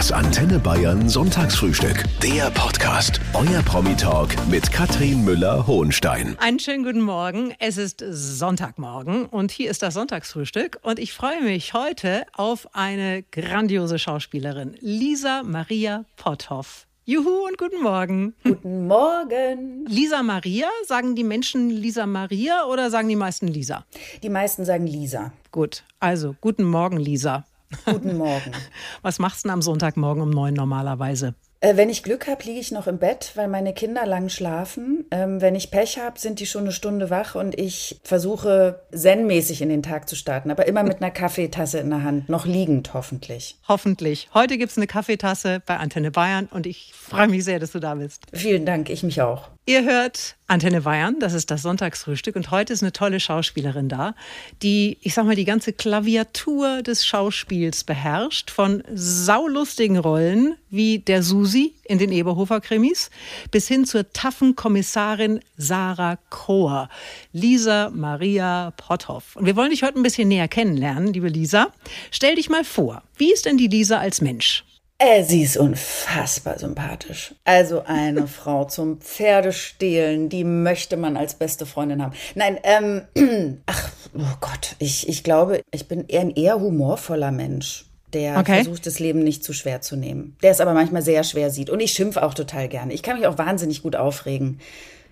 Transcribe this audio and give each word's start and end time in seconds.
Das 0.00 0.12
Antenne 0.12 0.58
Bayern 0.58 1.10
Sonntagsfrühstück. 1.10 2.06
Der 2.22 2.50
Podcast. 2.52 3.20
Euer 3.34 3.60
Promi-Talk 3.60 4.30
mit 4.48 4.72
Katrin 4.72 5.26
Müller-Hohenstein. 5.26 6.38
Einen 6.38 6.58
schönen 6.58 6.84
guten 6.84 7.02
Morgen. 7.02 7.52
Es 7.58 7.76
ist 7.76 8.02
Sonntagmorgen 8.08 9.26
und 9.26 9.50
hier 9.50 9.70
ist 9.70 9.82
das 9.82 9.92
Sonntagsfrühstück. 9.92 10.78
Und 10.80 10.98
ich 10.98 11.12
freue 11.12 11.42
mich 11.42 11.74
heute 11.74 12.24
auf 12.32 12.74
eine 12.74 13.22
grandiose 13.24 13.98
Schauspielerin, 13.98 14.74
Lisa 14.80 15.42
Maria 15.42 16.06
Potthoff. 16.16 16.86
Juhu 17.04 17.46
und 17.46 17.58
guten 17.58 17.82
Morgen. 17.82 18.32
Guten 18.42 18.86
Morgen. 18.86 19.84
Lisa 19.86 20.22
Maria, 20.22 20.68
sagen 20.86 21.14
die 21.14 21.24
Menschen 21.24 21.68
Lisa 21.68 22.06
Maria 22.06 22.64
oder 22.64 22.88
sagen 22.88 23.10
die 23.10 23.16
meisten 23.16 23.48
Lisa? 23.48 23.84
Die 24.22 24.30
meisten 24.30 24.64
sagen 24.64 24.86
Lisa. 24.86 25.34
Gut, 25.50 25.84
also 25.98 26.36
guten 26.40 26.64
Morgen, 26.64 26.96
Lisa. 26.96 27.44
Guten 27.84 28.16
Morgen. 28.16 28.52
Was 29.02 29.18
machst 29.18 29.44
du 29.44 29.48
denn 29.48 29.54
am 29.54 29.62
Sonntagmorgen 29.62 30.22
um 30.22 30.30
neun 30.30 30.54
normalerweise? 30.54 31.34
Äh, 31.60 31.76
wenn 31.76 31.90
ich 31.90 32.02
Glück 32.02 32.26
habe, 32.26 32.42
liege 32.44 32.58
ich 32.58 32.72
noch 32.72 32.86
im 32.86 32.98
Bett, 32.98 33.32
weil 33.34 33.46
meine 33.46 33.74
Kinder 33.74 34.06
lang 34.06 34.30
schlafen. 34.30 35.04
Ähm, 35.10 35.40
wenn 35.42 35.54
ich 35.54 35.70
Pech 35.70 35.98
habe, 35.98 36.18
sind 36.18 36.40
die 36.40 36.46
schon 36.46 36.62
eine 36.62 36.72
Stunde 36.72 37.10
wach 37.10 37.34
und 37.34 37.58
ich 37.58 38.00
versuche 38.02 38.80
zen-mäßig 38.92 39.60
in 39.60 39.68
den 39.68 39.82
Tag 39.82 40.08
zu 40.08 40.16
starten, 40.16 40.50
aber 40.50 40.66
immer 40.66 40.82
mit 40.82 41.02
einer 41.02 41.10
Kaffeetasse 41.10 41.78
in 41.78 41.90
der 41.90 42.02
Hand, 42.02 42.28
noch 42.30 42.46
liegend 42.46 42.94
hoffentlich. 42.94 43.58
Hoffentlich. 43.68 44.28
Heute 44.32 44.56
gibt 44.56 44.72
es 44.72 44.78
eine 44.78 44.86
Kaffeetasse 44.86 45.60
bei 45.64 45.76
Antenne 45.76 46.10
Bayern 46.10 46.48
und 46.50 46.66
ich 46.66 46.92
freue 46.94 47.28
mich 47.28 47.44
sehr, 47.44 47.58
dass 47.58 47.72
du 47.72 47.78
da 47.78 47.94
bist. 47.94 48.22
Vielen 48.32 48.64
Dank, 48.64 48.88
ich 48.88 49.02
mich 49.02 49.20
auch. 49.20 49.48
Ihr 49.66 49.84
hört 49.84 50.36
Antenne 50.48 50.80
Bayern, 50.80 51.20
das 51.20 51.32
ist 51.32 51.50
das 51.50 51.62
Sonntagsfrühstück 51.62 52.34
und 52.34 52.50
heute 52.50 52.72
ist 52.72 52.82
eine 52.82 52.92
tolle 52.92 53.20
Schauspielerin 53.20 53.88
da, 53.88 54.16
die, 54.62 54.98
ich 55.00 55.14
sag 55.14 55.26
mal, 55.26 55.36
die 55.36 55.44
ganze 55.44 55.72
Klaviatur 55.72 56.82
des 56.82 57.06
Schauspiels 57.06 57.84
beherrscht, 57.84 58.50
von 58.50 58.82
saulustigen 58.92 59.98
Rollen 59.98 60.56
wie 60.70 60.98
der 60.98 61.22
Susi 61.22 61.74
in 61.84 61.98
den 61.98 62.10
Eberhofer-Krimis 62.10 63.10
bis 63.52 63.68
hin 63.68 63.84
zur 63.84 64.12
taffen 64.12 64.56
Kommissarin 64.56 65.40
Sarah 65.56 66.18
Kroher, 66.30 66.88
Lisa 67.32 67.90
Maria 67.90 68.72
Potthoff. 68.76 69.36
Und 69.36 69.46
wir 69.46 69.54
wollen 69.54 69.70
dich 69.70 69.84
heute 69.84 70.00
ein 70.00 70.02
bisschen 70.02 70.28
näher 70.28 70.48
kennenlernen, 70.48 71.12
liebe 71.12 71.28
Lisa. 71.28 71.68
Stell 72.10 72.34
dich 72.34 72.48
mal 72.48 72.64
vor, 72.64 73.02
wie 73.18 73.32
ist 73.32 73.44
denn 73.44 73.58
die 73.58 73.68
Lisa 73.68 73.98
als 73.98 74.20
Mensch? 74.20 74.64
Äh, 75.02 75.24
sie 75.24 75.42
ist 75.42 75.56
unfassbar 75.56 76.58
sympathisch. 76.58 77.34
Also 77.44 77.82
eine 77.86 78.26
Frau 78.26 78.66
zum 78.66 79.00
Pferdestehlen, 79.00 80.28
die 80.28 80.44
möchte 80.44 80.98
man 80.98 81.16
als 81.16 81.34
beste 81.34 81.64
Freundin 81.64 82.02
haben. 82.02 82.12
Nein, 82.34 82.58
ähm, 82.62 83.62
ach, 83.66 83.90
oh 84.14 84.36
Gott, 84.40 84.76
ich, 84.78 85.08
ich 85.08 85.24
glaube, 85.24 85.62
ich 85.72 85.88
bin 85.88 86.04
eher 86.06 86.20
ein 86.20 86.30
eher 86.30 86.60
humorvoller 86.60 87.32
Mensch 87.32 87.86
der 88.12 88.38
okay. 88.38 88.64
versucht, 88.64 88.86
das 88.86 88.98
Leben 88.98 89.20
nicht 89.20 89.44
zu 89.44 89.52
schwer 89.52 89.82
zu 89.82 89.94
nehmen. 89.94 90.36
Der 90.42 90.50
es 90.50 90.60
aber 90.60 90.74
manchmal 90.74 91.02
sehr 91.02 91.22
schwer 91.22 91.48
sieht. 91.48 91.70
Und 91.70 91.78
ich 91.78 91.92
schimpfe 91.92 92.24
auch 92.24 92.34
total 92.34 92.66
gerne. 92.68 92.92
Ich 92.92 93.04
kann 93.04 93.16
mich 93.16 93.28
auch 93.28 93.38
wahnsinnig 93.38 93.82
gut 93.82 93.94
aufregen 93.94 94.58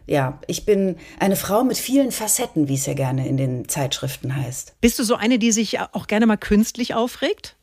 ja, 0.09 0.41
ich 0.47 0.65
bin 0.65 0.97
eine 1.21 1.37
Frau 1.37 1.65
mit 1.65 1.77
vielen 1.77 2.13
Facetten, 2.13 2.67
wie 2.69 2.75
es 2.75 2.87
ja 2.87 2.95
gerne 2.95 3.29
in 3.29 3.37
den 3.37 3.69
Zeitschriften 3.69 4.35
heißt. 4.35 4.75
Bist 4.81 4.99
du 4.99 5.05
so 5.05 5.15
eine, 5.15 5.39
die 5.39 5.53
sich 5.53 5.79
auch 5.93 6.07
gerne 6.07 6.27
mal 6.27 6.37
künstlich 6.37 6.95
aufregt? 6.95 7.57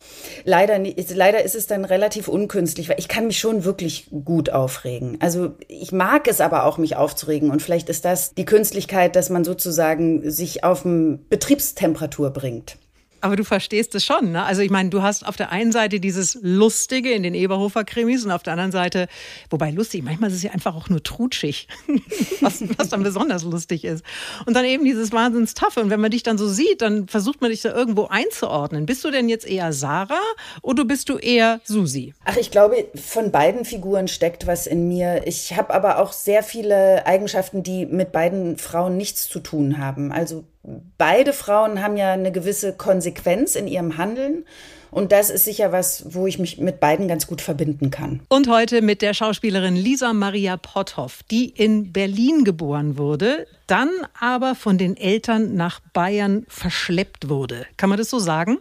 Leider, 0.43 0.79
leider 0.79 1.43
ist 1.43 1.55
es 1.55 1.65
dann 1.65 1.85
relativ 1.85 2.27
unkünstlich, 2.27 2.87
weil 2.87 2.99
ich 2.99 3.07
kann 3.07 3.27
mich 3.27 3.39
schon 3.39 3.63
wirklich 3.63 4.09
gut 4.23 4.51
aufregen. 4.51 5.17
Also 5.21 5.55
ich 5.67 5.91
mag 5.91 6.27
es 6.27 6.39
aber 6.39 6.65
auch, 6.65 6.77
mich 6.77 6.95
aufzuregen. 6.95 7.49
Und 7.49 7.61
vielleicht 7.61 7.89
ist 7.89 8.05
das 8.05 8.35
die 8.35 8.45
Künstlichkeit, 8.45 9.15
dass 9.15 9.29
man 9.29 9.43
sozusagen 9.43 10.29
sich 10.29 10.63
auf 10.63 10.83
Betriebstemperatur 10.85 12.29
bringt. 12.29 12.77
Aber 13.25 13.35
du 13.35 13.43
verstehst 13.43 13.95
es 13.95 14.05
schon, 14.05 14.33
ne? 14.33 14.43
Also 14.43 14.61
ich 14.61 14.69
meine, 14.69 14.91
du 14.91 15.01
hast 15.01 15.25
auf 15.25 15.35
der 15.35 15.51
einen 15.51 15.71
Seite 15.71 15.99
dieses 15.99 16.37
Lustige 16.43 17.11
in 17.11 17.23
den 17.23 17.33
Eberhofer-Krimis 17.33 18.23
und 18.23 18.29
auf 18.29 18.43
der 18.43 18.53
anderen 18.53 18.71
Seite, 18.71 19.07
wobei 19.49 19.71
lustig, 19.71 20.03
manchmal 20.03 20.29
ist 20.29 20.35
es 20.35 20.43
ja 20.43 20.51
einfach 20.51 20.75
auch 20.75 20.89
nur 20.89 21.01
trutschig, 21.01 21.67
was, 22.41 22.61
was 22.77 22.89
dann 22.89 23.01
besonders 23.01 23.43
lustig 23.43 23.83
ist. 23.83 24.05
Und 24.45 24.53
dann 24.53 24.63
eben 24.63 24.85
dieses 24.85 25.11
wahnsinns 25.11 25.55
Taffe. 25.55 25.79
Und 25.79 25.89
wenn 25.89 26.01
man 26.01 26.11
dich 26.11 26.21
dann 26.21 26.37
so 26.37 26.47
sieht, 26.47 26.83
dann 26.83 27.07
versucht 27.07 27.41
man 27.41 27.49
dich 27.49 27.63
da 27.63 27.73
irgendwo 27.73 28.05
einzuordnen. 28.05 28.85
Bist 28.85 29.03
du 29.03 29.09
denn 29.09 29.27
jetzt 29.27 29.47
eher 29.47 29.73
Sarah 29.73 30.21
oder 30.61 30.85
bist 30.85 31.09
du 31.09 31.17
eher 31.17 31.61
Susi? 31.63 32.13
Ach, 32.25 32.37
ich 32.37 32.51
glaube, 32.51 32.85
von 32.93 33.31
beiden 33.31 33.65
Figuren 33.65 34.07
steckt 34.07 34.45
was 34.45 34.67
in 34.67 34.87
mir. 34.87 35.25
Ich 35.25 35.57
habe 35.57 35.73
aber 35.73 35.97
auch 35.97 36.13
sehr 36.13 36.43
viele 36.43 37.07
Eigenschaften, 37.07 37.63
die 37.63 37.87
mit 37.87 38.11
beiden 38.11 38.59
Frauen 38.59 38.97
nichts 38.97 39.27
zu 39.27 39.39
tun 39.39 39.79
haben. 39.79 40.11
Also 40.11 40.43
beide 40.97 41.33
Frauen 41.33 41.81
haben 41.81 41.97
ja 41.97 42.11
eine 42.13 42.31
gewisse 42.31 42.73
Konsequenz 42.73 43.55
in 43.55 43.67
ihrem 43.67 43.97
Handeln. 43.97 44.45
Und 44.91 45.11
das 45.11 45.29
ist 45.29 45.43
sicher 45.43 45.73
was, 45.73 46.05
wo 46.13 46.25
ich 46.25 46.39
mich 46.39 46.57
mit 46.57 46.79
beiden 46.79 47.09
ganz 47.09 47.27
gut 47.27 47.41
verbinden 47.41 47.91
kann. 47.91 48.21
Und 48.29 48.47
heute 48.47 48.81
mit 48.81 49.01
der 49.01 49.13
Schauspielerin 49.13 49.75
Lisa 49.75 50.13
Maria 50.13 50.55
Potthoff, 50.55 51.21
die 51.29 51.49
in 51.49 51.91
Berlin 51.91 52.45
geboren 52.45 52.97
wurde, 52.97 53.45
dann 53.67 53.89
aber 54.17 54.55
von 54.55 54.77
den 54.77 54.95
Eltern 54.95 55.55
nach 55.55 55.81
Bayern 55.91 56.45
verschleppt 56.47 57.27
wurde. 57.27 57.65
Kann 57.75 57.89
man 57.89 57.97
das 57.97 58.09
so 58.09 58.19
sagen? 58.19 58.59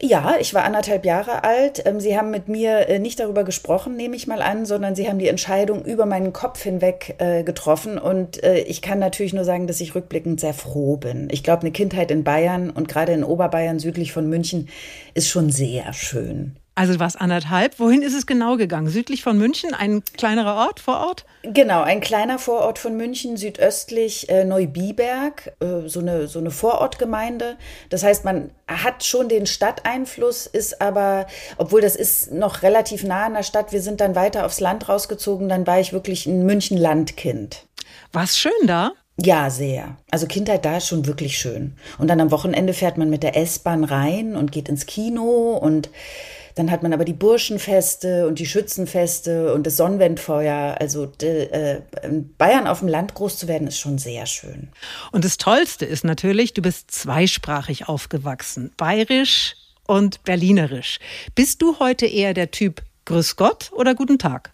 Ja, 0.00 0.36
ich 0.38 0.54
war 0.54 0.64
anderthalb 0.64 1.04
Jahre 1.04 1.42
alt. 1.42 1.82
Ähm, 1.84 1.98
sie 1.98 2.16
haben 2.16 2.30
mit 2.30 2.48
mir 2.48 2.88
äh, 2.88 2.98
nicht 3.00 3.18
darüber 3.18 3.42
gesprochen, 3.42 3.96
nehme 3.96 4.14
ich 4.14 4.28
mal 4.28 4.42
an, 4.42 4.64
sondern 4.64 4.94
Sie 4.94 5.08
haben 5.08 5.18
die 5.18 5.26
Entscheidung 5.26 5.84
über 5.84 6.06
meinen 6.06 6.32
Kopf 6.32 6.62
hinweg 6.62 7.16
äh, 7.18 7.42
getroffen. 7.42 7.98
Und 7.98 8.42
äh, 8.44 8.60
ich 8.60 8.80
kann 8.80 9.00
natürlich 9.00 9.32
nur 9.32 9.44
sagen, 9.44 9.66
dass 9.66 9.80
ich 9.80 9.96
rückblickend 9.96 10.38
sehr 10.38 10.54
froh 10.54 10.96
bin. 10.96 11.28
Ich 11.32 11.42
glaube, 11.42 11.62
eine 11.62 11.72
Kindheit 11.72 12.12
in 12.12 12.22
Bayern 12.22 12.70
und 12.70 12.88
gerade 12.88 13.12
in 13.12 13.24
Oberbayern 13.24 13.80
südlich 13.80 14.12
von 14.12 14.28
München 14.28 14.68
ist 15.14 15.28
schon 15.28 15.50
sehr 15.50 15.92
schön. 15.92 16.56
Also 16.78 16.92
du 16.92 17.00
warst 17.00 17.20
anderthalb. 17.20 17.80
Wohin 17.80 18.02
ist 18.02 18.14
es 18.14 18.24
genau 18.24 18.56
gegangen? 18.56 18.88
Südlich 18.88 19.24
von 19.24 19.36
München, 19.36 19.74
ein 19.74 20.04
kleinerer 20.16 20.54
Ort, 20.54 20.78
Vorort? 20.78 21.24
Genau, 21.42 21.82
ein 21.82 22.00
kleiner 22.00 22.38
Vorort 22.38 22.78
von 22.78 22.96
München, 22.96 23.36
südöstlich 23.36 24.28
äh, 24.28 24.44
Neubiberg, 24.44 25.54
äh, 25.58 25.88
so, 25.88 25.98
eine, 25.98 26.28
so 26.28 26.38
eine 26.38 26.52
Vorortgemeinde. 26.52 27.56
Das 27.90 28.04
heißt, 28.04 28.24
man 28.24 28.52
hat 28.68 29.02
schon 29.02 29.28
den 29.28 29.46
Stadteinfluss, 29.46 30.46
ist 30.46 30.80
aber, 30.80 31.26
obwohl 31.56 31.80
das 31.80 31.96
ist 31.96 32.30
noch 32.30 32.62
relativ 32.62 33.02
nah 33.02 33.26
an 33.26 33.34
der 33.34 33.42
Stadt, 33.42 33.72
wir 33.72 33.82
sind 33.82 34.00
dann 34.00 34.14
weiter 34.14 34.46
aufs 34.46 34.60
Land 34.60 34.88
rausgezogen, 34.88 35.48
dann 35.48 35.66
war 35.66 35.80
ich 35.80 35.92
wirklich 35.92 36.26
ein 36.26 36.46
München-Landkind. 36.46 37.66
War 38.12 38.22
es 38.22 38.38
schön 38.38 38.52
da? 38.68 38.92
Ja, 39.20 39.50
sehr. 39.50 39.96
Also 40.12 40.28
Kindheit 40.28 40.64
da 40.64 40.76
ist 40.76 40.86
schon 40.86 41.06
wirklich 41.06 41.38
schön. 41.38 41.74
Und 41.98 42.06
dann 42.06 42.20
am 42.20 42.30
Wochenende 42.30 42.72
fährt 42.72 42.98
man 42.98 43.10
mit 43.10 43.24
der 43.24 43.36
S-Bahn 43.36 43.82
rein 43.82 44.36
und 44.36 44.52
geht 44.52 44.68
ins 44.68 44.86
Kino 44.86 45.58
und 45.60 45.90
dann 46.58 46.72
hat 46.72 46.82
man 46.82 46.92
aber 46.92 47.04
die 47.04 47.12
Burschenfeste 47.12 48.26
und 48.26 48.40
die 48.40 48.46
Schützenfeste 48.46 49.54
und 49.54 49.64
das 49.64 49.76
Sonnenwendfeuer. 49.76 50.76
Also 50.80 51.12
äh, 51.22 51.82
in 52.02 52.34
Bayern 52.36 52.66
auf 52.66 52.80
dem 52.80 52.88
Land 52.88 53.14
groß 53.14 53.38
zu 53.38 53.46
werden, 53.46 53.68
ist 53.68 53.78
schon 53.78 53.98
sehr 53.98 54.26
schön. 54.26 54.68
Und 55.12 55.24
das 55.24 55.36
Tollste 55.36 55.84
ist 55.84 56.04
natürlich, 56.04 56.54
du 56.54 56.62
bist 56.62 56.90
zweisprachig 56.90 57.88
aufgewachsen. 57.88 58.72
Bayerisch 58.76 59.54
und 59.86 60.24
Berlinerisch. 60.24 60.98
Bist 61.36 61.62
du 61.62 61.78
heute 61.78 62.06
eher 62.06 62.34
der 62.34 62.50
Typ 62.50 62.82
Grüß 63.08 63.36
Gott 63.36 63.70
oder 63.72 63.94
guten 63.94 64.18
Tag? 64.18 64.50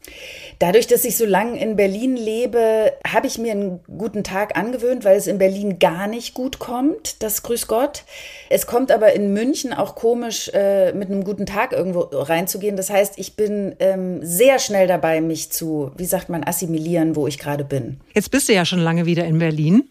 Dadurch, 0.61 0.87
dass 0.87 1.05
ich 1.05 1.17
so 1.17 1.27
lange 1.27 1.61
in 1.61 1.75
Berlin 1.75 2.17
lebe, 2.17 2.93
habe 3.05 3.27
ich 3.27 3.37
mir 3.37 3.51
einen 3.51 3.81
guten 3.99 4.23
Tag 4.23 4.57
angewöhnt, 4.57 5.05
weil 5.05 5.17
es 5.17 5.27
in 5.27 5.39
Berlin 5.39 5.81
gar 5.81 6.07
nicht 6.07 6.35
gut 6.35 6.61
kommt, 6.61 7.21
das 7.25 7.43
Grüß 7.43 7.67
Gott. 7.67 8.05
Es 8.51 8.69
kommt 8.69 8.93
aber 8.93 9.13
in 9.13 9.33
München 9.33 9.73
auch 9.73 9.97
komisch, 9.97 10.53
äh, 10.55 10.93
mit 10.93 11.11
einem 11.11 11.25
guten 11.25 11.47
Tag 11.47 11.73
irgendwo 11.73 12.03
reinzugehen. 12.13 12.77
Das 12.77 12.91
heißt, 12.91 13.15
ich 13.19 13.35
bin 13.35 13.75
ähm, 13.81 14.21
sehr 14.23 14.61
schnell 14.61 14.87
dabei, 14.87 15.21
mich 15.21 15.51
zu, 15.51 15.91
wie 15.97 16.07
sagt 16.07 16.29
man, 16.29 16.45
assimilieren, 16.45 17.17
wo 17.17 17.27
ich 17.27 17.41
gerade 17.41 17.65
bin. 17.65 17.99
Jetzt 18.15 18.31
bist 18.31 18.49
du 18.49 18.53
ja 18.53 18.65
schon 18.65 18.79
lange 18.79 19.05
wieder 19.05 19.25
in 19.25 19.39
Berlin. 19.41 19.89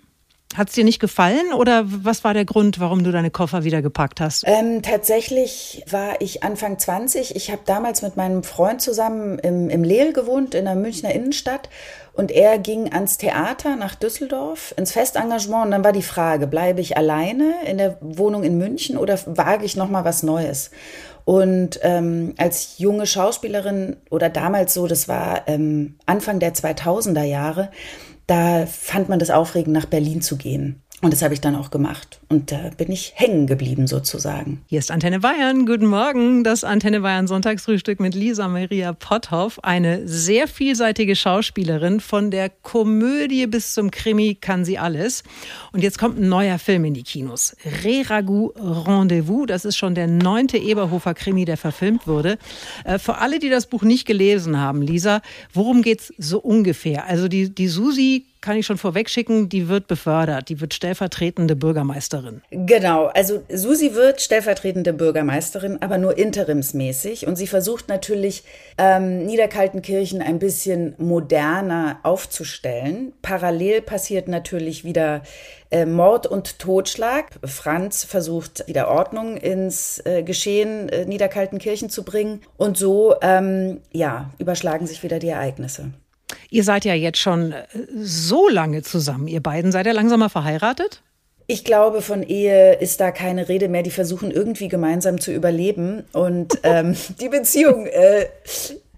Hat 0.55 0.69
es 0.69 0.75
dir 0.75 0.83
nicht 0.83 0.99
gefallen 0.99 1.53
oder 1.53 1.83
was 1.85 2.23
war 2.23 2.33
der 2.33 2.45
Grund, 2.45 2.79
warum 2.79 3.03
du 3.03 3.11
deine 3.11 3.31
Koffer 3.31 3.63
wieder 3.63 3.81
gepackt 3.81 4.21
hast? 4.21 4.43
Ähm, 4.45 4.81
tatsächlich 4.81 5.83
war 5.89 6.21
ich 6.21 6.43
Anfang 6.43 6.77
20. 6.77 7.35
Ich 7.35 7.51
habe 7.51 7.61
damals 7.65 8.01
mit 8.01 8.17
meinem 8.17 8.43
Freund 8.43 8.81
zusammen 8.81 9.39
im, 9.39 9.69
im 9.69 9.83
Lehl 9.83 10.13
gewohnt, 10.13 10.55
in 10.55 10.65
der 10.65 10.75
Münchner 10.75 11.13
Innenstadt. 11.13 11.69
Und 12.13 12.29
er 12.29 12.59
ging 12.59 12.93
ans 12.93 13.17
Theater 13.17 13.75
nach 13.75 13.95
Düsseldorf, 13.95 14.73
ins 14.77 14.91
Festengagement. 14.91 15.65
Und 15.65 15.71
dann 15.71 15.83
war 15.83 15.93
die 15.93 16.03
Frage, 16.03 16.45
bleibe 16.45 16.81
ich 16.81 16.95
alleine 16.95 17.55
in 17.65 17.79
der 17.79 17.97
Wohnung 18.01 18.43
in 18.43 18.57
München 18.59 18.97
oder 18.97 19.17
wage 19.25 19.65
ich 19.65 19.75
nochmal 19.75 20.05
was 20.05 20.21
Neues? 20.21 20.69
Und 21.25 21.79
ähm, 21.83 22.33
als 22.37 22.77
junge 22.77 23.07
Schauspielerin 23.07 23.95
oder 24.09 24.29
damals 24.29 24.73
so, 24.73 24.87
das 24.87 25.07
war 25.07 25.47
ähm, 25.47 25.95
Anfang 26.05 26.39
der 26.39 26.53
2000er 26.53 27.23
Jahre, 27.23 27.71
da 28.27 28.65
fand 28.65 29.09
man 29.09 29.19
das 29.19 29.29
aufregend, 29.29 29.73
nach 29.73 29.85
Berlin 29.85 30.21
zu 30.21 30.37
gehen. 30.37 30.81
Und 31.03 31.11
das 31.11 31.21
habe 31.21 31.33
ich 31.33 31.41
dann 31.41 31.57
auch 31.57 31.69
gemacht. 31.69 32.21
Und 32.29 32.53
da 32.53 32.69
bin 32.77 32.89
ich 32.89 33.11
hängen 33.15 33.45
geblieben 33.45 33.87
sozusagen. 33.87 34.61
Hier 34.67 34.79
ist 34.79 34.89
Antenne 34.89 35.19
Bayern. 35.19 35.65
Guten 35.65 35.87
Morgen. 35.87 36.45
Das 36.45 36.63
Antenne 36.63 37.01
Bayern 37.01 37.27
Sonntagsfrühstück 37.27 37.99
mit 37.99 38.15
Lisa 38.15 38.47
Maria 38.47 38.93
Potthoff. 38.93 39.61
Eine 39.65 40.07
sehr 40.07 40.47
vielseitige 40.47 41.17
Schauspielerin. 41.17 41.99
Von 41.99 42.31
der 42.31 42.47
Komödie 42.47 43.47
bis 43.47 43.73
zum 43.73 43.91
Krimi 43.91 44.35
kann 44.39 44.63
sie 44.63 44.77
alles. 44.77 45.23
Und 45.73 45.83
jetzt 45.83 45.99
kommt 45.99 46.19
ein 46.19 46.29
neuer 46.29 46.57
Film 46.57 46.85
in 46.85 46.93
die 46.93 47.03
Kinos. 47.03 47.53
Re-Ragout 47.83 48.53
Rendezvous. 48.55 49.45
Das 49.47 49.65
ist 49.65 49.75
schon 49.75 49.95
der 49.95 50.07
neunte 50.07 50.57
Eberhofer 50.57 51.13
Krimi, 51.13 51.43
der 51.43 51.57
verfilmt 51.57 52.07
wurde. 52.07 52.37
Äh, 52.85 52.97
für 52.97 53.17
alle, 53.17 53.39
die 53.39 53.49
das 53.49 53.67
Buch 53.67 53.81
nicht 53.81 54.05
gelesen 54.05 54.57
haben, 54.57 54.81
Lisa, 54.81 55.21
worum 55.53 55.81
geht's 55.81 56.13
so 56.17 56.39
ungefähr? 56.39 57.07
Also 57.07 57.27
die, 57.27 57.53
die 57.53 57.67
Susi 57.67 58.23
kann 58.43 58.57
ich 58.57 58.65
schon 58.65 58.77
vorwegschicken, 58.77 59.47
die 59.47 59.69
wird 59.69 59.87
befördert, 59.87 60.49
die 60.49 60.59
wird 60.59 60.73
stellvertretende 60.73 61.55
Bürgermeisterin. 61.55 62.41
Genau, 62.51 63.05
also 63.05 63.41
Susi 63.49 63.95
wird 63.95 64.21
stellvertretende 64.21 64.91
Bürgermeisterin, 64.91 65.81
aber 65.81 65.97
nur 65.97 66.17
interimsmäßig. 66.17 67.25
Und 67.25 67.37
sie 67.37 67.47
versucht 67.47 67.87
natürlich, 67.87 68.43
ähm, 68.77 69.25
Niederkaltenkirchen 69.25 70.21
ein 70.21 70.39
bisschen 70.39 70.93
moderner 70.97 71.99
aufzustellen. 72.03 73.13
Parallel 73.21 73.81
passiert 73.81 74.27
natürlich 74.27 74.83
wieder 74.83 75.23
äh, 75.71 75.85
Mord 75.85 76.27
und 76.27 76.59
Totschlag. 76.59 77.27
Franz 77.45 78.03
versucht 78.03 78.67
wieder 78.67 78.89
Ordnung 78.89 79.37
ins 79.37 80.01
äh, 80.05 80.21
Geschehen 80.21 80.89
äh, 80.89 81.05
Niederkaltenkirchen 81.05 81.89
zu 81.89 82.03
bringen. 82.03 82.41
Und 82.57 82.77
so, 82.77 83.15
ähm, 83.21 83.79
ja, 83.93 84.31
überschlagen 84.37 84.85
sich 84.85 85.01
wieder 85.01 85.19
die 85.19 85.29
Ereignisse. 85.29 85.93
Ihr 86.49 86.63
seid 86.63 86.85
ja 86.85 86.93
jetzt 86.93 87.19
schon 87.19 87.51
äh, 87.51 87.65
so 87.95 88.49
lange 88.49 88.81
zusammen, 88.81 89.27
ihr 89.27 89.41
beiden. 89.41 89.71
Seid 89.71 89.85
ihr 89.85 89.93
langsam 89.93 90.19
mal 90.19 90.29
verheiratet? 90.29 91.01
Ich 91.47 91.65
glaube, 91.65 92.01
von 92.01 92.23
Ehe 92.23 92.75
ist 92.75 93.01
da 93.01 93.11
keine 93.11 93.49
Rede 93.49 93.67
mehr. 93.67 93.83
Die 93.83 93.91
versuchen 93.91 94.31
irgendwie 94.31 94.69
gemeinsam 94.69 95.19
zu 95.19 95.31
überleben 95.33 96.03
und 96.13 96.59
ähm, 96.63 96.95
die 97.19 97.29
Beziehung 97.29 97.85
äh, 97.85 98.27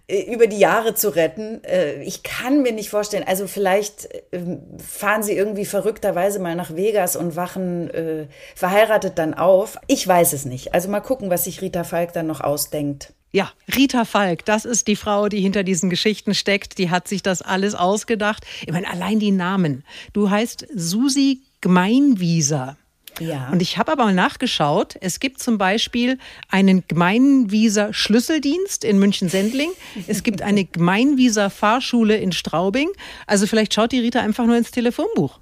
über 0.08 0.46
die 0.46 0.60
Jahre 0.60 0.94
zu 0.94 1.16
retten. 1.16 1.64
Äh, 1.64 2.04
ich 2.04 2.22
kann 2.22 2.62
mir 2.62 2.72
nicht 2.72 2.90
vorstellen, 2.90 3.24
also 3.26 3.48
vielleicht 3.48 4.06
äh, 4.32 4.40
fahren 4.78 5.24
sie 5.24 5.34
irgendwie 5.34 5.66
verrückterweise 5.66 6.40
mal 6.40 6.56
nach 6.56 6.76
Vegas 6.76 7.16
und 7.16 7.36
wachen 7.36 7.90
äh, 7.90 8.28
verheiratet 8.56 9.18
dann 9.18 9.34
auf. 9.34 9.78
Ich 9.88 10.08
weiß 10.08 10.34
es 10.34 10.46
nicht. 10.46 10.74
Also 10.76 10.90
mal 10.90 11.00
gucken, 11.00 11.30
was 11.32 11.46
sich 11.46 11.62
Rita 11.62 11.84
Falk 11.84 12.14
dann 12.14 12.28
noch 12.28 12.42
ausdenkt. 12.42 13.14
Ja, 13.36 13.52
Rita 13.76 14.06
Falk, 14.06 14.46
das 14.46 14.64
ist 14.64 14.88
die 14.88 14.96
Frau, 14.96 15.28
die 15.28 15.42
hinter 15.42 15.64
diesen 15.64 15.90
Geschichten 15.90 16.34
steckt. 16.34 16.78
Die 16.78 16.90
hat 16.90 17.10
sich 17.10 17.22
das 17.22 17.42
alles 17.42 17.76
ausgedacht. 17.76 18.46
Ich 18.66 18.72
meine, 18.72 18.90
allein 18.90 19.20
die 19.20 19.32
Namen. 19.32 19.84
Du 20.14 20.30
heißt 20.30 20.66
Susi 20.74 21.42
Gmeinwieser. 21.60 22.78
Ja. 23.20 23.50
Und 23.52 23.62
ich 23.62 23.78
habe 23.78 23.92
aber 23.92 24.06
mal 24.06 24.14
nachgeschaut. 24.14 24.96
Es 25.02 25.20
gibt 25.20 25.42
zum 25.42 25.58
Beispiel 25.58 26.18
einen 26.50 26.84
Gemeinwieser 26.88 27.94
Schlüsseldienst 27.94 28.84
in 28.84 29.00
München-Sendling. 29.00 29.72
Es 30.08 30.24
gibt 30.24 30.42
eine 30.42 30.66
Gemeinwieser 30.72 31.50
Fahrschule 31.50 32.18
in 32.18 32.32
Straubing. 32.32 32.90
Also 33.28 33.48
vielleicht 33.48 33.74
schaut 33.74 33.92
die 33.92 34.00
Rita 34.00 34.20
einfach 34.20 34.46
nur 34.46 34.58
ins 34.58 34.72
Telefonbuch. 34.72 35.40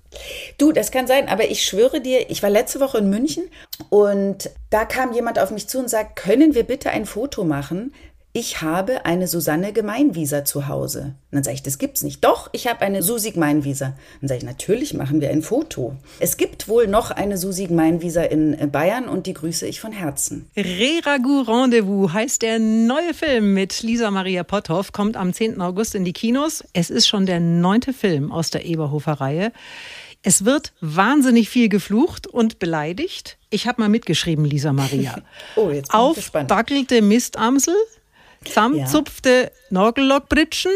Du, 0.58 0.72
das 0.72 0.92
kann 0.92 1.08
sein, 1.08 1.28
aber 1.28 1.50
ich 1.50 1.66
schwöre 1.66 2.00
dir, 2.00 2.30
ich 2.30 2.44
war 2.44 2.50
letzte 2.50 2.80
Woche 2.80 3.00
in 3.00 3.10
München 3.10 3.46
und 3.90 4.52
da 4.70 4.86
kam 4.86 5.14
jemand 5.14 5.40
auf 5.40 5.50
mich 5.50 5.68
zu 5.68 5.80
und 5.80 5.90
sagt, 5.90 6.16
können 6.16 6.54
wir 6.54 6.64
bitte 6.64 6.92
ein 6.92 7.06
Foto 7.06 7.44
machen? 7.44 7.94
Ich 8.36 8.64
habe 8.64 9.06
eine 9.06 9.28
Susanne 9.28 9.74
Gemeinwieser 9.74 10.44
zu 10.44 10.68
Hause. 10.68 11.14
Und 11.30 11.36
dann 11.36 11.44
sage 11.44 11.54
ich, 11.54 11.62
das 11.62 11.78
gibt's 11.78 12.02
nicht. 12.02 12.24
Doch, 12.24 12.50
ich 12.52 12.66
habe 12.66 12.82
eine 12.82 13.04
Susi 13.04 13.30
Gemeinwieser. 13.30 13.96
Dann 14.22 14.28
sage 14.28 14.40
ich, 14.40 14.44
natürlich 14.44 14.96
machen 14.96 15.22
wir 15.22 15.30
ein 15.30 15.44
Foto. 15.44 15.96
Es 16.20 16.36
gibt 16.36 16.68
wohl 16.68 16.88
noch 16.88 17.12
eine 17.12 17.38
Susi 17.38 17.68
Gemeinwieser 17.68 18.32
in 18.32 18.60
äh, 18.60 18.66
Bayern 18.66 19.08
und 19.08 19.28
die 19.28 19.36
grüße 19.36 19.68
ich 19.68 19.80
von 19.80 19.92
Herzen. 19.92 20.50
Re-Ragout 20.58 21.44
Rendezvous 21.48 22.12
heißt 22.12 22.42
der 22.42 22.58
neue 22.58 23.14
Film 23.14 23.54
mit 23.54 23.84
Lisa 23.84 24.10
Maria 24.10 24.44
Potthoff, 24.44 24.92
kommt 24.92 25.16
am 25.16 25.32
10. 25.32 25.62
August 25.62 25.94
in 25.94 26.04
die 26.04 26.14
Kinos. 26.14 26.64
Es 26.74 26.90
ist 26.90 27.08
schon 27.08 27.28
der 27.28 27.40
neunte 27.40 27.94
Film 27.94 28.32
aus 28.32 28.50
der 28.50 28.66
Eberhofer-Reihe. 28.66 29.52
Es 30.24 30.44
wird 30.44 30.74
wahnsinnig 30.82 31.50
viel 31.50 31.70
geflucht 31.70 32.26
und 32.26 32.58
beleidigt. 32.58 33.38
Ich 33.52 33.68
habe 33.68 33.82
mal 33.82 33.90
mitgeschrieben, 33.90 34.46
Lisa 34.46 34.74
Maria. 34.74 35.22
oh, 35.56 35.70
jetzt 35.70 35.92
bin 35.92 36.00
Auf 36.00 36.32
Dackelte 36.48 37.02
Mistamsel, 37.02 37.76
zusammenzupfte 38.46 39.30
ja. 39.30 39.50
Nagellockbritschen 39.70 40.72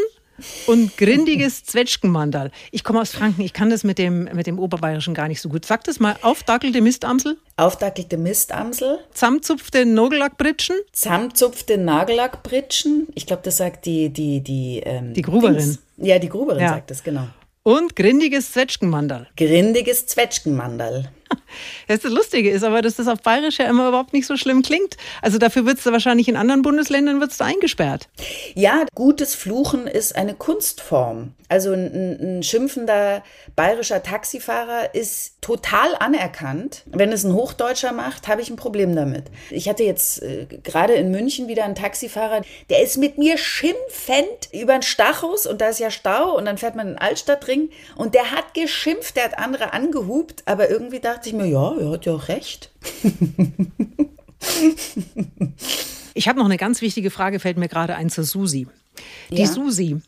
und 0.67 0.97
grindiges 0.97 1.63
Zwetschgenmandal. 1.65 2.51
Ich 2.71 2.83
komme 2.83 3.01
aus 3.01 3.11
Franken, 3.11 3.41
ich 3.41 3.53
kann 3.53 3.69
das 3.69 3.83
mit 3.83 3.97
dem, 3.97 4.25
mit 4.33 4.47
dem 4.47 4.59
Oberbayerischen 4.59 5.13
gar 5.13 5.27
nicht 5.27 5.41
so 5.41 5.49
gut. 5.49 5.65
Sag 5.65 5.83
das 5.85 5.99
mal, 5.99 6.15
aufdackelte 6.21 6.81
Mistamsel. 6.81 7.37
Aufdackelte 7.55 8.17
Mistamsel. 8.17 8.99
Zusammenzupfte 9.13 9.85
Nagellackbritschen. 9.85 10.75
Zusammenzupfte 10.91 11.77
Nagellackbritschen. 11.77 13.07
Ich 13.15 13.25
glaube, 13.25 13.41
das 13.43 13.57
sagt 13.57 13.85
die, 13.85 14.09
die, 14.09 14.41
die, 14.41 14.81
ähm, 14.85 15.13
die 15.13 15.21
Gruberin. 15.21 15.57
Dings. 15.57 15.79
Ja, 15.97 16.19
die 16.19 16.29
Gruberin 16.29 16.61
ja. 16.61 16.69
sagt 16.69 16.91
das, 16.91 17.03
genau. 17.03 17.27
Und 17.63 17.95
grindiges 17.95 18.53
Zwetschgenmandal. 18.53 19.27
Grindiges 19.35 20.05
Zwetschgenmandal. 20.07 21.11
Das 21.87 22.03
Lustige 22.03 22.51
ist 22.51 22.63
aber, 22.63 22.81
dass 22.81 22.95
das 22.95 23.07
auf 23.07 23.21
Bayerisch 23.21 23.59
ja 23.59 23.65
immer 23.65 23.87
überhaupt 23.87 24.13
nicht 24.13 24.27
so 24.27 24.35
schlimm 24.35 24.61
klingt. 24.61 24.97
Also 25.21 25.37
dafür 25.37 25.65
wird 25.65 25.79
es 25.79 25.85
wahrscheinlich 25.85 26.27
in 26.27 26.35
anderen 26.35 26.61
Bundesländern 26.61 27.21
wird's 27.21 27.39
eingesperrt. 27.39 28.09
Ja, 28.55 28.85
gutes 28.93 29.35
Fluchen 29.35 29.87
ist 29.87 30.15
eine 30.15 30.33
Kunstform. 30.33 31.33
Also 31.49 31.71
ein, 31.71 32.39
ein 32.39 32.43
schimpfender 32.43 33.23
bayerischer 33.55 34.03
Taxifahrer 34.03 34.93
ist 34.93 35.41
total 35.41 35.95
anerkannt. 35.99 36.83
Wenn 36.87 37.13
es 37.13 37.23
ein 37.23 37.33
Hochdeutscher 37.33 37.93
macht, 37.93 38.27
habe 38.27 38.41
ich 38.41 38.49
ein 38.49 38.57
Problem 38.57 38.95
damit. 38.95 39.25
Ich 39.49 39.69
hatte 39.69 39.83
jetzt 39.83 40.21
äh, 40.21 40.45
gerade 40.63 40.93
in 40.93 41.09
München 41.09 41.47
wieder 41.47 41.63
einen 41.63 41.75
Taxifahrer, 41.75 42.41
der 42.69 42.83
ist 42.83 42.97
mit 42.97 43.17
mir 43.17 43.37
schimpfend 43.37 44.49
über 44.51 44.73
den 44.73 44.81
Stachus 44.81 45.47
und 45.47 45.61
da 45.61 45.69
ist 45.69 45.79
ja 45.79 45.89
Stau 45.89 46.35
und 46.35 46.45
dann 46.45 46.57
fährt 46.57 46.75
man 46.75 46.87
den 46.87 46.97
Altstadtring 46.97 47.69
und 47.95 48.13
der 48.13 48.31
hat 48.31 48.53
geschimpft, 48.53 49.15
der 49.15 49.25
hat 49.25 49.37
andere 49.37 49.71
angehupt, 49.71 50.43
aber 50.45 50.69
irgendwie 50.69 50.99
dachte 50.99 51.16
ich 51.25 51.33
mir, 51.33 51.47
ja, 51.47 51.75
er 51.77 51.91
hat 51.91 52.05
ja 52.05 52.13
auch 52.13 52.27
recht. 52.27 52.71
ich 56.13 56.27
habe 56.27 56.39
noch 56.39 56.45
eine 56.45 56.57
ganz 56.57 56.81
wichtige 56.81 57.09
Frage, 57.09 57.39
fällt 57.39 57.57
mir 57.57 57.67
gerade 57.67 57.95
ein 57.95 58.09
zur 58.09 58.23
Susi. 58.23 58.67
Die 59.31 59.41
ja. 59.41 59.47
Susi, 59.47 60.01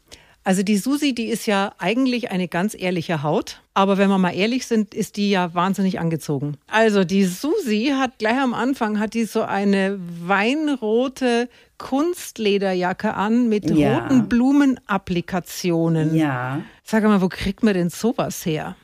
also 0.44 0.64
die 0.64 0.78
Susi, 0.78 1.14
die 1.14 1.26
ist 1.26 1.46
ja 1.46 1.74
eigentlich 1.78 2.32
eine 2.32 2.48
ganz 2.48 2.74
ehrliche 2.74 3.22
Haut, 3.24 3.62
aber 3.74 3.98
wenn 3.98 4.10
wir 4.10 4.18
mal 4.18 4.32
ehrlich 4.32 4.66
sind, 4.66 4.96
ist 4.96 5.18
die 5.18 5.30
ja 5.30 5.54
wahnsinnig 5.54 6.00
angezogen. 6.00 6.58
Also 6.68 7.04
die 7.04 7.26
Susi 7.26 7.94
hat 7.96 8.18
gleich 8.20 8.40
am 8.40 8.54
Anfang 8.54 9.00
hat 9.00 9.14
die 9.14 9.26
so 9.26 9.44
eine 9.44 10.00
weinrote 10.00 11.50
Kunstlederjacke 11.78 13.14
an 13.14 13.50
mit 13.50 13.70
ja. 13.70 14.00
roten 14.00 14.28
Blumenapplikationen. 14.28 16.16
Ja. 16.16 16.62
Sag 16.84 17.04
mal, 17.04 17.22
wo 17.22 17.28
kriegt 17.28 17.62
man 17.62 17.74
denn 17.74 17.90
sowas 17.90 18.46
her? 18.46 18.76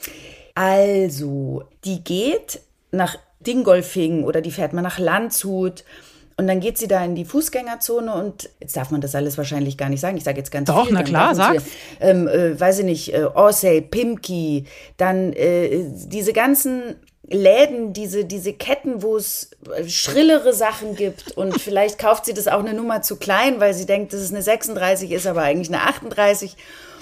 Also, 0.55 1.63
die 1.83 2.03
geht 2.03 2.61
nach 2.91 3.17
Dingolfing 3.41 4.23
oder 4.23 4.41
die 4.41 4.51
fährt 4.51 4.73
mal 4.73 4.81
nach 4.81 4.97
Landshut 4.97 5.83
und 6.37 6.47
dann 6.47 6.59
geht 6.59 6.77
sie 6.77 6.87
da 6.87 7.03
in 7.03 7.15
die 7.15 7.23
Fußgängerzone 7.23 8.13
und 8.13 8.49
jetzt 8.59 8.75
darf 8.75 8.91
man 8.91 8.99
das 8.99 9.15
alles 9.15 9.37
wahrscheinlich 9.37 9.77
gar 9.77 9.87
nicht 9.89 10.01
sagen. 10.01 10.17
Ich 10.17 10.23
sage 10.25 10.37
jetzt 10.37 10.51
ganz 10.51 10.67
Doch, 10.67 10.85
viel. 10.85 10.93
na 10.93 11.03
klar, 11.03 11.33
sag. 11.33 11.61
Ähm, 12.01 12.27
äh, 12.27 12.59
weiß 12.59 12.79
ich 12.79 12.85
nicht, 12.85 13.13
äh, 13.13 13.23
Orsay, 13.23 13.81
Pimki, 13.81 14.65
dann 14.97 15.31
äh, 15.31 15.85
diese 16.07 16.33
ganzen 16.33 16.95
Läden, 17.27 17.93
diese, 17.93 18.25
diese 18.25 18.53
Ketten, 18.53 19.01
wo 19.01 19.17
es 19.17 19.51
äh, 19.75 19.87
schrillere 19.87 20.53
Sachen 20.53 20.95
gibt 20.95 21.31
und 21.37 21.59
vielleicht 21.59 21.97
kauft 21.97 22.25
sie 22.25 22.33
das 22.33 22.47
auch 22.47 22.59
eine 22.59 22.73
Nummer 22.73 23.01
zu 23.01 23.15
klein, 23.15 23.59
weil 23.59 23.73
sie 23.73 23.85
denkt, 23.85 24.13
dass 24.13 24.21
es 24.21 24.31
eine 24.31 24.41
36 24.41 25.11
ist, 25.11 25.27
aber 25.27 25.41
eigentlich 25.41 25.69
eine 25.69 25.83
38 25.83 26.55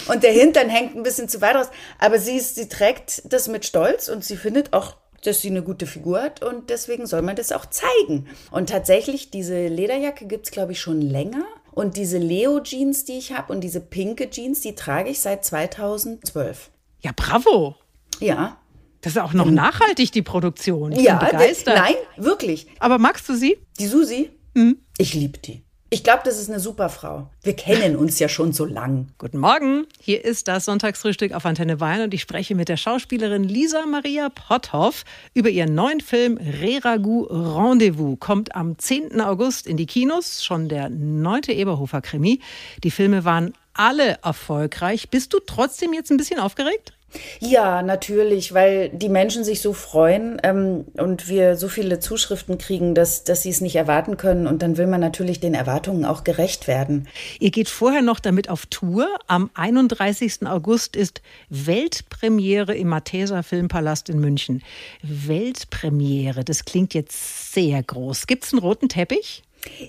und 0.07 0.23
der 0.23 0.31
Hintern 0.31 0.69
hängt 0.69 0.95
ein 0.95 1.03
bisschen 1.03 1.29
zu 1.29 1.41
weit 1.41 1.55
raus. 1.55 1.67
Aber 1.99 2.19
sie, 2.19 2.37
ist, 2.37 2.55
sie 2.55 2.67
trägt 2.67 3.31
das 3.31 3.47
mit 3.47 3.65
Stolz 3.65 4.09
und 4.09 4.23
sie 4.23 4.37
findet 4.37 4.73
auch 4.73 4.95
dass 5.23 5.39
sie 5.39 5.49
eine 5.49 5.63
gute 5.63 5.87
Figur 5.87 6.21
hat 6.21 6.43
und 6.43 6.69
deswegen 6.69 7.05
soll 7.05 7.21
man 7.21 7.37
das 7.37 7.53
auch 7.53 7.65
zeigen. 7.65 8.27
Und 8.51 8.67
tatsächlich, 8.67 9.31
diese 9.31 9.67
Lederjacke 9.67 10.25
gibt 10.25 10.47
es, 10.47 10.51
glaube 10.51 10.73
ich, 10.73 10.81
schon 10.81 10.99
länger. 10.99 11.45
Und 11.71 11.95
diese 11.97 12.17
Leo-Jeans, 12.17 13.05
die 13.05 13.17
ich 13.17 13.31
habe 13.31 13.53
und 13.53 13.61
diese 13.61 13.79
pinke 13.79 14.29
Jeans, 14.29 14.59
die 14.59 14.75
trage 14.75 15.09
ich 15.09 15.21
seit 15.21 15.45
2012. 15.45 16.69
Ja, 17.01 17.11
bravo. 17.15 17.75
Ja. 18.19 18.57
Das 19.03 19.13
ist 19.13 19.21
auch 19.21 19.33
noch 19.33 19.51
nachhaltig, 19.51 20.13
die 20.13 20.21
Produktion. 20.21 20.93
Ich 20.93 21.03
ja, 21.03 21.17
begeistert. 21.17 21.75
Nein, 21.75 21.95
wirklich. 22.15 22.67
Aber 22.79 22.97
magst 22.97 23.27
du 23.27 23.35
sie? 23.35 23.57
Die 23.77 23.87
Susi? 23.87 24.29
Mhm. 24.53 24.77
Ich 24.97 25.13
liebe 25.13 25.37
die. 25.39 25.61
Ich 25.89 26.03
glaube, 26.03 26.21
das 26.23 26.39
ist 26.39 26.49
eine 26.49 26.61
super 26.61 26.89
Frau. 26.89 27.29
Wir 27.43 27.53
kennen 27.53 27.97
uns 27.97 28.17
ja 28.17 28.29
schon 28.29 28.53
so 28.53 28.63
lang. 28.65 29.09
Guten 29.17 29.37
Morgen. 29.37 29.85
Hier 29.99 30.23
ist 30.23 30.47
das 30.47 30.65
Sonntagsfrühstück 30.65 31.33
auf 31.33 31.45
Antenne 31.45 31.81
Wein 31.81 32.01
und 32.01 32.13
ich 32.13 32.21
spreche 32.21 32.55
mit 32.55 32.69
der 32.69 32.77
Schauspielerin 32.77 33.43
Lisa 33.43 33.85
Maria 33.85 34.29
Potthoff 34.29 35.03
über 35.33 35.49
ihren 35.49 35.75
neuen 35.75 35.99
Film 35.99 36.37
Reragu 36.37 37.25
Rendezvous. 37.25 38.17
Kommt 38.19 38.55
am 38.55 38.79
10. 38.79 39.19
August 39.19 39.67
in 39.67 39.75
die 39.77 39.85
Kinos, 39.85 40.43
schon 40.43 40.69
der 40.69 40.89
neunte 40.89 41.51
Eberhofer 41.51 42.01
Krimi. 42.01 42.39
Die 42.83 42.89
Filme 42.89 43.25
waren 43.25 43.53
alle 43.73 44.17
erfolgreich. 44.23 45.09
Bist 45.09 45.33
du 45.33 45.39
trotzdem 45.45 45.93
jetzt 45.93 46.09
ein 46.09 46.17
bisschen 46.17 46.39
aufgeregt? 46.39 46.93
Ja, 47.39 47.81
natürlich, 47.81 48.53
weil 48.53 48.89
die 48.89 49.09
Menschen 49.09 49.43
sich 49.43 49.61
so 49.61 49.73
freuen 49.73 50.39
ähm, 50.43 50.85
und 50.97 51.27
wir 51.27 51.55
so 51.55 51.67
viele 51.67 51.99
Zuschriften 51.99 52.57
kriegen, 52.57 52.95
dass, 52.95 53.23
dass 53.23 53.43
sie 53.43 53.49
es 53.49 53.61
nicht 53.61 53.75
erwarten 53.75 54.17
können. 54.17 54.47
Und 54.47 54.61
dann 54.61 54.77
will 54.77 54.87
man 54.87 55.01
natürlich 55.01 55.39
den 55.39 55.53
Erwartungen 55.53 56.05
auch 56.05 56.23
gerecht 56.23 56.67
werden. 56.67 57.07
Ihr 57.39 57.51
geht 57.51 57.69
vorher 57.69 58.01
noch 58.01 58.19
damit 58.19 58.49
auf 58.49 58.65
Tour. 58.67 59.07
Am 59.27 59.49
31. 59.53 60.45
August 60.47 60.95
ist 60.95 61.21
Weltpremiere 61.49 62.75
im 62.75 62.87
Matheser 62.87 63.43
Filmpalast 63.43 64.09
in 64.09 64.19
München. 64.19 64.63
Weltpremiere, 65.01 66.43
das 66.43 66.65
klingt 66.65 66.93
jetzt 66.93 67.53
sehr 67.53 67.81
groß. 67.83 68.27
Gibt 68.27 68.45
es 68.45 68.53
einen 68.53 68.61
roten 68.61 68.89
Teppich? 68.89 69.43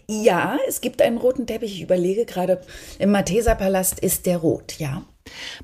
Ja, 0.07 0.59
es 0.69 0.81
gibt 0.81 1.02
einen 1.02 1.19
roten 1.19 1.47
Teppich. 1.47 1.75
Ich 1.75 1.83
überlege 1.83 2.25
gerade, 2.25 2.61
im 2.99 3.11
Matheser 3.11 3.54
Palast 3.54 3.99
ist 3.99 4.26
der 4.26 4.38
rot, 4.38 4.78
ja. 4.78 5.04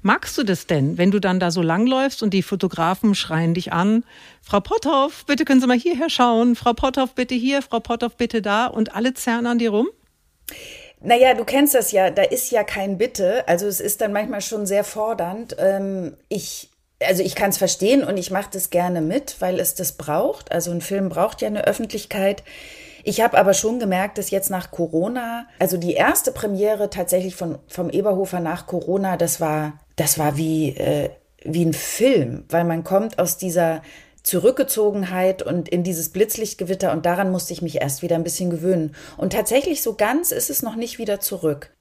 Magst 0.02 0.38
du 0.38 0.43
das 0.43 0.67
denn, 0.67 0.97
wenn 0.99 1.11
du 1.11 1.21
dann 1.21 1.40
da 1.40 1.50
so 1.50 1.62
langläufst 1.62 2.23
und 2.23 2.33
die 2.33 2.43
Fotografen 2.43 3.14
schreien 3.14 3.55
dich 3.55 3.73
an, 3.73 4.05
Frau 4.43 4.61
Potthoff, 4.61 5.25
bitte 5.26 5.45
können 5.45 5.61
Sie 5.61 5.67
mal 5.67 5.79
hierher 5.79 6.09
schauen, 6.09 6.57
Frau 6.57 6.73
Potthoff, 6.73 7.14
bitte 7.14 7.35
hier, 7.35 7.62
Frau 7.62 7.81
Potthoff, 7.81 8.17
bitte 8.17 8.43
da 8.43 8.67
und 8.67 8.95
alle 8.95 9.14
zerren 9.14 9.47
an 9.47 9.59
dir 9.59 9.71
rum? 9.71 9.88
Naja, 11.02 11.35
du 11.35 11.45
kennst 11.45 11.75
das 11.75 11.93
ja, 11.93 12.11
da 12.11 12.23
ist 12.23 12.50
ja 12.50 12.64
kein 12.64 12.99
Bitte, 12.99 13.47
also 13.49 13.67
es 13.67 13.81
ist 13.81 14.00
dann 14.00 14.12
manchmal 14.12 14.40
schon 14.40 14.67
sehr 14.67 14.85
fordernd. 14.85 15.57
Ähm, 15.59 16.17
ich 16.29 16.71
also 17.02 17.23
ich 17.23 17.35
kann 17.35 17.50
es 17.50 17.59
verstehen 17.59 18.05
und 18.05 18.17
ich 18.17 18.31
mache 18.31 18.50
das 18.52 18.71
gerne 18.71 19.00
mit, 19.00 19.37
weil 19.40 19.59
es 19.59 19.75
das 19.75 19.93
braucht. 19.93 20.52
Also 20.52 20.71
ein 20.71 20.83
Film 20.83 21.09
braucht 21.09 21.40
ja 21.40 21.49
eine 21.49 21.67
Öffentlichkeit. 21.67 22.43
Ich 23.04 23.21
habe 23.21 23.38
aber 23.38 23.54
schon 23.54 23.78
gemerkt, 23.78 24.19
dass 24.19 24.30
jetzt 24.30 24.50
nach 24.50 24.71
Corona, 24.71 25.47
also 25.59 25.76
die 25.76 25.95
erste 25.95 26.33
Premiere 26.33 26.90
tatsächlich 26.90 27.37
von, 27.37 27.59
vom 27.69 27.90
Eberhofer 27.90 28.40
nach 28.40 28.66
Corona, 28.66 29.16
das 29.16 29.40
war, 29.40 29.80
das 29.97 30.19
war 30.19 30.37
wie, 30.37 30.71
äh, 30.76 31.11
wie 31.42 31.64
ein 31.64 31.73
Film, 31.73 32.45
weil 32.49 32.64
man 32.64 32.85
kommt 32.85 33.19
aus 33.19 33.38
dieser 33.38 33.83
Zurückgezogenheit 34.23 35.42
und 35.42 35.69
in 35.69 35.83
dieses 35.83 36.11
Blitzlichtgewitter 36.11 36.92
und 36.92 37.07
daran 37.07 37.30
musste 37.30 37.52
ich 37.52 37.62
mich 37.62 37.80
erst 37.80 38.02
wieder 38.02 38.16
ein 38.16 38.25
bisschen 38.25 38.50
gewöhnen. 38.50 38.95
Und 39.16 39.33
tatsächlich 39.33 39.83
so 39.83 39.95
ganz 39.95 40.30
ist 40.30 40.50
es 40.50 40.62
noch 40.62 40.76
nicht 40.76 40.99
wieder 40.99 41.21
zurück. 41.21 41.73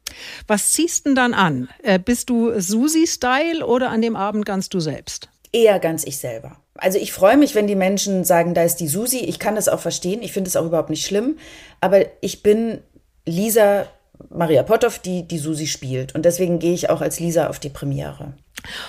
Was 0.48 0.72
ziehst 0.72 1.06
du 1.06 1.10
denn 1.10 1.16
dann 1.16 1.34
an? 1.34 1.70
Äh, 1.84 2.00
bist 2.00 2.30
du 2.30 2.60
Susi-Style 2.60 3.66
oder 3.66 3.90
an 3.90 4.02
dem 4.02 4.16
Abend 4.16 4.46
ganz 4.46 4.70
du 4.70 4.80
selbst? 4.80 5.30
Eher 5.52 5.80
ganz 5.80 6.06
ich 6.06 6.18
selber. 6.18 6.58
Also 6.82 6.98
ich 6.98 7.14
freue 7.14 7.38
mich, 7.38 7.56
wenn 7.56 7.68
die 7.68 7.76
Menschen 7.76 8.24
sagen, 8.24 8.54
da 8.54 8.64
ist 8.64 8.78
die 8.78 8.88
Susi. 8.88 9.20
Ich 9.20 9.40
kann 9.40 9.56
das 9.56 9.70
auch 9.70 9.80
verstehen. 9.80 10.22
Ich 10.22 10.32
finde 10.32 10.48
es 10.48 10.56
auch 10.56 10.66
überhaupt 10.66 10.90
nicht 10.90 11.06
schlimm. 11.06 11.38
Aber 11.82 12.06
ich 12.22 12.44
bin 12.44 12.80
Lisa 13.26 13.86
Maria 14.30 14.64
Potthoff, 14.64 15.00
die 15.00 15.28
die 15.28 15.38
Susi 15.38 15.68
spielt. 15.68 16.16
Und 16.16 16.26
deswegen 16.26 16.60
gehe 16.60 16.74
ich 16.74 16.90
auch 16.90 17.02
als 17.02 17.20
Lisa 17.20 17.48
auf 17.48 17.60
die 17.60 17.70
Premiere. 17.70 18.34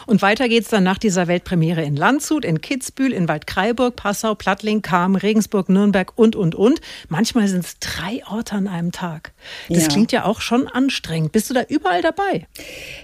Und 0.07 0.23
weiter 0.23 0.49
geht's 0.49 0.69
dann 0.69 0.85
nach 0.85 0.99
dieser 0.99 1.29
Weltpremiere 1.29 1.83
in 1.83 1.97
Landshut, 1.97 2.45
in 2.45 2.61
Kitzbühel, 2.61 3.13
in 3.13 3.29
Waldkraiburg, 3.29 3.97
Passau, 3.97 4.35
Plattling, 4.35 4.83
Kam, 4.83 5.17
Regensburg, 5.17 5.69
Nürnberg 5.69 6.13
und, 6.17 6.37
und, 6.37 6.55
und. 6.55 6.81
Manchmal 7.09 7.49
sind 7.49 7.65
es 7.65 7.79
drei 7.79 8.23
Orte 8.29 8.57
an 8.57 8.69
einem 8.69 8.93
Tag. 8.93 9.33
Das 9.69 9.83
ja. 9.83 9.89
klingt 9.89 10.13
ja 10.13 10.25
auch 10.25 10.41
schon 10.41 10.69
anstrengend. 10.69 11.33
Bist 11.33 11.51
du 11.51 11.55
da 11.55 11.63
überall 11.63 12.03
dabei? 12.03 12.47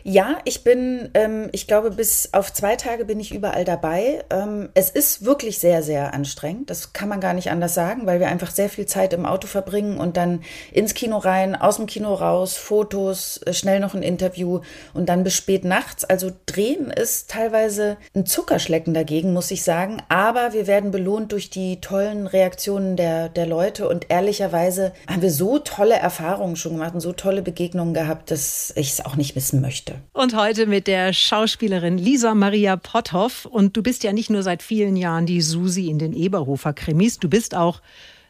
Ja, 0.05 0.39
ich 0.45 0.65
bin, 0.65 1.11
ähm, 1.15 1.49
ich 1.53 1.67
glaube, 1.67 1.91
bis 1.91 2.31
auf 2.33 2.53
zwei 2.53 2.77
Tage 2.77 3.05
bin 3.05 3.21
ich 3.21 3.35
überall 3.35 3.65
dabei. 3.65 4.25
Ähm, 4.31 4.69
es 4.75 4.91
ist 4.91 5.25
wirklich 5.25 5.59
sehr, 5.59 5.83
sehr 5.83 6.15
anstrengend. 6.15 6.71
Das 6.71 6.93
kann 6.93 7.09
man 7.09 7.21
gar 7.21 7.35
nicht 7.35 7.51
anders 7.51 7.75
sagen, 7.75 8.07
weil 8.07 8.21
wir 8.21 8.29
einfach 8.29 8.51
sehr 8.51 8.69
viel 8.69 8.87
Zeit 8.87 9.13
im 9.13 9.27
Auto 9.27 9.47
verbringen 9.47 9.99
und 9.99 10.17
dann 10.17 10.43
ins 10.73 10.95
Kino 10.95 11.19
rein, 11.19 11.55
aus 11.55 11.77
dem 11.77 11.87
Kino 11.87 12.15
raus, 12.15 12.57
Fotos, 12.57 13.41
äh, 13.45 13.53
schnell 13.53 13.81
noch 13.81 13.95
ein 13.95 14.03
Interview 14.03 14.61
und 14.95 15.09
dann 15.09 15.25
bis 15.25 15.35
spät 15.35 15.65
nachts. 15.65 16.05
Also 16.05 16.31
Drehen 16.57 16.91
ist 16.91 17.29
teilweise 17.29 17.99
ein 18.15 18.25
Zuckerschlecken 18.25 18.95
dagegen, 18.95 19.35
muss 19.35 19.51
ich 19.51 19.63
sagen. 19.63 20.03
Aber 20.09 20.55
wir 20.55 20.67
werden 20.67 20.91
belohnt 20.91 21.33
durch 21.33 21.51
die 21.51 21.83
tollen 21.83 22.27
Reaktionen 22.27 22.97
der, 22.97 23.29
der 23.29 23.47
Leute. 23.47 23.87
Und 23.87 24.07
ehrlicherweise 24.09 24.95
haben 25.07 25.21
wir 25.21 25.31
so 25.31 25.59
tolle 25.59 25.97
Erfahrungen 25.97 26.57
schon 26.57 26.73
gemacht 26.73 26.95
und 26.95 27.01
so 27.01 27.13
tolle 27.13 27.43
Begegnungen 27.43 27.93
gehabt, 27.93 28.31
dass 28.31 28.73
ich 28.75 28.93
es 28.93 29.05
auch 29.05 29.17
nicht 29.17 29.35
missen 29.35 29.61
möchte. 29.61 29.97
Und 30.15 30.35
heute 30.35 30.65
mit 30.65 30.87
der 30.87 31.13
Schauspielerin 31.13 31.99
Lisa 31.99 32.35
Maria 32.35 32.77
Potthoff. 32.77 33.45
Und 33.45 33.77
du 33.77 33.83
bist 33.83 34.03
ja 34.03 34.15
nicht 34.15 34.31
nur 34.31 34.43
seit 34.43 34.63
vielen 34.63 34.97
Jahren 34.97 35.27
die 35.27 35.43
Susi 35.43 35.91
in 35.91 35.99
den 35.99 36.15
Eberhofer 36.15 36.73
Krimis, 36.73 37.19
du 37.19 37.29
bist 37.29 37.55
auch 37.55 37.83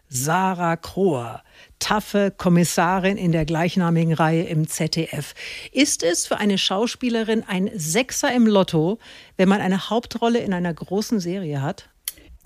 Sarah 0.09 0.77
Krohr 0.77 1.43
taffe 1.79 2.33
Kommissarin 2.37 3.17
in 3.17 3.33
der 3.33 3.45
gleichnamigen 3.45 4.13
Reihe 4.13 4.45
im 4.45 4.69
ZDF. 4.69 5.35
Ist 5.73 6.03
es 6.03 6.27
für 6.27 6.39
eine 6.39 6.59
Schauspielerin 6.59 7.45
ein 7.47 7.71
Sechser 7.75 8.33
im 8.33 8.47
Lotto, 8.47 8.99
wenn 9.37 9.49
man 9.49 9.61
eine 9.61 9.91
Hauptrolle 9.91 10.39
in 10.39 10.55
einer 10.55 10.73
großen 10.73 11.21
Serie 11.21 11.63
hat? 11.63 11.89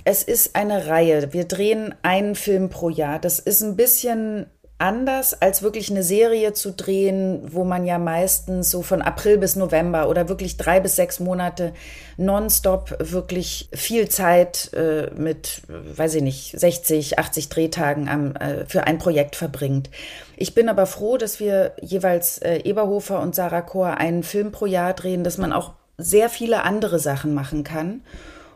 Es 0.05 0.23
ist 0.23 0.57
eine 0.57 0.87
Reihe. 0.87 1.33
Wir 1.33 1.45
drehen 1.45 1.95
einen 2.03 2.35
Film 2.35 2.71
pro 2.71 2.89
Jahr. 2.89 3.19
Das 3.19 3.39
ist 3.39 3.63
ein 3.63 3.77
bisschen 3.77 4.47
anders, 4.81 5.41
als 5.41 5.63
wirklich 5.63 5.91
eine 5.91 6.03
Serie 6.03 6.53
zu 6.53 6.73
drehen, 6.73 7.43
wo 7.53 7.65
man 7.65 7.85
ja 7.85 7.99
meistens 7.99 8.71
so 8.71 8.83
von 8.83 9.03
April 9.03 9.39
bis 9.39 9.57
November 9.57 10.09
oder 10.09 10.29
wirklich 10.29 10.57
drei 10.57 10.81
bis 10.81 10.97
sechs 10.97 11.21
Monate 11.21 11.73
nonstop 12.17 12.97
wirklich 12.99 13.69
viel 13.73 14.09
Zeit 14.09 14.73
äh, 14.73 15.11
mit, 15.15 15.63
weiß 15.69 16.17
ich 16.17 16.23
nicht, 16.23 16.59
60, 16.59 17.19
80 17.19 17.49
Drehtagen 17.49 18.09
am, 18.09 18.37
äh, 18.37 18.65
für 18.67 18.85
ein 18.85 18.99
Projekt 18.99 19.37
verbringt. 19.37 19.91
Ich 20.37 20.55
bin 20.55 20.69
aber 20.69 20.87
froh, 20.87 21.17
dass 21.17 21.41
wir 21.41 21.73
jeweils 21.81 22.39
äh, 22.39 22.59
Eberhofer 22.65 23.21
und 23.21 23.35
Sarah 23.35 23.63
Chor 23.63 23.99
einen 23.99 24.23
Film 24.23 24.53
pro 24.53 24.67
Jahr 24.67 24.95
drehen, 24.95 25.25
dass 25.25 25.39
man 25.39 25.53
auch 25.53 25.73
sehr 25.99 26.31
viele 26.31 26.63
andere 26.65 26.99
Sachen 26.99 27.35
machen 27.35 27.65
kann 27.65 28.03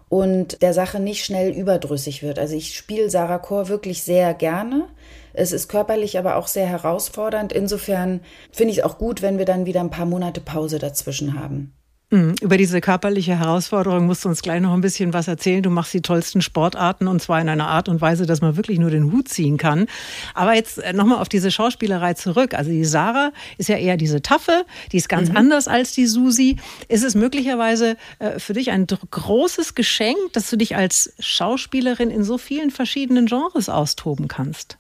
und 0.08 0.62
der 0.62 0.72
Sache 0.72 1.00
nicht 1.00 1.24
schnell 1.24 1.50
überdrüssig 1.50 2.22
wird. 2.22 2.38
Also 2.38 2.54
ich 2.54 2.76
spiele 2.76 3.10
Sarah 3.10 3.38
Chor 3.38 3.68
wirklich 3.68 4.02
sehr 4.02 4.32
gerne. 4.34 4.88
Es 5.34 5.52
ist 5.52 5.68
körperlich 5.68 6.18
aber 6.18 6.36
auch 6.36 6.46
sehr 6.46 6.66
herausfordernd. 6.66 7.52
Insofern 7.52 8.20
finde 8.50 8.72
ich 8.72 8.78
es 8.78 8.84
auch 8.84 8.98
gut, 8.98 9.20
wenn 9.20 9.36
wir 9.36 9.44
dann 9.44 9.66
wieder 9.66 9.80
ein 9.80 9.90
paar 9.90 10.06
Monate 10.06 10.40
Pause 10.40 10.78
dazwischen 10.78 11.38
haben. 11.38 11.74
Mhm. 12.10 12.36
Über 12.40 12.56
diese 12.56 12.80
körperliche 12.80 13.36
Herausforderung 13.38 14.06
musst 14.06 14.24
du 14.24 14.28
uns 14.28 14.42
gleich 14.42 14.60
noch 14.60 14.72
ein 14.72 14.80
bisschen 14.80 15.12
was 15.12 15.26
erzählen. 15.26 15.62
Du 15.62 15.70
machst 15.70 15.92
die 15.92 16.02
tollsten 16.02 16.42
Sportarten 16.42 17.08
und 17.08 17.20
zwar 17.20 17.40
in 17.40 17.48
einer 17.48 17.66
Art 17.66 17.88
und 17.88 18.00
Weise, 18.00 18.24
dass 18.26 18.40
man 18.40 18.56
wirklich 18.56 18.78
nur 18.78 18.90
den 18.90 19.10
Hut 19.10 19.28
ziehen 19.28 19.56
kann. 19.56 19.86
Aber 20.34 20.54
jetzt 20.54 20.78
äh, 20.78 20.92
nochmal 20.92 21.18
auf 21.18 21.28
diese 21.28 21.50
Schauspielerei 21.50 22.14
zurück. 22.14 22.54
Also 22.54 22.70
die 22.70 22.84
Sarah 22.84 23.32
ist 23.58 23.68
ja 23.68 23.76
eher 23.76 23.96
diese 23.96 24.22
Taffe, 24.22 24.64
die 24.92 24.98
ist 24.98 25.08
ganz 25.08 25.30
mhm. 25.30 25.36
anders 25.36 25.66
als 25.66 25.92
die 25.92 26.06
Susi. 26.06 26.56
Ist 26.88 27.02
es 27.02 27.16
möglicherweise 27.16 27.96
äh, 28.20 28.38
für 28.38 28.52
dich 28.52 28.70
ein 28.70 28.86
großes 28.86 29.74
Geschenk, 29.74 30.18
dass 30.34 30.48
du 30.48 30.56
dich 30.56 30.76
als 30.76 31.12
Schauspielerin 31.18 32.10
in 32.10 32.22
so 32.22 32.38
vielen 32.38 32.70
verschiedenen 32.70 33.26
Genres 33.26 33.68
austoben 33.68 34.28
kannst? 34.28 34.78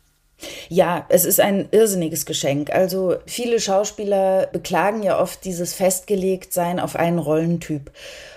Ja, 0.68 1.06
es 1.08 1.24
ist 1.24 1.40
ein 1.40 1.68
irrsinniges 1.70 2.26
Geschenk. 2.26 2.70
Also 2.70 3.16
viele 3.26 3.60
Schauspieler 3.60 4.46
beklagen 4.46 5.02
ja 5.02 5.20
oft 5.20 5.44
dieses 5.44 5.74
Festgelegtsein 5.74 6.80
auf 6.80 6.96
einen 6.96 7.18
Rollentyp. 7.18 7.90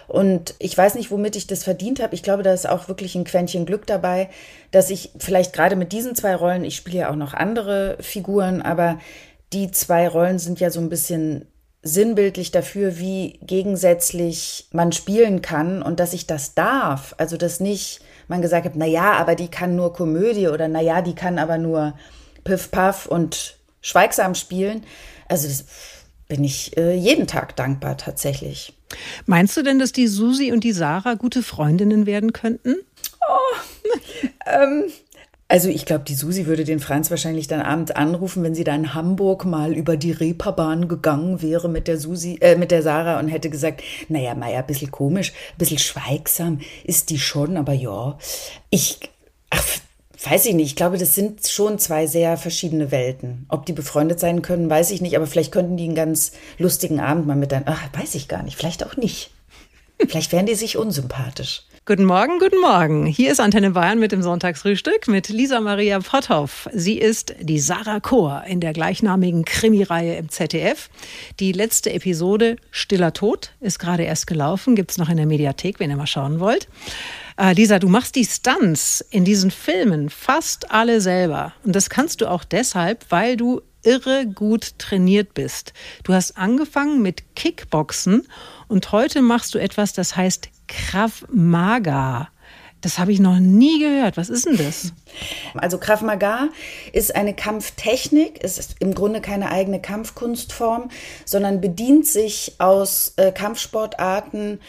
Und 0.08 0.56
ich 0.60 0.78
weiß 0.78 0.96
nicht, 0.96 1.12
womit 1.12 1.36
ich 1.36 1.48
das 1.48 1.64
verdient 1.64 2.02
habe. 2.02 2.16
Ich 2.16 2.24
glaube, 2.24 2.44
da 2.44 2.54
ist 2.54 2.68
auch 2.68 2.88
wirklich 2.88 3.16
ein 3.16 3.26
Quäntchen 3.26 3.66
Glück 3.66 3.86
dabei, 3.86 4.30
dass 4.72 4.90
ich 4.90 5.12
vielleicht 5.18 5.54
gerade 5.54 5.76
mit 5.76 5.92
diesen 5.92 6.16
zwei 6.16 6.36
Rollen, 6.36 6.64
ich 6.64 6.76
spiele 6.76 7.00
ja 7.00 7.12
auch 7.12 7.16
noch 7.16 7.34
andere 7.34 7.98
Figuren, 8.00 8.62
aber 8.62 9.00
die 9.54 9.72
zwei 9.72 10.08
Rollen 10.08 10.40
sind 10.40 10.60
ja 10.60 10.70
so 10.70 10.80
ein 10.80 10.90
bisschen 10.90 11.48
sinnbildlich 11.84 12.52
dafür, 12.52 13.00
wie 13.00 13.40
gegensätzlich 13.42 14.68
man 14.72 14.92
spielen 14.92 15.42
kann 15.42 15.82
und 15.82 16.00
dass 16.00 16.14
ich 16.14 16.28
das 16.28 16.54
darf. 16.54 17.16
Also, 17.18 17.38
dass 17.38 17.60
nicht 17.60 18.02
man 18.28 18.42
gesagt 18.42 18.66
hat, 18.66 18.76
na 18.76 18.86
ja, 18.86 19.14
aber 19.14 19.36
die 19.36 19.50
kann 19.50 19.76
nur 19.76 19.94
Komödie 19.94 20.48
oder 20.48 20.68
na 20.68 20.82
ja, 20.82 21.02
die 21.02 21.16
kann 21.16 21.40
aber 21.40 21.58
nur 21.58 21.94
Piff 22.44 22.72
Puff 22.72 23.06
und 23.06 23.58
schweigsam 23.82 24.36
spielen. 24.36 24.84
Also 25.28 25.48
das 25.48 25.66
bin 26.28 26.44
ich 26.44 26.76
äh, 26.78 26.94
jeden 26.94 27.28
Tag 27.28 27.56
dankbar 27.56 27.98
tatsächlich. 27.98 28.74
Meinst 29.26 29.56
du 29.58 29.64
denn, 29.64 29.80
dass 29.80 29.92
die 29.92 30.08
Susi 30.08 30.52
und 30.52 30.64
die 30.64 30.74
Sarah 30.74 31.16
gute 31.16 31.44
Freundinnen 31.44 32.06
werden 32.06 32.34
könnten? 32.34 32.76
Oh, 33.28 33.88
ähm, 34.46 34.86
also 35.50 35.70
ich 35.70 35.86
glaube, 35.86 36.04
die 36.04 36.16
Susi 36.16 36.46
würde 36.46 36.66
den 36.66 36.82
Franz 36.82 37.10
wahrscheinlich 37.10 37.48
dann 37.48 37.62
abends 37.62 37.92
anrufen, 37.92 38.44
wenn 38.44 38.54
sie 38.54 38.66
da 38.66 38.76
in 38.76 38.94
Hamburg 38.94 39.46
mal 39.46 39.74
über 39.74 39.96
die 39.96 40.12
Reeperbahn 40.12 40.90
gegangen 40.90 41.42
wäre 41.42 41.70
mit 41.70 41.88
der 41.88 41.98
Susi, 41.98 42.38
äh, 42.42 42.58
mit 42.58 42.72
der 42.72 42.84
Sarah 42.84 43.20
und 43.20 43.30
hätte 43.30 43.50
gesagt, 43.50 43.82
naja, 44.10 44.36
Meier, 44.36 44.60
ein 44.60 44.68
bisschen 44.68 44.92
komisch, 44.92 45.32
ein 45.32 45.58
bisschen 45.58 45.80
schweigsam 45.80 46.60
ist 46.84 47.10
die 47.10 47.20
schon, 47.20 47.56
aber 47.56 47.72
ja, 47.72 48.18
ich, 48.70 49.00
ach, 49.50 49.64
weiß 50.22 50.48
ich 50.48 50.54
nicht, 50.54 50.68
ich 50.68 50.76
glaube, 50.76 50.98
das 50.98 51.16
sind 51.16 51.48
schon 51.48 51.80
zwei 51.80 52.08
sehr 52.08 52.36
verschiedene 52.36 52.92
Welten. 52.92 53.46
Ob 53.48 53.66
die 53.66 53.74
befreundet 53.74 54.20
sein 54.20 54.42
können, 54.42 54.70
weiß 54.70 54.92
ich 54.92 55.02
nicht, 55.02 55.16
aber 55.16 55.28
vielleicht 55.28 55.54
könnten 55.54 55.78
die 55.78 55.86
einen 55.86 55.96
ganz 55.96 56.34
lustigen 56.58 57.00
Abend 57.00 57.26
mal 57.26 57.38
mit 57.38 57.54
dann, 57.54 57.64
ach, 57.68 57.88
weiß 57.94 58.16
ich 58.16 58.28
gar 58.28 58.44
nicht, 58.44 58.58
vielleicht 58.58 58.86
auch 58.86 58.98
nicht. 58.98 59.32
Vielleicht 60.10 60.34
wären 60.34 60.46
die 60.46 60.56
sich 60.56 60.78
unsympathisch. 60.78 61.64
Guten 61.88 62.04
Morgen, 62.04 62.40
guten 62.40 62.60
Morgen. 62.60 63.06
Hier 63.06 63.32
ist 63.32 63.40
Antenne 63.40 63.72
Bayern 63.72 63.98
mit 63.98 64.12
dem 64.12 64.22
Sonntagsfrühstück 64.22 65.08
mit 65.08 65.30
Lisa 65.30 65.62
Maria 65.62 66.02
Potthoff. 66.02 66.68
Sie 66.74 66.98
ist 66.98 67.34
die 67.40 67.60
Sarah 67.60 68.02
Chor 68.02 68.44
in 68.46 68.60
der 68.60 68.74
gleichnamigen 68.74 69.46
Krimireihe 69.46 70.18
im 70.18 70.28
ZDF. 70.28 70.90
Die 71.40 71.54
letzte 71.54 71.94
Episode 71.94 72.58
Stiller 72.72 73.14
Tod 73.14 73.54
ist 73.62 73.80
gerade 73.80 74.04
erst 74.04 74.28
gelaufen, 74.28 74.76
gibt 74.76 74.92
es 74.92 74.98
noch 74.98 75.08
in 75.08 75.16
der 75.16 75.28
Mediathek, 75.28 75.80
wenn 75.80 75.90
ihr 75.90 75.96
mal 75.96 76.08
schauen 76.08 76.42
wollt. 76.42 76.68
Äh, 77.40 77.54
Lisa, 77.54 77.80
du 77.80 77.88
machst 77.88 78.18
die 78.18 78.26
Stunts 78.26 79.00
in 79.10 79.24
diesen 79.24 79.50
Filmen 79.50 80.10
fast 80.10 80.70
alle 80.70 81.00
selber. 81.00 81.54
Und 81.64 81.74
das 81.74 81.90
kannst 81.90 82.20
du 82.20 82.30
auch 82.30 82.44
deshalb, 82.44 83.06
weil 83.12 83.38
du 83.38 83.62
irre 83.88 84.28
gut 84.28 84.78
trainiert 84.80 85.34
bist. 85.34 85.72
Du 86.04 86.14
hast 86.14 86.38
angefangen 86.38 87.02
mit 87.02 87.36
Kickboxen 87.36 88.28
und 88.68 88.92
heute 88.92 89.22
machst 89.22 89.56
du 89.56 89.60
etwas, 89.60 89.94
das 89.94 90.18
heißt 90.18 90.50
Krav 90.68 91.26
Maga. 91.32 92.28
Das 92.82 93.00
habe 93.00 93.12
ich 93.12 93.20
noch 93.20 93.40
nie 93.40 93.80
gehört. 93.80 94.18
Was 94.18 94.30
ist 94.30 94.46
denn 94.46 94.58
das? 94.58 94.94
Also 95.56 95.80
Krav 95.80 96.02
Maga 96.04 96.50
ist 96.94 97.16
eine 97.16 97.34
Kampftechnik. 97.34 98.40
Es 98.44 98.60
ist 98.60 98.76
im 98.80 98.94
Grunde 98.94 99.20
keine 99.20 99.50
eigene 99.52 99.82
Kampfkunstform, 99.82 100.90
sondern 101.26 101.60
bedient 101.60 102.06
sich 102.06 102.56
aus 102.60 103.14
äh, 103.18 103.32
Kampfsportarten, 103.32 104.60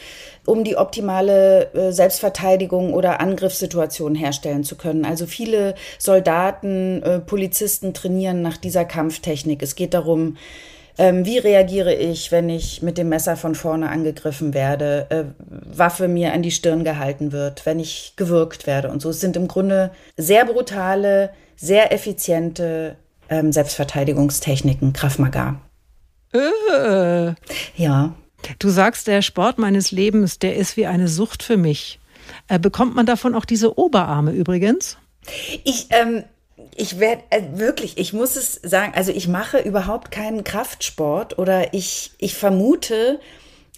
um 0.47 0.65
die 0.65 0.77
optimale 0.77 1.73
äh, 1.75 1.93
Selbstverteidigung 1.93 2.95
oder 2.95 3.21
Angriffssituation 3.21 4.15
herstellen 4.15 4.65
zu 4.65 4.77
können. 4.77 5.05
Also 5.05 5.27
viele 5.27 5.75
Soldaten, 5.99 7.03
äh, 7.03 7.19
Polizisten 7.19 7.93
trainieren 7.93 8.41
nach 8.41 8.57
dieser 8.57 8.87
Kampftechnik. 8.87 9.63
Es 9.63 9.75
geht 9.75 9.93
darum, 9.93 10.39
ähm, 10.99 11.25
wie 11.25 11.39
reagiere 11.39 11.95
ich, 11.95 12.33
wenn 12.33 12.49
ich 12.51 12.83
mit 12.83 12.99
dem 12.99 13.09
Messer 13.09 13.37
von 13.37 13.55
vorne 13.55 13.89
angegriffen 13.89 14.53
werde, 14.53 15.07
äh, 15.11 15.25
Waffe 15.49 16.09
mir 16.09 16.33
an 16.33 16.43
die 16.43 16.51
Stirn 16.51 16.83
gehalten 16.85 17.31
wird, 17.31 17.65
wenn 17.67 17.79
ich 17.79 18.15
gewürgt 18.17 18.67
werde 18.67 18.91
und 18.91 19.01
so. 19.01 19.11
Es 19.11 19.21
sind 19.21 19.37
im 19.37 19.47
Grunde 19.47 19.93
sehr 20.17 20.45
brutale, 20.45 21.31
sehr 21.57 21.93
effiziente 21.93 22.97
ähm, 23.31 23.53
Selbstverteidigungstechniken, 23.53 24.93
Krav 24.93 25.19
Maga. 25.19 25.61
Äh. 26.33 27.33
Ja. 27.77 28.15
Du 28.59 28.69
sagst, 28.69 29.07
der 29.07 29.23
Sport 29.23 29.59
meines 29.59 29.91
Lebens, 29.91 30.39
der 30.39 30.57
ist 30.57 30.77
wie 30.77 30.87
eine 30.87 31.09
Sucht 31.09 31.43
für 31.43 31.57
mich. 31.57 32.01
Äh, 32.49 32.59
bekommt 32.59 32.95
man 32.95 33.07
davon 33.07 33.35
auch 33.35 33.45
diese 33.45 33.79
Oberarme 33.79 34.33
übrigens? 34.33 34.99
Ich, 35.65 35.89
ähm, 35.91 36.25
ich 36.75 36.99
werde 36.99 37.23
äh, 37.31 37.43
wirklich, 37.53 37.99
ich 37.99 38.13
muss 38.13 38.37
es 38.37 38.61
sagen, 38.63 38.93
also 38.95 39.13
ich 39.13 39.29
mache 39.29 39.59
überhaupt 39.59 40.11
keinen 40.11 40.45
Kraftsport 40.45 41.39
oder 41.39 41.75
ich, 41.75 42.13
ich 42.19 42.35
vermute, 42.35 43.21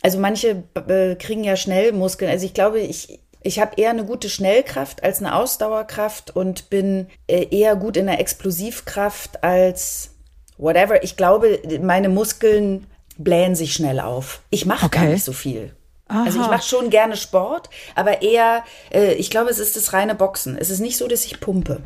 also 0.02 0.18
manche 0.18 0.64
äh, 0.88 1.14
kriegen 1.16 1.44
ja 1.44 1.56
schnell 1.56 1.92
Muskeln. 1.92 2.30
Also 2.30 2.47
ich 2.47 2.54
glaube, 2.54 2.80
ich, 2.80 3.20
ich 3.42 3.59
habe 3.59 3.73
eher 3.76 3.90
eine 3.90 4.04
gute 4.04 4.28
Schnellkraft 4.28 5.02
als 5.02 5.20
eine 5.20 5.35
Ausdauerkraft 5.35 6.35
und 6.37 6.70
bin 6.70 7.09
äh, 7.26 7.47
eher 7.50 7.76
gut 7.76 7.97
in 7.97 8.06
der 8.06 8.20
Explosivkraft 8.20 9.42
als 9.42 10.11
whatever. 10.59 11.02
Ich 11.02 11.16
glaube, 11.16 11.61
meine 11.82 12.09
Muskeln 12.09 12.87
blähen 13.16 13.54
sich 13.54 13.75
schnell 13.75 14.00
auf. 14.00 14.42
Ich 14.50 14.66
mache 14.66 14.87
okay. 14.87 15.00
gar 15.00 15.06
nicht 15.06 15.25
so 15.25 15.32
viel. 15.32 15.75
Aha. 16.09 16.25
Also 16.25 16.40
ich 16.40 16.49
mache 16.49 16.66
schon 16.66 16.90
gerne 16.90 17.16
Sport, 17.16 17.70
aber 17.94 18.23
eher, 18.23 18.64
äh, 18.92 19.12
ich 19.14 19.30
glaube, 19.30 19.50
es 19.50 19.59
ist 19.59 19.76
das 19.76 19.92
reine 19.92 20.14
Boxen. 20.14 20.56
Es 20.59 20.70
ist 20.70 20.80
nicht 20.80 20.97
so, 20.97 21.06
dass 21.06 21.25
ich 21.25 21.40
pumpe. 21.40 21.80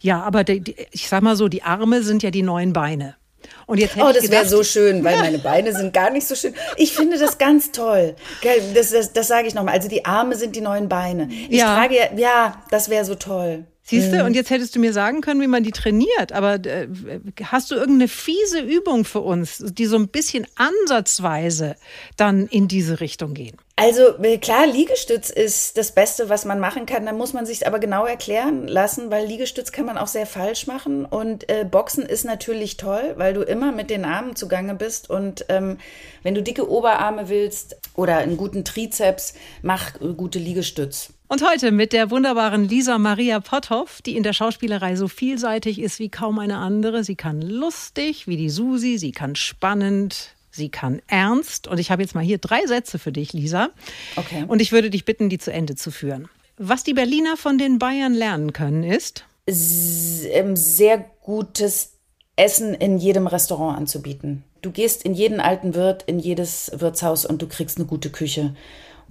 Ja, 0.00 0.22
aber 0.22 0.44
die, 0.44 0.60
die, 0.60 0.76
ich 0.90 1.08
sag 1.08 1.22
mal 1.22 1.36
so, 1.36 1.48
die 1.48 1.62
Arme 1.62 2.02
sind 2.02 2.22
ja 2.22 2.30
die 2.30 2.42
neuen 2.42 2.72
Beine. 2.72 3.16
Und 3.66 3.78
jetzt 3.78 3.96
oh, 3.96 4.10
das 4.12 4.30
wäre 4.30 4.46
so 4.46 4.62
schön, 4.62 5.04
weil 5.04 5.18
meine 5.18 5.38
Beine 5.38 5.74
sind 5.74 5.92
gar 5.92 6.10
nicht 6.10 6.26
so 6.26 6.34
schön. 6.34 6.54
Ich 6.76 6.92
finde 6.92 7.18
das 7.18 7.38
ganz 7.38 7.70
toll. 7.70 8.16
Das, 8.74 8.90
das, 8.90 9.12
das 9.12 9.28
sage 9.28 9.46
ich 9.46 9.54
nochmal. 9.54 9.74
Also 9.74 9.88
die 9.88 10.04
Arme 10.04 10.36
sind 10.36 10.56
die 10.56 10.60
neuen 10.60 10.88
Beine. 10.88 11.28
Ich 11.30 11.58
ja. 11.58 11.74
trage, 11.74 11.96
ja, 12.16 12.62
das 12.70 12.88
wäre 12.88 13.04
so 13.04 13.14
toll. 13.14 13.64
Siehst 13.88 14.12
du, 14.12 14.22
und 14.24 14.34
jetzt 14.34 14.50
hättest 14.50 14.76
du 14.76 14.80
mir 14.80 14.92
sagen 14.92 15.22
können, 15.22 15.40
wie 15.40 15.46
man 15.46 15.62
die 15.62 15.70
trainiert. 15.70 16.32
Aber 16.32 16.54
äh, 16.66 16.88
hast 17.42 17.70
du 17.70 17.74
irgendeine 17.74 18.08
fiese 18.08 18.60
Übung 18.60 19.06
für 19.06 19.20
uns, 19.20 19.64
die 19.66 19.86
so 19.86 19.96
ein 19.96 20.08
bisschen 20.08 20.46
ansatzweise 20.56 21.74
dann 22.16 22.46
in 22.48 22.68
diese 22.68 23.00
Richtung 23.00 23.32
gehen? 23.32 23.56
Also 23.76 24.22
äh, 24.22 24.36
klar, 24.36 24.66
Liegestütz 24.66 25.30
ist 25.30 25.78
das 25.78 25.92
Beste, 25.92 26.28
was 26.28 26.44
man 26.44 26.60
machen 26.60 26.84
kann. 26.84 27.06
Da 27.06 27.12
muss 27.12 27.32
man 27.32 27.46
sich 27.46 27.66
aber 27.66 27.78
genau 27.78 28.04
erklären 28.04 28.68
lassen, 28.68 29.10
weil 29.10 29.26
Liegestütz 29.26 29.72
kann 29.72 29.86
man 29.86 29.96
auch 29.96 30.06
sehr 30.06 30.26
falsch 30.26 30.66
machen. 30.66 31.06
Und 31.06 31.48
äh, 31.48 31.64
Boxen 31.64 32.04
ist 32.04 32.24
natürlich 32.24 32.76
toll, 32.76 33.14
weil 33.16 33.32
du 33.32 33.40
immer 33.40 33.72
mit 33.72 33.88
den 33.88 34.04
Armen 34.04 34.36
zugange 34.36 34.74
bist. 34.74 35.08
Und 35.08 35.46
ähm, 35.48 35.78
wenn 36.22 36.34
du 36.34 36.42
dicke 36.42 36.68
Oberarme 36.68 37.30
willst 37.30 37.76
oder 37.94 38.18
einen 38.18 38.36
guten 38.36 38.64
Trizeps, 38.64 39.32
mach 39.62 39.94
äh, 40.00 40.12
gute 40.14 40.38
Liegestütz. 40.38 41.14
Und 41.30 41.46
heute 41.46 41.72
mit 41.72 41.92
der 41.92 42.10
wunderbaren 42.10 42.66
Lisa 42.66 42.96
Maria 42.96 43.40
Potthoff, 43.40 44.00
die 44.00 44.16
in 44.16 44.22
der 44.22 44.32
Schauspielerei 44.32 44.96
so 44.96 45.08
vielseitig 45.08 45.78
ist 45.78 45.98
wie 45.98 46.08
kaum 46.08 46.38
eine 46.38 46.56
andere. 46.56 47.04
Sie 47.04 47.16
kann 47.16 47.42
lustig 47.42 48.26
wie 48.26 48.38
die 48.38 48.48
Susi, 48.48 48.96
sie 48.96 49.12
kann 49.12 49.36
spannend, 49.36 50.34
sie 50.50 50.70
kann 50.70 51.02
ernst. 51.06 51.68
Und 51.68 51.78
ich 51.80 51.90
habe 51.90 52.00
jetzt 52.00 52.14
mal 52.14 52.24
hier 52.24 52.38
drei 52.38 52.64
Sätze 52.64 52.98
für 52.98 53.12
dich, 53.12 53.34
Lisa. 53.34 53.68
Okay. 54.16 54.46
Und 54.48 54.62
ich 54.62 54.72
würde 54.72 54.88
dich 54.88 55.04
bitten, 55.04 55.28
die 55.28 55.36
zu 55.36 55.52
Ende 55.52 55.74
zu 55.74 55.90
führen. 55.90 56.28
Was 56.56 56.82
die 56.82 56.94
Berliner 56.94 57.36
von 57.36 57.58
den 57.58 57.78
Bayern 57.78 58.14
lernen 58.14 58.54
können, 58.54 58.82
ist 58.82 59.26
ähm, 59.46 60.56
sehr 60.56 61.04
gutes 61.20 61.92
Essen 62.36 62.72
in 62.72 62.96
jedem 62.96 63.26
Restaurant 63.26 63.76
anzubieten. 63.76 64.44
Du 64.62 64.70
gehst 64.70 65.02
in 65.02 65.12
jeden 65.12 65.40
alten 65.40 65.74
Wirt, 65.74 66.04
in 66.04 66.18
jedes 66.18 66.72
Wirtshaus 66.74 67.26
und 67.26 67.42
du 67.42 67.48
kriegst 67.48 67.76
eine 67.76 67.86
gute 67.86 68.08
Küche. 68.08 68.54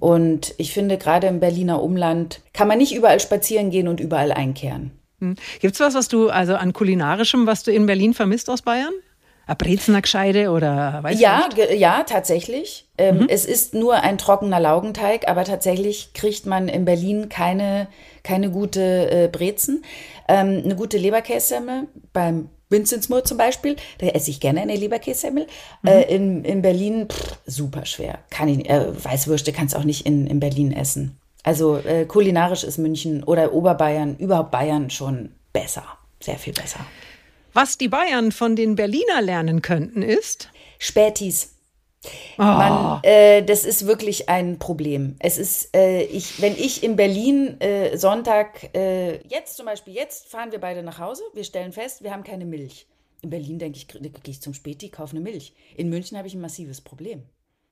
Und 0.00 0.54
ich 0.58 0.72
finde, 0.72 0.98
gerade 0.98 1.26
im 1.26 1.40
Berliner 1.40 1.82
Umland 1.82 2.40
kann 2.52 2.68
man 2.68 2.78
nicht 2.78 2.94
überall 2.94 3.20
spazieren 3.20 3.70
gehen 3.70 3.88
und 3.88 4.00
überall 4.00 4.32
einkehren. 4.32 4.92
Hm. 5.20 5.34
Gibt 5.60 5.74
es 5.74 5.80
was, 5.80 5.94
was 5.94 6.08
du, 6.08 6.28
also 6.28 6.54
an 6.54 6.72
kulinarischem, 6.72 7.46
was 7.46 7.62
du 7.62 7.72
in 7.72 7.86
Berlin 7.86 8.14
vermisst 8.14 8.48
aus 8.48 8.62
Bayern? 8.62 8.92
Eine 9.46 9.56
Brezner 9.56 10.02
Gescheide 10.02 10.50
oder 10.50 11.02
weiß 11.02 11.18
ja, 11.18 11.48
nicht? 11.48 11.72
Ja, 11.80 12.02
tatsächlich. 12.04 12.86
Ähm, 12.98 13.20
mhm. 13.20 13.26
Es 13.30 13.46
ist 13.46 13.72
nur 13.72 13.94
ein 13.94 14.18
trockener 14.18 14.60
Laugenteig, 14.60 15.26
aber 15.26 15.44
tatsächlich 15.44 16.12
kriegt 16.12 16.44
man 16.44 16.68
in 16.68 16.84
Berlin 16.84 17.30
keine, 17.30 17.88
keine 18.22 18.50
gute 18.50 19.10
äh, 19.10 19.28
Brezen. 19.28 19.82
Ähm, 20.28 20.60
eine 20.64 20.76
gute 20.76 20.98
Leberkässemmel 20.98 21.88
beim 22.12 22.50
Vinzenzmoor 22.70 23.24
zum 23.24 23.38
Beispiel, 23.38 23.76
da 23.98 24.08
esse 24.08 24.30
ich 24.30 24.40
gerne 24.40 24.60
eine 24.60 24.76
Leberkässemmel. 24.76 25.46
Mhm. 25.82 25.88
Äh, 25.88 26.02
in, 26.02 26.44
in 26.44 26.62
Berlin, 26.62 27.08
pff, 27.08 27.38
super 27.46 27.86
schwer. 27.86 28.18
Kann 28.30 28.48
ich, 28.48 28.68
äh, 28.68 29.04
Weißwürste 29.04 29.52
kannst 29.52 29.74
du 29.74 29.78
auch 29.78 29.84
nicht 29.84 30.06
in, 30.06 30.26
in 30.26 30.40
Berlin 30.40 30.72
essen. 30.72 31.18
Also 31.42 31.78
äh, 31.78 32.04
kulinarisch 32.04 32.64
ist 32.64 32.78
München 32.78 33.22
oder 33.24 33.52
Oberbayern, 33.52 34.16
überhaupt 34.16 34.50
Bayern 34.50 34.90
schon 34.90 35.30
besser. 35.52 35.84
Sehr 36.20 36.36
viel 36.36 36.52
besser. 36.52 36.80
Was 37.54 37.78
die 37.78 37.88
Bayern 37.88 38.32
von 38.32 38.56
den 38.56 38.74
Berliner 38.74 39.22
lernen 39.22 39.62
könnten, 39.62 40.02
ist? 40.02 40.50
Spätis. 40.78 41.54
Oh. 42.38 42.42
Man, 42.42 43.00
äh, 43.02 43.42
das 43.42 43.64
ist 43.64 43.86
wirklich 43.86 44.28
ein 44.28 44.58
Problem. 44.58 45.16
Es 45.18 45.38
ist, 45.38 45.74
äh, 45.76 46.02
ich, 46.02 46.40
wenn 46.40 46.56
ich 46.56 46.82
in 46.82 46.96
Berlin 46.96 47.60
äh, 47.60 47.96
Sonntag, 47.96 48.74
äh, 48.74 49.16
jetzt 49.26 49.56
zum 49.56 49.66
Beispiel, 49.66 49.94
jetzt 49.94 50.28
fahren 50.28 50.52
wir 50.52 50.60
beide 50.60 50.82
nach 50.82 50.98
Hause, 50.98 51.22
wir 51.34 51.44
stellen 51.44 51.72
fest, 51.72 52.02
wir 52.02 52.12
haben 52.12 52.22
keine 52.22 52.44
Milch. 52.44 52.86
In 53.22 53.30
Berlin 53.30 53.58
denke 53.58 53.78
ich, 53.78 53.88
gehe 53.88 54.12
ich 54.26 54.40
zum 54.40 54.54
Späti, 54.54 54.90
kaufe 54.90 55.16
eine 55.16 55.20
Milch. 55.20 55.54
In 55.76 55.88
München 55.88 56.16
habe 56.16 56.28
ich 56.28 56.34
ein 56.34 56.40
massives 56.40 56.80
Problem. 56.80 57.24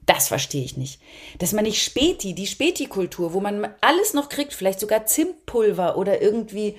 Das 0.05 0.29
verstehe 0.29 0.65
ich 0.65 0.77
nicht. 0.77 1.01
Dass 1.39 1.53
man 1.53 1.65
nicht 1.65 1.83
Späti, 1.83 2.35
die 2.35 2.47
Späti-Kultur, 2.47 3.33
wo 3.33 3.41
man 3.41 3.69
alles 3.81 4.15
noch 4.15 4.29
kriegt, 4.29 4.55
vielleicht 4.55 4.81
sogar 4.81 5.07
Zimtpulver 5.07 5.97
oder 5.97 6.21
irgendwie 6.21 6.77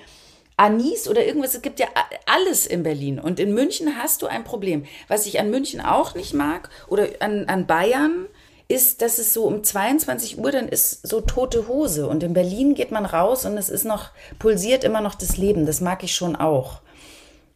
Anis 0.58 1.08
oder 1.08 1.24
irgendwas. 1.24 1.54
Es 1.54 1.62
gibt 1.62 1.80
ja 1.80 1.86
alles 2.26 2.66
in 2.66 2.82
Berlin. 2.82 3.18
Und 3.18 3.40
in 3.40 3.54
München 3.54 3.96
hast 3.96 4.20
du 4.20 4.26
ein 4.26 4.44
Problem. 4.44 4.84
Was 5.08 5.24
ich 5.24 5.40
an 5.40 5.50
München 5.50 5.80
auch 5.80 6.14
nicht 6.14 6.34
mag 6.34 6.68
oder 6.88 7.08
an, 7.20 7.46
an 7.46 7.66
Bayern, 7.66 8.26
ist, 8.68 9.00
dass 9.00 9.18
es 9.18 9.32
so 9.32 9.44
um 9.44 9.64
22 9.64 10.38
Uhr 10.38 10.52
dann 10.52 10.68
ist 10.68 11.06
so 11.06 11.22
tote 11.22 11.68
Hose. 11.68 12.06
Und 12.06 12.22
in 12.22 12.34
Berlin 12.34 12.74
geht 12.74 12.90
man 12.90 13.06
raus 13.06 13.46
und 13.46 13.56
es 13.56 13.70
ist 13.70 13.84
noch, 13.84 14.10
pulsiert 14.38 14.84
immer 14.84 15.00
noch 15.00 15.14
das 15.14 15.38
Leben. 15.38 15.64
Das 15.64 15.80
mag 15.80 16.04
ich 16.04 16.14
schon 16.14 16.36
auch. 16.36 16.82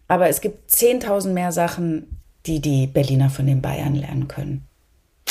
Aber 0.09 0.29
es 0.29 0.41
gibt 0.41 0.71
10.000 0.71 1.29
mehr 1.29 1.53
Sachen, 1.53 2.19
die 2.47 2.61
die 2.61 2.87
Berliner 2.87 3.29
von 3.29 3.47
den 3.47 3.61
Bayern 3.61 3.95
lernen 3.95 4.27
können. 4.27 4.67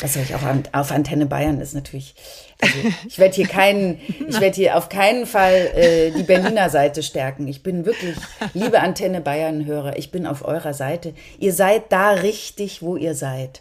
Das 0.02 0.14
sage 0.14 0.26
ich 0.30 0.34
auch 0.34 0.42
an, 0.42 0.64
auf 0.72 0.90
Antenne 0.90 1.26
Bayern 1.26 1.60
ist 1.60 1.74
natürlich. 1.74 2.16
Also 2.60 2.74
ich 3.06 3.18
werde 3.20 3.36
hier 3.36 3.46
keinen, 3.46 4.00
ich 4.28 4.40
werde 4.40 4.56
hier 4.56 4.76
auf 4.76 4.88
keinen 4.88 5.26
Fall 5.26 5.70
äh, 5.76 6.10
die 6.10 6.24
Berliner 6.24 6.70
Seite 6.70 7.04
stärken. 7.04 7.46
Ich 7.46 7.62
bin 7.62 7.84
wirklich, 7.84 8.16
liebe 8.52 8.80
Antenne 8.80 9.20
Bayern-Hörer, 9.20 9.96
ich 9.96 10.10
bin 10.10 10.26
auf 10.26 10.44
eurer 10.44 10.74
Seite. 10.74 11.14
Ihr 11.38 11.52
seid 11.52 11.92
da 11.92 12.10
richtig, 12.10 12.82
wo 12.82 12.96
ihr 12.96 13.14
seid. 13.14 13.60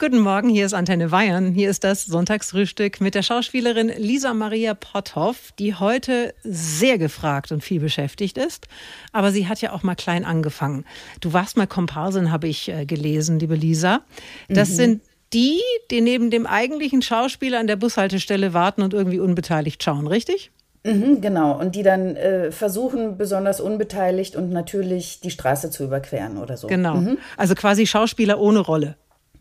Guten 0.00 0.18
Morgen, 0.18 0.48
hier 0.48 0.66
ist 0.66 0.74
Antenne 0.74 1.10
Bayern. 1.10 1.52
Hier 1.52 1.70
ist 1.70 1.84
das 1.84 2.04
Sonntagsfrühstück 2.04 3.00
mit 3.00 3.14
der 3.14 3.22
Schauspielerin 3.22 3.92
Lisa 3.96 4.34
Maria 4.34 4.74
Potthoff, 4.74 5.52
die 5.58 5.76
heute 5.76 6.34
sehr 6.42 6.98
gefragt 6.98 7.52
und 7.52 7.62
viel 7.62 7.78
beschäftigt 7.78 8.38
ist. 8.38 8.66
Aber 9.12 9.30
sie 9.30 9.46
hat 9.46 9.62
ja 9.62 9.72
auch 9.72 9.84
mal 9.84 9.94
klein 9.94 10.24
angefangen. 10.24 10.84
Du 11.20 11.32
warst 11.32 11.56
mal 11.56 11.68
Komparsin, 11.68 12.32
habe 12.32 12.48
ich 12.48 12.68
äh, 12.68 12.86
gelesen, 12.86 13.38
liebe 13.38 13.54
Lisa. 13.54 14.02
Das 14.48 14.70
mhm. 14.70 14.74
sind 14.74 15.02
die, 15.32 15.60
die 15.90 16.00
neben 16.00 16.30
dem 16.30 16.46
eigentlichen 16.46 17.02
Schauspieler 17.02 17.58
an 17.58 17.66
der 17.66 17.76
Bushaltestelle 17.76 18.54
warten 18.54 18.82
und 18.82 18.94
irgendwie 18.94 19.20
unbeteiligt 19.20 19.82
schauen, 19.82 20.06
richtig? 20.06 20.50
Mhm, 20.84 21.20
genau, 21.20 21.58
und 21.58 21.74
die 21.74 21.82
dann 21.82 22.14
äh, 22.14 22.52
versuchen, 22.52 23.18
besonders 23.18 23.60
unbeteiligt 23.60 24.36
und 24.36 24.50
natürlich 24.50 25.20
die 25.20 25.30
Straße 25.30 25.70
zu 25.70 25.84
überqueren 25.84 26.38
oder 26.38 26.56
so. 26.56 26.68
Genau. 26.68 26.94
Mhm. 26.96 27.18
Also 27.36 27.54
quasi 27.54 27.86
Schauspieler 27.86 28.38
ohne 28.38 28.60
Rolle. 28.60 28.96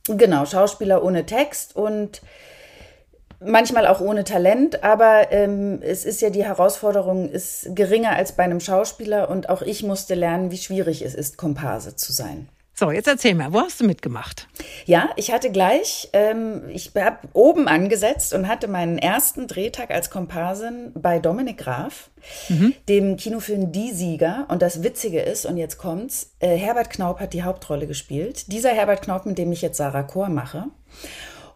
Genau, 0.07 0.45
Schauspieler 0.45 1.03
ohne 1.03 1.25
Text 1.25 1.75
und 1.75 2.21
manchmal 3.39 3.85
auch 3.85 4.01
ohne 4.01 4.23
Talent, 4.23 4.83
aber 4.83 5.31
ähm, 5.31 5.79
es 5.81 6.05
ist 6.05 6.21
ja 6.21 6.29
die 6.29 6.43
Herausforderung 6.43 7.29
ist 7.29 7.75
geringer 7.75 8.11
als 8.11 8.33
bei 8.33 8.43
einem 8.43 8.59
Schauspieler 8.59 9.29
und 9.29 9.49
auch 9.49 9.61
ich 9.61 9.83
musste 9.83 10.15
lernen, 10.15 10.51
wie 10.51 10.57
schwierig 10.57 11.03
es 11.03 11.13
ist, 11.13 11.37
Komparse 11.37 11.95
zu 11.95 12.11
sein. 12.11 12.49
So, 12.77 12.91
jetzt 12.91 13.07
erzähl 13.07 13.35
mir, 13.35 13.53
wo 13.53 13.61
hast 13.61 13.79
du 13.79 13.85
mitgemacht? 13.85 14.49
Ja, 14.83 15.09
ich 15.15 15.31
hatte 15.31 15.49
gleich, 15.49 16.09
ähm, 16.11 16.63
ich 16.67 16.91
habe 16.93 17.19
oben 17.31 17.69
angesetzt 17.69 18.33
und 18.33 18.49
hatte 18.49 18.67
meinen 18.67 18.97
ersten 18.97 19.47
Drehtag 19.47 19.91
als 19.91 20.09
Komparsin 20.09 20.91
bei 20.93 21.19
Dominik 21.19 21.59
Graf, 21.59 22.09
mhm. 22.49 22.73
dem 22.89 23.15
Kinofilm 23.15 23.71
Die 23.71 23.93
Sieger. 23.93 24.45
Und 24.49 24.61
das 24.61 24.83
Witzige 24.83 25.21
ist, 25.21 25.45
und 25.45 25.55
jetzt 25.55 25.77
kommt's, 25.77 26.33
äh, 26.39 26.57
Herbert 26.57 26.89
Knaup 26.89 27.21
hat 27.21 27.31
die 27.31 27.43
Hauptrolle 27.43 27.87
gespielt. 27.87 28.51
Dieser 28.51 28.71
Herbert 28.71 29.03
Knaup, 29.03 29.25
mit 29.25 29.37
dem 29.37 29.53
ich 29.53 29.61
jetzt 29.61 29.77
Sarah 29.77 30.03
Chor 30.03 30.27
mache. 30.27 30.65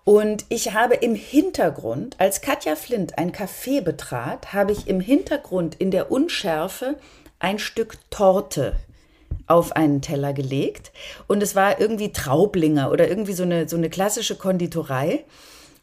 Und 0.05 0.45
ich 0.47 0.73
habe 0.73 0.95
im 0.95 1.15
Hintergrund, 1.15 2.15
als 2.17 2.39
Katja 2.39 2.77
Flint 2.77 3.17
ein 3.17 3.33
Café 3.33 3.81
betrat, 3.81 4.53
habe 4.53 4.71
ich 4.71 4.87
im 4.87 5.01
Hintergrund 5.01 5.75
in 5.75 5.91
der 5.91 6.13
Unschärfe 6.13 6.95
ein 7.39 7.59
Stück 7.59 7.97
Torte 8.09 8.77
auf 9.49 9.75
einen 9.75 10.01
Teller 10.01 10.31
gelegt 10.33 10.91
und 11.27 11.43
es 11.43 11.55
war 11.55 11.81
irgendwie 11.81 12.11
Traublinger 12.11 12.91
oder 12.91 13.09
irgendwie 13.09 13.33
so 13.33 13.43
eine, 13.43 13.67
so 13.67 13.75
eine 13.75 13.89
klassische 13.89 14.35
Konditorei. 14.35 15.25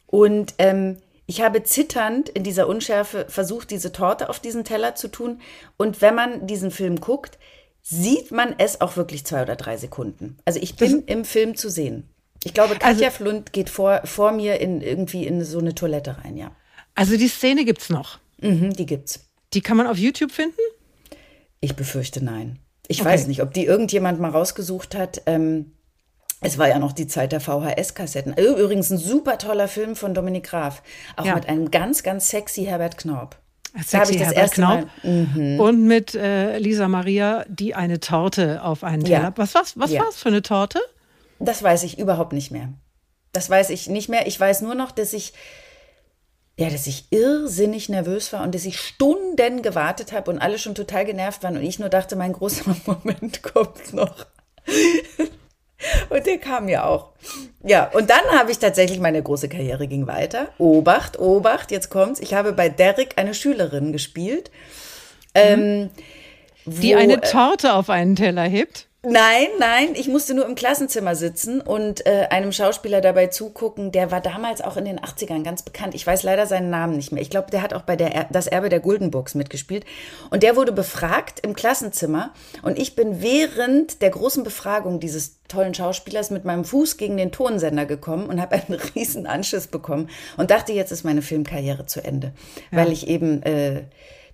Und 0.07 0.55
ähm, 0.57 0.97
ich 1.25 1.41
habe 1.41 1.63
zitternd 1.63 2.29
in 2.29 2.43
dieser 2.43 2.67
Unschärfe 2.67 3.25
versucht, 3.27 3.69
diese 3.69 3.91
Torte 3.91 4.29
auf 4.29 4.39
diesen 4.39 4.63
Teller 4.63 4.95
zu 4.95 5.09
tun. 5.09 5.41
Und 5.75 6.01
wenn 6.01 6.15
man 6.15 6.47
diesen 6.47 6.71
Film 6.71 7.01
guckt, 7.01 7.37
sieht 7.81 8.31
man 8.31 8.55
es 8.57 8.79
auch 8.79 8.95
wirklich 8.95 9.25
zwei 9.25 9.41
oder 9.41 9.57
drei 9.57 9.75
Sekunden. 9.75 10.37
Also 10.45 10.59
ich 10.61 10.77
bin 10.77 11.05
das 11.05 11.13
im 11.13 11.25
Film 11.25 11.55
zu 11.55 11.69
sehen. 11.69 12.09
Ich 12.43 12.53
glaube, 12.53 12.75
Katja 12.75 13.07
also, 13.07 13.17
Flund 13.17 13.51
geht 13.51 13.69
vor, 13.69 14.01
vor 14.05 14.31
mir 14.31 14.61
in 14.61 14.81
irgendwie 14.81 15.25
in 15.25 15.43
so 15.43 15.59
eine 15.59 15.75
Toilette 15.75 16.17
rein, 16.23 16.37
ja. 16.37 16.51
Also 16.95 17.17
die 17.17 17.27
Szene 17.27 17.65
gibt's 17.65 17.89
noch. 17.89 18.19
Mhm, 18.39 18.73
die 18.73 18.85
gibt's. 18.85 19.27
Die 19.53 19.61
kann 19.61 19.75
man 19.75 19.87
auf 19.87 19.97
YouTube 19.97 20.31
finden? 20.31 20.59
Ich 21.59 21.75
befürchte 21.75 22.23
nein. 22.23 22.59
Ich 22.87 23.01
okay. 23.01 23.09
weiß 23.09 23.27
nicht, 23.27 23.41
ob 23.41 23.53
die 23.53 23.65
irgendjemand 23.65 24.19
mal 24.19 24.31
rausgesucht 24.31 24.95
hat. 24.95 25.21
Ähm, 25.25 25.73
es 26.39 26.57
war 26.57 26.67
ja 26.67 26.79
noch 26.79 26.91
die 26.91 27.07
Zeit 27.07 27.31
der 27.31 27.41
VHS-Kassetten. 27.41 28.35
Übrigens 28.37 28.91
ein 28.91 28.97
super 28.97 29.37
toller 29.37 29.67
Film 29.67 29.95
von 29.95 30.13
Dominik 30.13 30.45
Graf. 30.45 30.83
Auch 31.15 31.25
ja. 31.25 31.35
mit 31.35 31.49
einem 31.49 31.71
ganz, 31.71 32.03
ganz 32.03 32.29
sexy 32.29 32.65
Herbert. 32.65 32.95
Sexy 32.99 33.37
da 33.91 34.03
ich 34.03 34.17
das 34.17 34.35
Herbert 34.35 34.51
Knaub. 34.51 34.87
Mhm. 35.03 35.59
Und 35.59 35.83
mit 35.85 36.13
äh, 36.13 36.59
Lisa 36.59 36.87
Maria, 36.87 37.43
die 37.49 37.73
eine 37.73 37.99
Torte 37.99 38.63
auf 38.63 38.83
einen 38.83 39.03
Teller. 39.03 39.23
Ja. 39.23 39.33
Was, 39.35 39.55
was, 39.55 39.77
was 39.79 39.91
ja. 39.91 40.01
war 40.01 40.09
es 40.09 40.17
für 40.17 40.29
eine 40.29 40.43
Torte? 40.43 40.79
Das 41.39 41.63
weiß 41.63 41.83
ich 41.83 41.97
überhaupt 41.97 42.33
nicht 42.33 42.51
mehr. 42.51 42.69
Das 43.33 43.49
weiß 43.49 43.71
ich 43.71 43.87
nicht 43.89 44.07
mehr. 44.07 44.27
Ich 44.27 44.39
weiß 44.39 44.61
nur 44.61 44.75
noch, 44.75 44.91
dass 44.91 45.13
ich 45.13 45.33
ja, 46.57 46.71
dass 46.71 46.87
ich 46.87 47.05
irrsinnig 47.11 47.87
nervös 47.87 48.33
war 48.33 48.43
und 48.43 48.55
dass 48.55 48.65
ich 48.65 48.79
Stunden 48.79 49.61
gewartet 49.61 50.11
habe 50.11 50.31
und 50.31 50.39
alle 50.39 50.57
schon 50.57 50.73
total 50.73 51.05
genervt 51.05 51.43
waren 51.43 51.55
und 51.55 51.63
ich 51.63 51.77
nur 51.77 51.89
dachte, 51.89 52.15
mein 52.15 52.33
großer 52.33 52.75
Moment 52.85 53.43
kommt 53.43 53.93
noch. 53.93 54.25
und 56.09 56.25
der 56.25 56.39
kam 56.39 56.67
ja 56.67 56.85
auch. 56.85 57.11
Ja, 57.63 57.91
und 57.93 58.09
dann 58.09 58.25
habe 58.31 58.51
ich 58.51 58.57
tatsächlich, 58.57 58.99
meine 58.99 59.21
große 59.21 59.49
Karriere 59.49 59.87
ging 59.87 60.07
weiter. 60.07 60.49
Obacht, 60.57 61.19
Obacht, 61.19 61.69
jetzt 61.69 61.89
kommt's. 61.89 62.19
Ich 62.19 62.33
habe 62.33 62.53
bei 62.53 62.69
Derek 62.69 63.13
eine 63.17 63.35
Schülerin 63.35 63.91
gespielt. 63.91 64.49
Mhm. 65.35 65.41
Ähm, 65.41 65.89
die 66.65 66.95
wo, 66.95 66.97
eine 66.97 67.21
äh, 67.21 67.31
Torte 67.31 67.73
auf 67.73 67.91
einen 67.91 68.15
Teller 68.15 68.43
hebt? 68.43 68.86
Nein, 69.03 69.47
nein, 69.59 69.89
ich 69.93 70.07
musste 70.07 70.33
nur 70.33 70.47
im 70.47 70.55
Klassenzimmer 70.55 71.15
sitzen 71.15 71.61
und 71.61 72.05
äh, 72.07 72.27
einem 72.31 72.51
Schauspieler 72.51 72.99
dabei 72.99 73.27
zugucken. 73.27 73.91
Der 73.91 74.09
war 74.09 74.21
damals 74.21 74.59
auch 74.59 74.75
in 74.75 74.85
den 74.85 74.99
80ern 74.99 75.43
ganz 75.43 75.61
bekannt. 75.61 75.93
Ich 75.93 76.05
weiß 76.05 76.23
leider 76.23 76.47
seinen 76.47 76.71
Namen 76.71 76.95
nicht 76.95 77.11
mehr. 77.11 77.21
Ich 77.21 77.29
glaube, 77.29 77.51
der 77.51 77.61
hat 77.61 77.75
auch 77.75 77.83
bei 77.83 77.95
der 77.95 78.15
er 78.15 78.25
Das 78.31 78.47
Erbe 78.47 78.69
der 78.69 78.79
Guldenburgs 78.79 79.35
mitgespielt. 79.35 79.85
Und 80.31 80.41
der 80.41 80.55
wurde 80.55 80.71
befragt 80.71 81.39
im 81.41 81.53
Klassenzimmer. 81.53 82.33
Und 82.63 82.79
ich 82.79 82.95
bin 82.95 83.21
während 83.21 84.01
der 84.01 84.09
großen 84.09 84.43
Befragung 84.43 84.99
dieses 84.99 85.43
tollen 85.47 85.75
Schauspielers 85.75 86.31
mit 86.31 86.43
meinem 86.43 86.65
Fuß 86.65 86.97
gegen 86.97 87.17
den 87.17 87.31
Tonsender 87.31 87.85
gekommen 87.85 88.25
und 88.25 88.41
habe 88.41 88.55
einen 88.55 88.79
riesen 88.95 89.27
Anschiss 89.27 89.67
bekommen 89.67 90.09
und 90.37 90.49
dachte, 90.49 90.73
jetzt 90.73 90.91
ist 90.91 91.03
meine 91.03 91.21
Filmkarriere 91.21 91.85
zu 91.85 92.03
Ende, 92.03 92.33
ja. 92.71 92.79
weil 92.79 92.91
ich 92.91 93.07
eben 93.07 93.43
äh, 93.43 93.83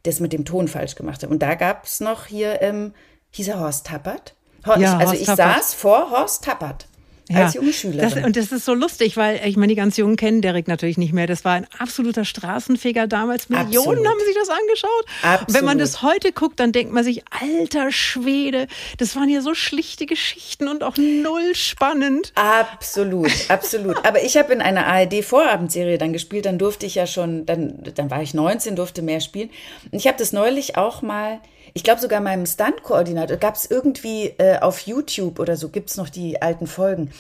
das 0.04 0.22
mit 0.22 0.32
dem 0.32 0.46
Ton 0.46 0.70
falsch 0.70 0.96
gemacht 0.96 1.22
habe. 1.22 1.34
Und 1.34 1.44
da 1.44 1.56
gab 1.56 1.84
es 1.84 2.00
noch 2.00 2.28
hier, 2.28 2.62
ähm, 2.62 2.94
hieß 3.32 3.50
er 3.50 3.60
Horst 3.60 3.88
Tappert? 3.88 4.36
Horst, 4.66 4.82
ja, 4.82 4.98
also 4.98 5.12
Horst 5.12 5.22
ich 5.22 5.28
Tappert. 5.28 5.56
saß 5.56 5.74
vor 5.74 6.12
Horst 6.12 6.44
Tappert. 6.44 6.88
Ja, 7.30 7.46
als 7.46 7.54
junge 7.54 7.72
Schülerin. 7.72 8.10
Das, 8.10 8.26
und 8.26 8.36
das 8.36 8.52
ist 8.52 8.66
so 8.66 8.74
lustig, 8.74 9.16
weil 9.16 9.40
ich 9.46 9.56
meine, 9.56 9.70
die 9.70 9.76
ganz 9.76 9.96
Jungen 9.96 10.18
kennen 10.18 10.42
Derek 10.42 10.68
natürlich 10.68 10.98
nicht 10.98 11.14
mehr. 11.14 11.26
Das 11.26 11.46
war 11.46 11.54
ein 11.54 11.66
absoluter 11.80 12.26
Straßenfeger 12.26 13.08
damals. 13.08 13.48
Millionen 13.48 13.78
Absolut. 13.78 14.08
haben 14.08 14.20
sich 14.20 14.36
das 14.36 14.50
angeschaut. 14.50 15.06
Absolut. 15.22 15.54
Wenn 15.54 15.66
man 15.66 15.78
das 15.78 16.02
heute 16.02 16.34
guckt, 16.34 16.60
dann 16.60 16.74
denkt 16.74 16.92
man 16.92 17.04
sich, 17.04 17.24
alter 17.30 17.92
Schwede, 17.92 18.68
das 18.98 19.16
waren 19.16 19.30
ja 19.30 19.42
so 19.42 19.54
schlichte 19.54 20.06
Geschichten 20.06 20.68
und 20.68 20.84
auch 20.84 20.98
null 20.98 21.56
spannend. 21.56 22.34
Absolut, 22.36 23.32
absolut. 23.50 24.06
Aber 24.06 24.24
ich 24.24 24.36
habe 24.36 24.52
in 24.52 24.62
einer 24.62 24.86
ARD-Vorabendserie 24.86 25.98
dann 25.98 26.12
gespielt, 26.12 26.46
dann 26.46 26.58
durfte 26.58 26.86
ich 26.86 26.96
ja 26.96 27.08
schon, 27.08 27.46
dann, 27.46 27.84
dann 27.96 28.12
war 28.12 28.22
ich 28.22 28.34
19, 28.34 28.76
durfte 28.76 29.02
mehr 29.02 29.22
spielen. 29.22 29.50
Und 29.92 29.98
ich 29.98 30.08
habe 30.08 30.18
das 30.18 30.34
neulich 30.34 30.76
auch 30.78 31.02
mal 31.02 31.40
ich 31.74 31.84
glaube 31.84 32.02
sogar 32.02 32.22
meinem 32.22 32.46
Stunt-Koordinator, 32.46 33.38
gab 33.38 33.56
es 33.56 33.70
irgendwie 33.70 34.34
äh, 34.38 34.60
auf 34.60 34.80
YouTube 34.82 35.40
oder 35.40 35.56
so, 35.56 35.70
gibt 35.70 35.90
es 35.90 35.98
noch 35.98 36.10
die 36.10 36.42
alten 36.42 36.68
Folgen. 36.68 37.12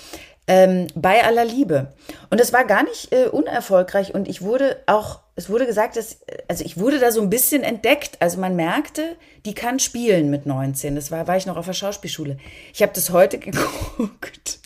Ähm, 0.46 0.88
bei 0.94 1.24
aller 1.24 1.46
Liebe. 1.46 1.94
Und 2.30 2.42
es 2.42 2.52
war 2.52 2.66
gar 2.66 2.84
nicht 2.84 3.13
äh, 3.13 3.28
unerfolgreich 3.28 4.13
und 4.13 4.28
ich 4.28 4.42
wurde 4.42 4.78
auch, 4.88 5.22
es 5.38 5.50
wurde 5.50 5.66
gesagt, 5.66 5.96
dass, 5.96 6.18
also 6.50 6.66
ich 6.66 6.78
wurde 6.78 7.00
da 7.00 7.13
so 7.13 7.22
ein 7.22 7.30
bisschen 7.30 7.63
entdeckt. 7.63 8.18
Also 8.20 8.42
man 8.42 8.58
merkte, 8.58 9.16
die 9.46 9.54
kann 9.54 9.80
spielen 9.80 10.30
mit 10.30 10.46
19. 10.46 10.96
Das 10.96 11.12
war, 11.12 11.28
war 11.28 11.38
ich 11.38 11.46
noch 11.46 11.56
auf 11.56 11.66
der 11.66 11.74
Schauspielschule. 11.74 12.38
Ich 12.74 12.82
habe 12.82 12.92
das 12.94 13.12
heute 13.12 13.38
geguckt 13.39 14.60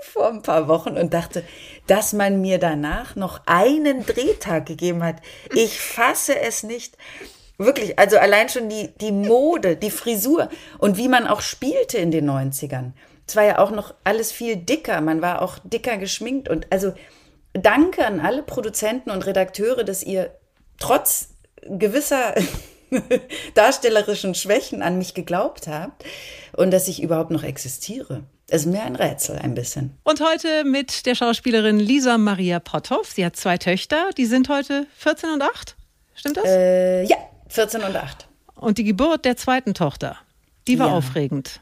vor 0.00 0.28
ein 0.28 0.42
paar 0.42 0.68
Wochen 0.68 0.96
und 0.96 1.12
dachte, 1.12 1.42
dass 1.88 2.12
man 2.12 2.40
mir 2.40 2.58
danach 2.58 3.16
noch 3.16 3.40
einen 3.46 4.06
Drehtag 4.06 4.66
gegeben 4.66 5.02
hat. 5.02 5.16
Ich 5.54 5.80
fasse 5.80 6.38
es 6.38 6.62
nicht. 6.62 6.96
Wirklich, 7.60 7.98
also 7.98 8.16
allein 8.16 8.48
schon 8.48 8.70
die, 8.70 8.88
die 9.02 9.12
Mode, 9.12 9.76
die 9.76 9.90
Frisur 9.90 10.48
und 10.78 10.96
wie 10.96 11.08
man 11.08 11.26
auch 11.26 11.42
spielte 11.42 11.98
in 11.98 12.10
den 12.10 12.28
90ern. 12.28 12.92
Es 13.28 13.36
war 13.36 13.44
ja 13.44 13.58
auch 13.58 13.70
noch 13.70 13.92
alles 14.02 14.32
viel 14.32 14.56
dicker, 14.56 15.02
man 15.02 15.20
war 15.20 15.42
auch 15.42 15.58
dicker 15.62 15.98
geschminkt 15.98 16.48
und 16.48 16.66
also 16.70 16.94
danke 17.52 18.06
an 18.06 18.18
alle 18.18 18.42
Produzenten 18.42 19.10
und 19.10 19.26
Redakteure, 19.26 19.84
dass 19.84 20.02
ihr 20.02 20.34
trotz 20.78 21.34
gewisser 21.68 22.34
darstellerischen 23.54 24.34
Schwächen 24.34 24.80
an 24.80 24.96
mich 24.96 25.12
geglaubt 25.12 25.68
habt 25.68 26.02
und 26.56 26.70
dass 26.70 26.88
ich 26.88 27.02
überhaupt 27.02 27.30
noch 27.30 27.42
existiere. 27.42 28.22
Es 28.48 28.62
ist 28.62 28.72
mir 28.72 28.82
ein 28.82 28.96
Rätsel, 28.96 29.38
ein 29.38 29.54
bisschen. 29.54 29.98
Und 30.02 30.22
heute 30.22 30.64
mit 30.64 31.04
der 31.04 31.14
Schauspielerin 31.14 31.78
Lisa 31.78 32.16
Maria 32.16 32.58
Potthoff. 32.58 33.10
Sie 33.10 33.24
hat 33.24 33.36
zwei 33.36 33.58
Töchter, 33.58 34.08
die 34.16 34.24
sind 34.24 34.48
heute 34.48 34.86
14 34.96 35.28
und 35.34 35.42
8. 35.42 35.76
Stimmt 36.14 36.38
das? 36.38 36.44
Äh, 36.46 37.04
ja, 37.04 37.16
14 37.50 37.82
und 37.82 37.96
8. 37.96 38.28
Und 38.54 38.78
die 38.78 38.84
Geburt 38.84 39.24
der 39.24 39.36
zweiten 39.36 39.74
Tochter, 39.74 40.16
die 40.68 40.78
war 40.78 40.88
ja. 40.88 40.94
aufregend. 40.94 41.60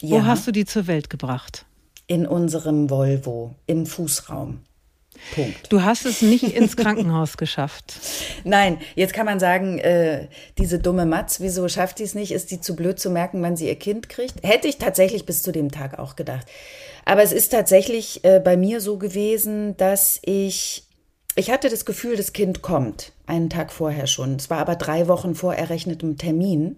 Wo 0.00 0.16
ja. 0.16 0.26
hast 0.26 0.46
du 0.46 0.52
die 0.52 0.64
zur 0.64 0.86
Welt 0.86 1.10
gebracht? 1.10 1.66
In 2.06 2.26
unserem 2.26 2.90
Volvo, 2.90 3.54
im 3.66 3.86
Fußraum. 3.86 4.60
Punkt. 5.34 5.72
Du 5.72 5.82
hast 5.82 6.06
es 6.06 6.22
nicht 6.22 6.42
ins 6.42 6.76
Krankenhaus 6.76 7.36
geschafft. 7.36 7.94
Nein, 8.42 8.78
jetzt 8.94 9.14
kann 9.14 9.26
man 9.26 9.38
sagen, 9.40 9.78
äh, 9.78 10.28
diese 10.58 10.78
dumme 10.78 11.06
Matz, 11.06 11.40
wieso 11.40 11.68
schafft 11.68 12.00
die 12.00 12.02
es 12.02 12.14
nicht? 12.14 12.32
Ist 12.32 12.50
die 12.50 12.60
zu 12.60 12.76
blöd 12.76 12.98
zu 12.98 13.10
merken, 13.10 13.40
wann 13.42 13.56
sie 13.56 13.68
ihr 13.68 13.78
Kind 13.78 14.08
kriegt? 14.08 14.34
Hätte 14.42 14.68
ich 14.68 14.78
tatsächlich 14.78 15.24
bis 15.24 15.42
zu 15.42 15.52
dem 15.52 15.70
Tag 15.70 15.98
auch 15.98 16.16
gedacht. 16.16 16.46
Aber 17.04 17.22
es 17.22 17.32
ist 17.32 17.50
tatsächlich 17.50 18.24
äh, 18.24 18.40
bei 18.40 18.56
mir 18.56 18.80
so 18.80 18.98
gewesen, 18.98 19.76
dass 19.76 20.20
ich 20.24 20.84
ich 21.36 21.50
hatte 21.50 21.68
das 21.68 21.84
Gefühl, 21.84 22.16
das 22.16 22.32
Kind 22.32 22.62
kommt, 22.62 23.12
einen 23.26 23.50
Tag 23.50 23.72
vorher 23.72 24.06
schon. 24.06 24.36
Es 24.36 24.50
war 24.50 24.58
aber 24.58 24.76
drei 24.76 25.08
Wochen 25.08 25.34
vor 25.34 25.54
errechnetem 25.54 26.18
Termin. 26.18 26.76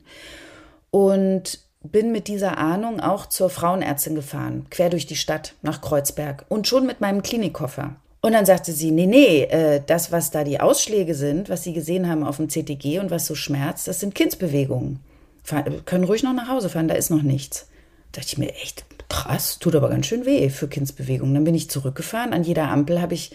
Und 0.90 1.60
bin 1.82 2.12
mit 2.12 2.28
dieser 2.28 2.58
Ahnung 2.58 3.00
auch 3.00 3.26
zur 3.26 3.50
Frauenärztin 3.50 4.14
gefahren, 4.14 4.66
quer 4.70 4.90
durch 4.90 5.06
die 5.06 5.16
Stadt 5.16 5.54
nach 5.62 5.80
Kreuzberg 5.80 6.44
und 6.48 6.66
schon 6.66 6.86
mit 6.86 7.00
meinem 7.00 7.22
Klinikkoffer. 7.22 7.96
Und 8.20 8.32
dann 8.32 8.46
sagte 8.46 8.72
sie, 8.72 8.90
nee, 8.90 9.06
nee, 9.06 9.42
äh, 9.44 9.80
das, 9.86 10.10
was 10.10 10.30
da 10.30 10.42
die 10.42 10.58
Ausschläge 10.58 11.14
sind, 11.14 11.48
was 11.48 11.62
sie 11.62 11.72
gesehen 11.72 12.08
haben 12.08 12.24
auf 12.24 12.38
dem 12.38 12.48
CTG 12.48 12.98
und 12.98 13.10
was 13.10 13.26
so 13.26 13.34
schmerzt, 13.34 13.86
das 13.86 14.00
sind 14.00 14.14
Kindsbewegungen. 14.14 15.00
Fahr, 15.44 15.62
können 15.84 16.04
ruhig 16.04 16.24
noch 16.24 16.32
nach 16.32 16.48
Hause 16.48 16.68
fahren, 16.68 16.88
da 16.88 16.94
ist 16.94 17.10
noch 17.10 17.22
nichts. 17.22 17.68
Da 18.10 18.20
dachte 18.20 18.32
ich 18.32 18.38
mir, 18.38 18.52
echt, 18.56 18.84
krass, 19.08 19.58
tut 19.60 19.76
aber 19.76 19.90
ganz 19.90 20.06
schön 20.06 20.26
weh 20.26 20.48
für 20.50 20.66
Kindsbewegung. 20.66 21.32
Dann 21.34 21.44
bin 21.44 21.54
ich 21.54 21.70
zurückgefahren. 21.70 22.32
An 22.32 22.42
jeder 22.42 22.68
Ampel 22.68 23.00
habe 23.00 23.14
ich 23.14 23.30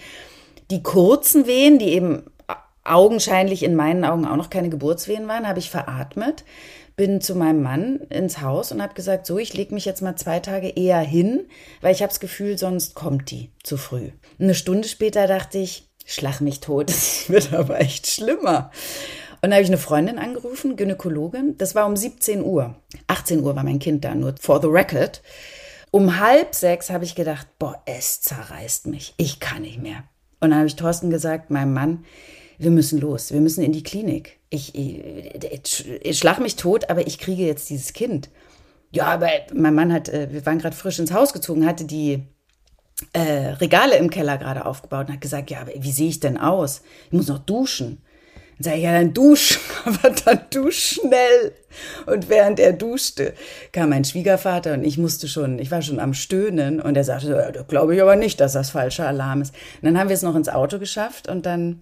die 0.71 0.83
kurzen 0.83 1.47
Wehen, 1.47 1.79
die 1.79 1.89
eben 1.89 2.23
augenscheinlich 2.83 3.63
in 3.63 3.75
meinen 3.75 4.03
Augen 4.03 4.25
auch 4.25 4.35
noch 4.35 4.49
keine 4.49 4.69
Geburtswehen 4.69 5.27
waren, 5.27 5.47
habe 5.47 5.59
ich 5.59 5.69
veratmet, 5.69 6.43
bin 6.95 7.21
zu 7.21 7.35
meinem 7.35 7.61
Mann 7.61 7.97
ins 8.09 8.41
Haus 8.41 8.71
und 8.71 8.81
habe 8.81 8.93
gesagt, 8.93 9.25
so, 9.25 9.37
ich 9.37 9.53
lege 9.53 9.73
mich 9.73 9.85
jetzt 9.85 10.01
mal 10.01 10.15
zwei 10.15 10.39
Tage 10.39 10.69
eher 10.69 10.99
hin, 10.99 11.47
weil 11.81 11.93
ich 11.93 12.01
habe 12.01 12.09
das 12.09 12.19
Gefühl, 12.19 12.57
sonst 12.57 12.95
kommt 12.95 13.31
die 13.31 13.51
zu 13.63 13.77
früh. 13.77 14.09
Eine 14.39 14.55
Stunde 14.55 14.87
später 14.87 15.27
dachte 15.27 15.57
ich, 15.57 15.89
schlag 16.05 16.41
mich 16.41 16.59
tot, 16.59 16.89
das 16.89 17.29
wird 17.29 17.53
aber 17.53 17.79
echt 17.79 18.07
schlimmer. 18.07 18.71
Und 19.41 19.49
dann 19.49 19.53
habe 19.53 19.63
ich 19.63 19.69
eine 19.69 19.79
Freundin 19.79 20.19
angerufen, 20.19 20.75
Gynäkologin. 20.75 21.57
Das 21.57 21.73
war 21.73 21.87
um 21.87 21.95
17 21.95 22.43
Uhr. 22.43 22.75
18 23.07 23.41
Uhr 23.41 23.55
war 23.55 23.63
mein 23.63 23.79
Kind 23.79 24.05
da, 24.05 24.13
nur 24.13 24.35
for 24.39 24.61
the 24.61 24.67
record. 24.67 25.23
Um 25.89 26.19
halb 26.19 26.53
sechs 26.53 26.91
habe 26.91 27.05
ich 27.05 27.15
gedacht, 27.15 27.47
boah, 27.57 27.81
es 27.85 28.21
zerreißt 28.21 28.85
mich. 28.85 29.15
Ich 29.17 29.39
kann 29.39 29.63
nicht 29.63 29.81
mehr. 29.81 30.03
Und 30.39 30.51
dann 30.51 30.55
habe 30.55 30.67
ich 30.67 30.75
Thorsten 30.75 31.09
gesagt, 31.09 31.49
meinem 31.49 31.73
Mann, 31.73 32.05
wir 32.61 32.71
müssen 32.71 32.99
los, 32.99 33.33
wir 33.33 33.41
müssen 33.41 33.63
in 33.63 33.71
die 33.71 33.83
Klinik. 33.83 34.39
Ich, 34.49 34.75
ich, 34.75 35.89
ich 36.03 36.17
schlag 36.17 36.39
mich 36.39 36.55
tot, 36.55 36.89
aber 36.89 37.07
ich 37.07 37.17
kriege 37.17 37.43
jetzt 37.43 37.69
dieses 37.69 37.93
Kind. 37.93 38.29
Ja, 38.91 39.05
aber 39.05 39.29
mein 39.53 39.73
Mann 39.73 39.91
hat, 39.91 40.09
äh, 40.09 40.27
wir 40.31 40.45
waren 40.45 40.59
gerade 40.59 40.75
frisch 40.75 40.99
ins 40.99 41.13
Haus 41.13 41.33
gezogen, 41.33 41.65
hatte 41.65 41.85
die 41.85 42.23
äh, 43.13 43.53
Regale 43.53 43.97
im 43.97 44.09
Keller 44.09 44.37
gerade 44.37 44.65
aufgebaut 44.65 45.07
und 45.07 45.13
hat 45.13 45.21
gesagt, 45.21 45.49
ja, 45.49 45.61
aber 45.61 45.71
wie 45.75 45.91
sehe 45.91 46.09
ich 46.09 46.19
denn 46.19 46.37
aus? 46.37 46.81
Ich 47.07 47.13
muss 47.13 47.27
noch 47.27 47.39
duschen. 47.39 48.03
Dann 48.57 48.63
sage 48.63 48.77
ich, 48.77 48.83
ja, 48.83 48.91
dann 48.91 49.13
dusch, 49.13 49.59
aber 49.85 50.13
dann 50.25 50.41
dusch 50.51 50.99
schnell. 50.99 51.53
Und 52.05 52.29
während 52.29 52.59
er 52.59 52.73
duschte, 52.73 53.33
kam 53.71 53.89
mein 53.89 54.03
Schwiegervater 54.03 54.73
und 54.73 54.83
ich 54.83 54.97
musste 54.97 55.27
schon, 55.27 55.57
ich 55.57 55.71
war 55.71 55.81
schon 55.81 55.99
am 55.99 56.13
Stöhnen 56.13 56.79
und 56.79 56.95
er 56.95 57.05
sagte, 57.05 57.51
ja, 57.55 57.63
glaube 57.63 57.95
ich 57.95 58.01
aber 58.01 58.17
nicht, 58.17 58.39
dass 58.39 58.53
das 58.53 58.69
falscher 58.69 59.07
Alarm 59.07 59.41
ist. 59.41 59.55
Und 59.81 59.85
dann 59.85 59.97
haben 59.97 60.09
wir 60.09 60.15
es 60.15 60.21
noch 60.21 60.35
ins 60.35 60.49
Auto 60.49 60.77
geschafft 60.77 61.27
und 61.27 61.45
dann 61.45 61.81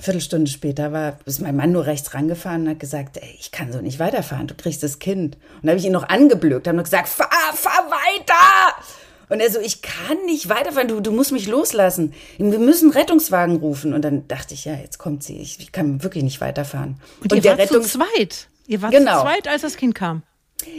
Viertelstunde 0.00 0.50
später 0.50 0.92
war, 0.92 1.18
ist 1.26 1.40
mein 1.40 1.56
Mann 1.56 1.72
nur 1.72 1.86
rechts 1.86 2.14
rangefahren 2.14 2.62
und 2.62 2.70
hat 2.70 2.80
gesagt, 2.80 3.18
ey, 3.18 3.36
ich 3.38 3.50
kann 3.52 3.72
so 3.72 3.80
nicht 3.80 3.98
weiterfahren, 3.98 4.46
du 4.46 4.54
kriegst 4.54 4.82
das 4.82 4.98
Kind. 4.98 5.36
Und 5.36 5.64
da 5.64 5.70
habe 5.70 5.78
ich 5.78 5.86
ihn 5.86 5.92
noch 5.92 6.08
angeblökt, 6.08 6.66
habe 6.66 6.76
noch 6.76 6.84
gesagt, 6.84 7.08
fahr, 7.08 7.28
fahr 7.54 7.90
weiter! 7.90 8.84
Und 9.28 9.38
er 9.38 9.50
so, 9.50 9.60
ich 9.60 9.80
kann 9.80 10.24
nicht 10.26 10.48
weiterfahren, 10.48 10.88
du, 10.88 11.00
du 11.00 11.12
musst 11.12 11.30
mich 11.30 11.46
loslassen. 11.46 12.14
Wir 12.38 12.58
müssen 12.58 12.90
Rettungswagen 12.90 13.56
rufen. 13.56 13.94
Und 13.94 14.02
dann 14.02 14.26
dachte 14.26 14.54
ich, 14.54 14.64
ja, 14.64 14.74
jetzt 14.74 14.98
kommt 14.98 15.22
sie, 15.22 15.36
ich, 15.36 15.60
ich 15.60 15.70
kann 15.70 16.02
wirklich 16.02 16.24
nicht 16.24 16.40
weiterfahren. 16.40 16.96
Und, 17.22 17.32
und 17.32 17.36
ihr 17.36 17.42
der 17.42 17.52
wart 17.52 17.60
Rettungs 17.60 17.92
zu 17.92 17.98
zweit? 17.98 18.48
Ihr 18.66 18.82
wart 18.82 18.92
genau. 18.92 19.18
zu 19.18 19.26
zweit, 19.26 19.46
als 19.46 19.62
das 19.62 19.76
Kind 19.76 19.94
kam? 19.94 20.24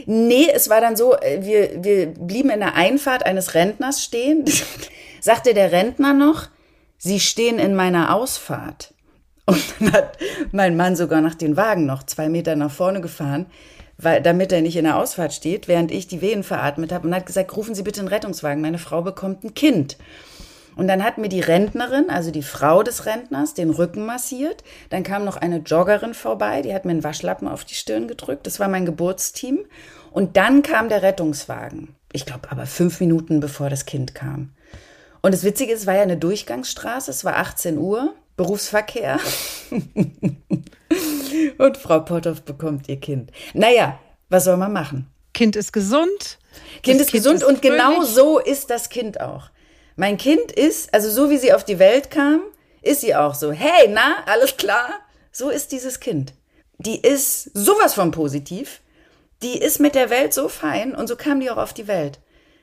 Nee, 0.05 0.47
es 0.53 0.69
war 0.69 0.81
dann 0.81 0.97
so, 0.97 1.15
äh, 1.15 1.39
wir, 1.43 1.83
wir 1.83 2.07
blieben 2.07 2.49
in 2.49 2.59
der 2.59 2.75
Einfahrt 2.75 3.25
eines 3.25 3.53
Rentners 3.53 4.03
stehen. 4.03 4.43
Sagte 5.21 5.53
der 5.53 5.71
Rentner 5.71 6.13
noch, 6.13 6.49
Sie 7.03 7.19
stehen 7.19 7.57
in 7.57 7.73
meiner 7.73 8.13
Ausfahrt. 8.13 8.93
Und 9.45 9.63
dann 9.79 9.93
hat 9.93 10.17
mein 10.51 10.75
Mann 10.75 10.95
sogar 10.95 11.21
nach 11.21 11.35
den 11.35 11.57
Wagen 11.57 11.85
noch 11.85 12.03
zwei 12.03 12.29
Meter 12.29 12.55
nach 12.55 12.71
vorne 12.71 13.01
gefahren, 13.01 13.47
weil, 13.97 14.21
damit 14.21 14.51
er 14.51 14.61
nicht 14.61 14.77
in 14.77 14.85
der 14.85 14.97
Ausfahrt 14.97 15.33
steht, 15.33 15.67
während 15.67 15.91
ich 15.91 16.07
die 16.07 16.21
Wehen 16.21 16.43
veratmet 16.43 16.91
habe 16.91 17.07
und 17.07 17.15
hat 17.15 17.25
gesagt, 17.25 17.55
rufen 17.55 17.75
Sie 17.75 17.83
bitte 17.83 17.99
einen 17.99 18.07
Rettungswagen, 18.07 18.61
meine 18.61 18.77
Frau 18.77 19.01
bekommt 19.01 19.43
ein 19.43 19.53
Kind. 19.53 19.97
Und 20.75 20.87
dann 20.87 21.03
hat 21.03 21.17
mir 21.17 21.29
die 21.29 21.41
Rentnerin, 21.41 22.09
also 22.09 22.31
die 22.31 22.43
Frau 22.43 22.81
des 22.81 23.05
Rentners, 23.05 23.53
den 23.53 23.69
Rücken 23.69 24.05
massiert. 24.05 24.63
Dann 24.89 25.03
kam 25.03 25.25
noch 25.25 25.37
eine 25.37 25.57
Joggerin 25.57 26.13
vorbei, 26.13 26.61
die 26.61 26.73
hat 26.73 26.85
mir 26.85 26.91
einen 26.91 27.03
Waschlappen 27.03 27.47
auf 27.47 27.65
die 27.65 27.75
Stirn 27.75 28.07
gedrückt. 28.07 28.47
Das 28.47 28.59
war 28.59 28.69
mein 28.69 28.85
Geburtsteam. 28.85 29.59
Und 30.11 30.37
dann 30.37 30.61
kam 30.61 30.89
der 30.89 31.03
Rettungswagen. 31.03 31.95
Ich 32.13 32.25
glaube 32.25 32.51
aber 32.51 32.65
fünf 32.65 32.99
Minuten 32.99 33.39
bevor 33.39 33.69
das 33.69 33.85
Kind 33.85 34.15
kam. 34.15 34.53
Und 35.21 35.33
das 35.33 35.43
Witzige 35.43 35.73
ist, 35.73 35.81
es 35.81 35.87
war 35.87 35.95
ja 35.95 36.01
eine 36.01 36.17
Durchgangsstraße, 36.17 37.11
es 37.11 37.23
war 37.23 37.37
18 37.37 37.77
Uhr. 37.77 38.13
Berufsverkehr. 38.37 39.19
und 41.57 41.77
Frau 41.77 41.99
Potthoff 41.99 42.41
bekommt 42.41 42.89
ihr 42.89 42.99
Kind. 42.99 43.31
Naja, 43.53 43.99
was 44.29 44.45
soll 44.45 44.57
man 44.57 44.73
machen? 44.73 45.07
Kind 45.33 45.55
ist 45.55 45.71
gesund. 45.73 46.39
Kind 46.83 46.99
ist 46.99 47.11
kind 47.11 47.23
gesund 47.23 47.41
ist 47.41 47.47
und 47.47 47.61
genau 47.61 48.03
so 48.03 48.39
ist 48.39 48.69
das 48.69 48.89
Kind 48.89 49.21
auch. 49.21 49.49
Mein 49.95 50.17
Kind 50.17 50.51
ist, 50.51 50.93
also 50.93 51.09
so 51.09 51.29
wie 51.29 51.37
sie 51.37 51.53
auf 51.53 51.63
die 51.63 51.79
Welt 51.79 52.11
kam, 52.11 52.41
ist 52.81 53.01
sie 53.01 53.15
auch 53.15 53.35
so. 53.35 53.51
Hey, 53.51 53.87
na, 53.89 54.23
alles 54.25 54.57
klar? 54.57 54.89
So 55.31 55.49
ist 55.49 55.71
dieses 55.71 55.99
Kind. 55.99 56.33
Die 56.77 56.99
ist 56.99 57.51
sowas 57.53 57.93
von 57.93 58.11
positiv. 58.11 58.81
Die 59.43 59.57
ist 59.57 59.79
mit 59.79 59.95
der 59.95 60.09
Welt 60.09 60.33
so 60.33 60.49
fein 60.49 60.95
und 60.95 61.07
so 61.07 61.15
kam 61.15 61.39
die 61.39 61.49
auch 61.49 61.57
auf 61.57 61.73
die 61.73 61.87
Welt. 61.87 62.19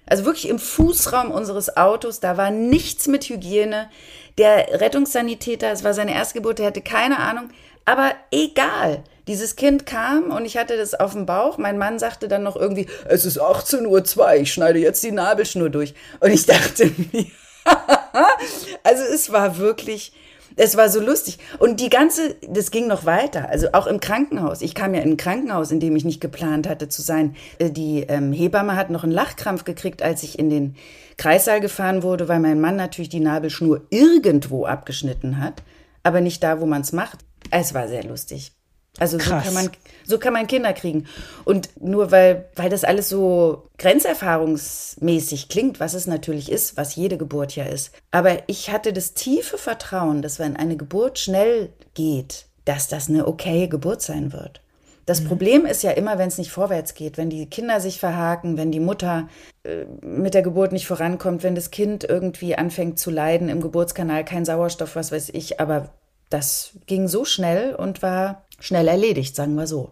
Also 0.08 0.24
wirklich 0.24 0.48
im 0.48 0.58
Fußraum 0.58 1.30
unseres 1.30 1.76
Autos, 1.76 2.20
da 2.20 2.36
war 2.36 2.50
nichts 2.50 3.06
mit 3.06 3.28
Hygiene. 3.28 3.90
Der 4.38 4.80
Rettungssanitäter, 4.80 5.70
es 5.70 5.84
war 5.84 5.94
seine 5.94 6.14
Erstgeburt, 6.14 6.58
der 6.58 6.66
hatte 6.66 6.80
keine 6.80 7.18
Ahnung. 7.18 7.50
Aber 7.84 8.12
egal. 8.30 9.02
Dieses 9.28 9.56
Kind 9.56 9.84
kam 9.84 10.30
und 10.30 10.46
ich 10.46 10.56
hatte 10.56 10.78
das 10.78 10.94
auf 10.94 11.12
dem 11.12 11.26
Bauch. 11.26 11.58
Mein 11.58 11.76
Mann 11.76 11.98
sagte 11.98 12.28
dann 12.28 12.42
noch 12.42 12.56
irgendwie, 12.56 12.86
es 13.06 13.26
ist 13.26 13.38
18.02 13.38 14.16
Uhr, 14.16 14.34
ich 14.36 14.52
schneide 14.52 14.78
jetzt 14.78 15.02
die 15.02 15.12
Nabelschnur 15.12 15.68
durch. 15.68 15.92
Und 16.20 16.30
ich 16.30 16.46
dachte 16.46 16.90
mir, 17.12 17.26
also 18.82 19.02
es 19.04 19.30
war 19.30 19.58
wirklich, 19.58 20.12
es 20.58 20.76
war 20.76 20.88
so 20.88 21.00
lustig. 21.00 21.38
Und 21.58 21.80
die 21.80 21.88
ganze, 21.88 22.36
das 22.48 22.70
ging 22.70 22.86
noch 22.86 23.04
weiter. 23.06 23.48
Also 23.48 23.68
auch 23.72 23.86
im 23.86 24.00
Krankenhaus. 24.00 24.60
Ich 24.60 24.74
kam 24.74 24.94
ja 24.94 25.00
in 25.00 25.12
ein 25.12 25.16
Krankenhaus, 25.16 25.70
in 25.70 25.80
dem 25.80 25.96
ich 25.96 26.04
nicht 26.04 26.20
geplant 26.20 26.68
hatte 26.68 26.88
zu 26.88 27.00
sein. 27.00 27.36
Äh, 27.58 27.70
die 27.70 28.02
ähm, 28.08 28.32
Hebamme 28.32 28.76
hat 28.76 28.90
noch 28.90 29.04
einen 29.04 29.12
Lachkrampf 29.12 29.64
gekriegt, 29.64 30.02
als 30.02 30.22
ich 30.22 30.38
in 30.38 30.50
den 30.50 30.76
Kreissaal 31.16 31.60
gefahren 31.60 32.02
wurde, 32.02 32.28
weil 32.28 32.40
mein 32.40 32.60
Mann 32.60 32.76
natürlich 32.76 33.08
die 33.08 33.20
Nabelschnur 33.20 33.86
irgendwo 33.90 34.66
abgeschnitten 34.66 35.38
hat, 35.38 35.62
aber 36.02 36.20
nicht 36.20 36.42
da, 36.42 36.60
wo 36.60 36.66
man 36.66 36.82
es 36.82 36.92
macht. 36.92 37.18
Es 37.50 37.74
war 37.74 37.88
sehr 37.88 38.04
lustig. 38.04 38.52
Also 38.98 39.18
so 39.18 39.30
kann, 39.30 39.54
man, 39.54 39.70
so 40.04 40.18
kann 40.18 40.32
man 40.32 40.46
Kinder 40.46 40.72
kriegen. 40.72 41.06
Und 41.44 41.70
nur 41.80 42.10
weil, 42.10 42.48
weil 42.56 42.70
das 42.70 42.84
alles 42.84 43.08
so 43.08 43.68
grenzerfahrungsmäßig 43.78 45.48
klingt, 45.48 45.80
was 45.80 45.94
es 45.94 46.06
natürlich 46.06 46.50
ist, 46.50 46.76
was 46.76 46.96
jede 46.96 47.16
Geburt 47.16 47.54
ja 47.54 47.64
ist. 47.64 47.92
Aber 48.10 48.38
ich 48.46 48.70
hatte 48.70 48.92
das 48.92 49.14
tiefe 49.14 49.58
Vertrauen, 49.58 50.22
dass 50.22 50.38
wenn 50.38 50.56
eine 50.56 50.76
Geburt 50.76 51.18
schnell 51.18 51.72
geht, 51.94 52.46
dass 52.64 52.88
das 52.88 53.08
eine 53.08 53.26
okaye 53.26 53.68
Geburt 53.68 54.02
sein 54.02 54.32
wird. 54.32 54.60
Das 55.08 55.22
mhm. 55.22 55.28
Problem 55.28 55.64
ist 55.64 55.82
ja 55.82 55.92
immer, 55.92 56.18
wenn 56.18 56.28
es 56.28 56.36
nicht 56.36 56.50
vorwärts 56.50 56.92
geht, 56.92 57.16
wenn 57.16 57.30
die 57.30 57.46
Kinder 57.46 57.80
sich 57.80 57.98
verhaken, 57.98 58.58
wenn 58.58 58.70
die 58.70 58.78
Mutter 58.78 59.28
äh, 59.62 59.86
mit 60.02 60.34
der 60.34 60.42
Geburt 60.42 60.72
nicht 60.72 60.86
vorankommt, 60.86 61.42
wenn 61.42 61.54
das 61.54 61.70
Kind 61.70 62.04
irgendwie 62.04 62.56
anfängt 62.56 62.98
zu 62.98 63.10
leiden 63.10 63.48
im 63.48 63.62
Geburtskanal, 63.62 64.22
kein 64.24 64.44
Sauerstoff, 64.44 64.96
was 64.96 65.10
weiß 65.10 65.30
ich. 65.30 65.60
Aber 65.60 65.94
das 66.28 66.72
ging 66.86 67.08
so 67.08 67.24
schnell 67.24 67.74
und 67.74 68.02
war 68.02 68.44
schnell 68.60 68.88
erledigt, 68.88 69.36
sagen 69.36 69.54
wir 69.54 69.66
so. 69.66 69.90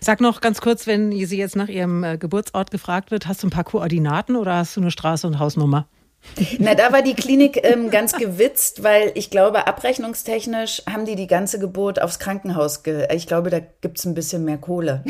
Sag 0.00 0.20
noch 0.20 0.40
ganz 0.40 0.60
kurz, 0.60 0.86
wenn 0.86 1.12
sie 1.12 1.38
jetzt 1.38 1.56
nach 1.56 1.68
ihrem 1.68 2.04
äh, 2.04 2.18
Geburtsort 2.18 2.70
gefragt 2.70 3.10
wird, 3.10 3.26
hast 3.26 3.42
du 3.42 3.46
ein 3.46 3.50
paar 3.50 3.64
Koordinaten 3.64 4.36
oder 4.36 4.56
hast 4.56 4.76
du 4.76 4.80
eine 4.80 4.90
Straße 4.90 5.26
und 5.26 5.38
Hausnummer? 5.38 5.86
Na, 6.58 6.74
da 6.74 6.92
war 6.92 7.02
die 7.02 7.14
Klinik 7.14 7.60
ähm, 7.64 7.90
ganz 7.90 8.12
gewitzt, 8.12 8.82
weil 8.82 9.10
ich 9.14 9.30
glaube, 9.30 9.66
abrechnungstechnisch 9.66 10.82
haben 10.88 11.04
die 11.04 11.16
die 11.16 11.26
ganze 11.26 11.58
Geburt 11.58 12.00
aufs 12.00 12.18
Krankenhaus. 12.18 12.82
Ge 12.82 13.08
ich 13.12 13.26
glaube, 13.26 13.50
da 13.50 13.58
gibt 13.58 13.98
es 13.98 14.04
ein 14.04 14.14
bisschen 14.14 14.44
mehr 14.44 14.58
Kohle. 14.58 15.04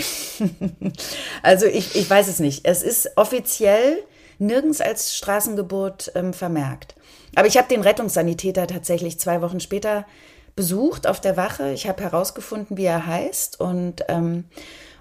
also 1.43 1.67
ich, 1.67 1.97
ich 1.97 2.09
weiß 2.09 2.29
es 2.29 2.39
nicht. 2.39 2.67
Es 2.67 2.83
ist 2.83 3.11
offiziell 3.17 3.99
nirgends 4.39 4.81
als 4.81 5.15
Straßengeburt 5.17 6.13
ähm, 6.15 6.33
vermerkt. 6.33 6.95
Aber 7.35 7.47
ich 7.47 7.57
habe 7.57 7.69
den 7.69 7.83
Rettungssanitäter 7.83 8.67
tatsächlich 8.67 9.19
zwei 9.19 9.43
Wochen 9.43 9.61
später 9.61 10.07
besucht 10.55 11.07
auf 11.07 11.21
der 11.21 11.37
Wache. 11.37 11.73
Ich 11.73 11.89
habe 11.89 12.03
herausgefunden, 12.03 12.77
wie 12.77 12.85
er 12.85 13.07
heißt 13.07 13.61
und, 13.61 14.05
ähm, 14.09 14.45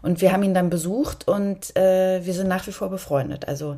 und 0.01 0.21
wir 0.21 0.31
haben 0.31 0.43
ihn 0.43 0.53
dann 0.53 0.69
besucht 0.69 1.27
und 1.27 1.75
äh, 1.75 2.25
wir 2.25 2.33
sind 2.33 2.47
nach 2.47 2.65
wie 2.67 2.71
vor 2.71 2.89
befreundet. 2.89 3.47
Also 3.47 3.77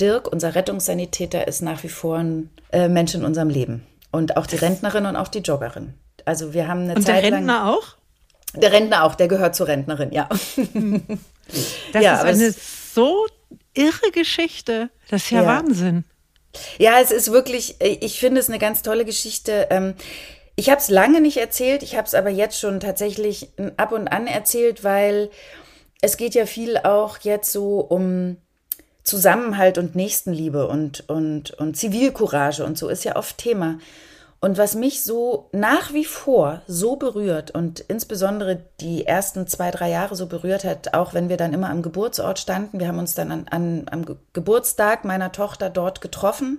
Dirk, 0.00 0.30
unser 0.30 0.54
Rettungssanitäter, 0.54 1.48
ist 1.48 1.62
nach 1.62 1.82
wie 1.82 1.88
vor 1.88 2.18
ein 2.18 2.50
äh, 2.72 2.88
Mensch 2.88 3.14
in 3.14 3.24
unserem 3.24 3.48
Leben. 3.48 3.86
Und 4.10 4.36
auch 4.36 4.46
die 4.46 4.56
Rentnerin 4.56 5.06
und 5.06 5.16
auch 5.16 5.28
die 5.28 5.40
Joggerin. 5.40 5.94
Also 6.24 6.54
wir 6.54 6.68
haben 6.68 6.82
eine 6.82 6.94
und 6.94 7.02
Zeit 7.02 7.24
der 7.24 7.32
Rentner 7.32 7.72
auch? 7.72 7.96
Der 8.54 8.70
Rentner 8.70 9.04
auch, 9.04 9.16
der 9.16 9.28
gehört 9.28 9.56
zur 9.56 9.66
Rentnerin, 9.66 10.12
ja. 10.12 10.28
Das 11.92 12.02
ja, 12.02 12.22
ist 12.22 12.24
eine 12.24 12.54
so 12.94 13.26
irre 13.74 14.10
Geschichte. 14.12 14.88
Das 15.10 15.24
ist 15.24 15.30
ja, 15.30 15.42
ja, 15.42 15.46
Wahnsinn. 15.46 16.04
Ja, 16.78 17.00
es 17.00 17.10
ist 17.10 17.32
wirklich, 17.32 17.76
ich 17.80 18.18
finde 18.18 18.40
es 18.40 18.48
eine 18.48 18.58
ganz 18.58 18.82
tolle 18.82 19.04
Geschichte. 19.04 19.66
Ähm, 19.70 19.94
ich 20.56 20.70
habe 20.70 20.80
es 20.80 20.88
lange 20.88 21.20
nicht 21.20 21.36
erzählt, 21.38 21.82
ich 21.82 21.96
habe 21.96 22.06
es 22.06 22.14
aber 22.14 22.30
jetzt 22.30 22.58
schon 22.58 22.80
tatsächlich 22.80 23.50
ab 23.76 23.92
und 23.92 24.08
an 24.08 24.26
erzählt, 24.26 24.84
weil 24.84 25.30
es 26.00 26.16
geht 26.16 26.34
ja 26.34 26.46
viel 26.46 26.78
auch 26.78 27.18
jetzt 27.18 27.50
so 27.50 27.80
um 27.80 28.36
Zusammenhalt 29.02 29.78
und 29.78 29.94
Nächstenliebe 29.94 30.66
und, 30.66 31.08
und, 31.08 31.50
und 31.52 31.76
Zivilcourage 31.76 32.64
und 32.64 32.78
so 32.78 32.88
ist 32.88 33.04
ja 33.04 33.16
oft 33.16 33.38
Thema. 33.38 33.78
Und 34.40 34.58
was 34.58 34.74
mich 34.74 35.02
so 35.02 35.48
nach 35.52 35.94
wie 35.94 36.04
vor 36.04 36.60
so 36.66 36.96
berührt 36.96 37.50
und 37.50 37.80
insbesondere 37.80 38.62
die 38.80 39.06
ersten 39.06 39.46
zwei, 39.46 39.70
drei 39.70 39.88
Jahre 39.88 40.16
so 40.16 40.26
berührt 40.26 40.64
hat, 40.64 40.92
auch 40.92 41.14
wenn 41.14 41.30
wir 41.30 41.38
dann 41.38 41.54
immer 41.54 41.70
am 41.70 41.80
Geburtsort 41.80 42.38
standen, 42.38 42.78
wir 42.78 42.88
haben 42.88 42.98
uns 42.98 43.14
dann 43.14 43.32
an, 43.32 43.46
an, 43.50 43.86
am 43.90 44.04
Geburtstag 44.34 45.04
meiner 45.06 45.32
Tochter 45.32 45.70
dort 45.70 46.02
getroffen 46.02 46.58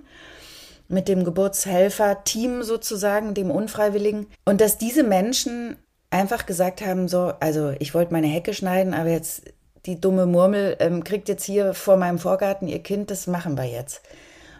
mit 0.88 1.08
dem 1.08 1.24
Geburtshelfer-Team 1.24 2.62
sozusagen, 2.62 3.34
dem 3.34 3.50
Unfreiwilligen. 3.50 4.26
Und 4.44 4.60
dass 4.60 4.78
diese 4.78 5.02
Menschen 5.02 5.76
einfach 6.10 6.46
gesagt 6.46 6.80
haben, 6.80 7.08
so, 7.08 7.32
also 7.40 7.72
ich 7.78 7.94
wollte 7.94 8.12
meine 8.12 8.28
Hecke 8.28 8.54
schneiden, 8.54 8.94
aber 8.94 9.10
jetzt 9.10 9.42
die 9.86 10.00
dumme 10.00 10.26
Murmel 10.26 10.76
ähm, 10.80 11.04
kriegt 11.04 11.28
jetzt 11.28 11.44
hier 11.44 11.74
vor 11.74 11.96
meinem 11.96 12.18
Vorgarten 12.18 12.68
ihr 12.68 12.82
Kind, 12.82 13.10
das 13.10 13.26
machen 13.26 13.56
wir 13.56 13.64
jetzt. 13.64 14.02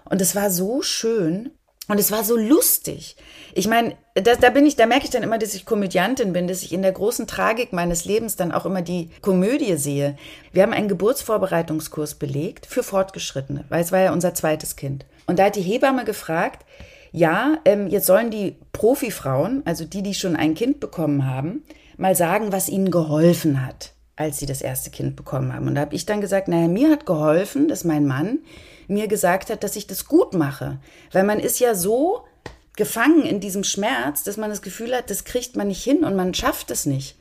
Und 0.04 0.20
es 0.20 0.36
war 0.36 0.50
so 0.50 0.82
schön 0.82 1.50
und 1.88 1.98
es 1.98 2.10
war 2.10 2.24
so 2.24 2.36
lustig. 2.36 3.16
Ich 3.54 3.68
meine, 3.68 3.96
da, 4.14 4.34
da 4.34 4.50
bin 4.50 4.66
ich, 4.66 4.76
da 4.76 4.86
merke 4.86 5.04
ich 5.04 5.10
dann 5.10 5.22
immer, 5.22 5.38
dass 5.38 5.54
ich 5.54 5.66
Komödiantin 5.66 6.32
bin, 6.32 6.48
dass 6.48 6.62
ich 6.62 6.72
in 6.72 6.82
der 6.82 6.92
großen 6.92 7.26
Tragik 7.26 7.72
meines 7.72 8.04
Lebens 8.04 8.36
dann 8.36 8.52
auch 8.52 8.66
immer 8.66 8.82
die 8.82 9.10
Komödie 9.20 9.76
sehe. 9.76 10.16
Wir 10.52 10.62
haben 10.62 10.72
einen 10.72 10.88
Geburtsvorbereitungskurs 10.88 12.14
belegt 12.14 12.66
für 12.66 12.82
Fortgeschrittene, 12.82 13.64
weil 13.68 13.82
es 13.82 13.92
war 13.92 14.00
ja 14.00 14.12
unser 14.12 14.34
zweites 14.34 14.76
Kind. 14.76 15.06
Und 15.26 15.38
da 15.38 15.46
hat 15.46 15.56
die 15.56 15.62
Hebamme 15.62 16.04
gefragt, 16.04 16.64
ja, 17.12 17.58
ähm, 17.64 17.88
jetzt 17.88 18.06
sollen 18.06 18.30
die 18.30 18.56
Profifrauen, 18.72 19.62
also 19.64 19.84
die, 19.84 20.02
die 20.02 20.14
schon 20.14 20.36
ein 20.36 20.54
Kind 20.54 20.80
bekommen 20.80 21.26
haben, 21.26 21.64
mal 21.96 22.14
sagen, 22.14 22.52
was 22.52 22.68
ihnen 22.68 22.90
geholfen 22.90 23.66
hat, 23.66 23.92
als 24.16 24.38
sie 24.38 24.46
das 24.46 24.60
erste 24.60 24.90
Kind 24.90 25.16
bekommen 25.16 25.52
haben. 25.52 25.66
Und 25.66 25.76
da 25.76 25.82
habe 25.82 25.94
ich 25.94 26.06
dann 26.06 26.20
gesagt, 26.20 26.48
naja, 26.48 26.68
mir 26.68 26.90
hat 26.90 27.06
geholfen, 27.06 27.68
dass 27.68 27.84
mein 27.84 28.06
Mann 28.06 28.40
mir 28.88 29.08
gesagt 29.08 29.50
hat, 29.50 29.64
dass 29.64 29.76
ich 29.76 29.86
das 29.86 30.06
gut 30.06 30.34
mache. 30.34 30.78
Weil 31.12 31.24
man 31.24 31.40
ist 31.40 31.58
ja 31.58 31.74
so 31.74 32.24
gefangen 32.76 33.22
in 33.22 33.40
diesem 33.40 33.64
Schmerz, 33.64 34.22
dass 34.22 34.36
man 34.36 34.50
das 34.50 34.62
Gefühl 34.62 34.94
hat, 34.94 35.10
das 35.10 35.24
kriegt 35.24 35.56
man 35.56 35.68
nicht 35.68 35.82
hin 35.82 36.04
und 36.04 36.14
man 36.14 36.34
schafft 36.34 36.70
es 36.70 36.86
nicht. 36.86 37.16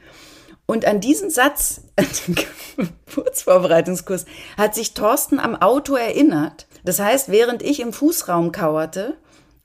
Und 0.65 0.85
an 0.85 0.99
diesen 0.99 1.29
Satz, 1.29 1.81
an 1.95 2.07
den 2.27 2.35
Geburtsvorbereitungskurs, 3.05 4.25
hat 4.57 4.75
sich 4.75 4.93
Thorsten 4.93 5.39
am 5.39 5.55
Auto 5.55 5.95
erinnert. 5.95 6.67
Das 6.85 6.99
heißt, 6.99 7.29
während 7.29 7.63
ich 7.63 7.79
im 7.79 7.91
Fußraum 7.91 8.51
kauerte 8.51 9.15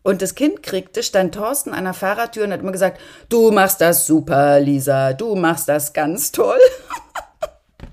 und 0.02 0.22
das 0.22 0.34
Kind 0.34 0.62
kriegte, 0.62 1.02
stand 1.02 1.34
Thorsten 1.34 1.74
an 1.74 1.84
der 1.84 1.94
Fahrradtür 1.94 2.44
und 2.44 2.52
hat 2.52 2.60
immer 2.60 2.72
gesagt, 2.72 2.98
du 3.28 3.50
machst 3.50 3.82
das 3.82 4.06
super, 4.06 4.58
Lisa, 4.58 5.12
du 5.12 5.34
machst 5.36 5.68
das 5.68 5.92
ganz 5.92 6.32
toll. 6.32 6.58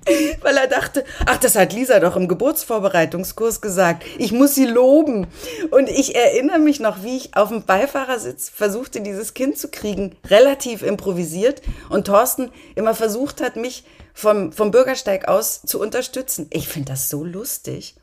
weil 0.40 0.56
er 0.56 0.66
dachte, 0.66 1.04
ach, 1.26 1.36
das 1.36 1.56
hat 1.56 1.74
Lisa 1.74 2.00
doch 2.00 2.16
im 2.16 2.28
Geburtsvorbereitungskurs 2.28 3.60
gesagt. 3.60 4.04
Ich 4.16 4.32
muss 4.32 4.54
sie 4.54 4.64
loben. 4.64 5.26
Und 5.70 5.90
ich 5.90 6.14
erinnere 6.14 6.58
mich 6.58 6.80
noch, 6.80 7.02
wie 7.02 7.18
ich 7.18 7.36
auf 7.36 7.50
dem 7.50 7.64
Beifahrersitz 7.64 8.48
versuchte, 8.48 9.02
dieses 9.02 9.34
Kind 9.34 9.58
zu 9.58 9.68
kriegen, 9.68 10.16
relativ 10.30 10.82
improvisiert 10.82 11.60
und 11.90 12.06
Thorsten 12.06 12.50
immer 12.74 12.94
versucht 12.94 13.42
hat, 13.42 13.56
mich 13.56 13.84
vom, 14.14 14.52
vom 14.52 14.70
Bürgersteig 14.70 15.28
aus 15.28 15.60
zu 15.62 15.80
unterstützen. 15.80 16.46
Ich 16.50 16.68
finde 16.68 16.92
das 16.92 17.10
so 17.10 17.24
lustig. 17.24 17.94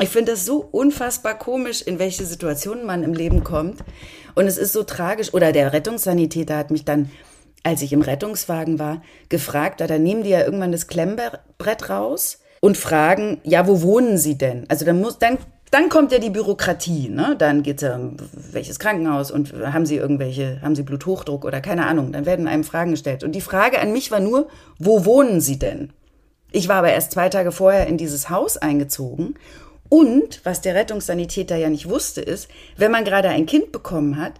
Ich 0.00 0.08
finde 0.08 0.32
das 0.32 0.46
so 0.46 0.66
unfassbar 0.70 1.38
komisch, 1.38 1.82
in 1.82 1.98
welche 1.98 2.24
Situationen 2.24 2.86
man 2.86 3.02
im 3.02 3.12
Leben 3.12 3.44
kommt. 3.44 3.80
Und 4.34 4.46
es 4.46 4.56
ist 4.56 4.72
so 4.72 4.82
tragisch. 4.84 5.34
Oder 5.34 5.52
der 5.52 5.72
Rettungssanitäter 5.72 6.56
hat 6.56 6.70
mich 6.70 6.84
dann 6.84 7.10
als 7.62 7.82
ich 7.82 7.92
im 7.92 8.02
Rettungswagen 8.02 8.78
war, 8.78 9.02
gefragt, 9.28 9.80
da 9.80 9.98
nehmen 9.98 10.24
die 10.24 10.30
ja 10.30 10.40
irgendwann 10.40 10.72
das 10.72 10.88
Klemmbrett 10.88 11.88
raus 11.88 12.40
und 12.60 12.76
fragen, 12.76 13.40
ja, 13.44 13.66
wo 13.66 13.82
wohnen 13.82 14.18
Sie 14.18 14.36
denn? 14.36 14.64
Also 14.68 14.84
dann 14.84 15.00
muss, 15.00 15.18
dann, 15.18 15.38
dann 15.70 15.88
kommt 15.88 16.12
ja 16.12 16.18
die 16.18 16.30
Bürokratie, 16.30 17.08
ne? 17.08 17.36
Dann 17.38 17.62
geht 17.62 17.82
es 17.82 17.94
um 17.94 18.16
welches 18.32 18.78
Krankenhaus 18.78 19.30
und 19.30 19.52
haben 19.52 19.86
Sie 19.86 19.96
irgendwelche, 19.96 20.60
haben 20.62 20.74
Sie 20.74 20.82
Bluthochdruck 20.82 21.44
oder 21.44 21.60
keine 21.60 21.86
Ahnung, 21.86 22.12
dann 22.12 22.26
werden 22.26 22.48
einem 22.48 22.64
Fragen 22.64 22.92
gestellt. 22.92 23.24
Und 23.24 23.32
die 23.32 23.40
Frage 23.40 23.80
an 23.80 23.92
mich 23.92 24.10
war 24.10 24.20
nur, 24.20 24.48
wo 24.78 25.04
wohnen 25.04 25.40
Sie 25.40 25.58
denn? 25.58 25.92
Ich 26.50 26.68
war 26.68 26.76
aber 26.76 26.92
erst 26.92 27.12
zwei 27.12 27.28
Tage 27.28 27.50
vorher 27.50 27.86
in 27.86 27.96
dieses 27.96 28.28
Haus 28.28 28.58
eingezogen 28.58 29.36
und 29.92 30.40
was 30.44 30.62
der 30.62 30.74
Rettungssanitäter 30.74 31.56
ja 31.56 31.68
nicht 31.68 31.86
wusste, 31.86 32.22
ist, 32.22 32.48
wenn 32.78 32.90
man 32.90 33.04
gerade 33.04 33.28
ein 33.28 33.44
Kind 33.44 33.72
bekommen 33.72 34.16
hat, 34.16 34.32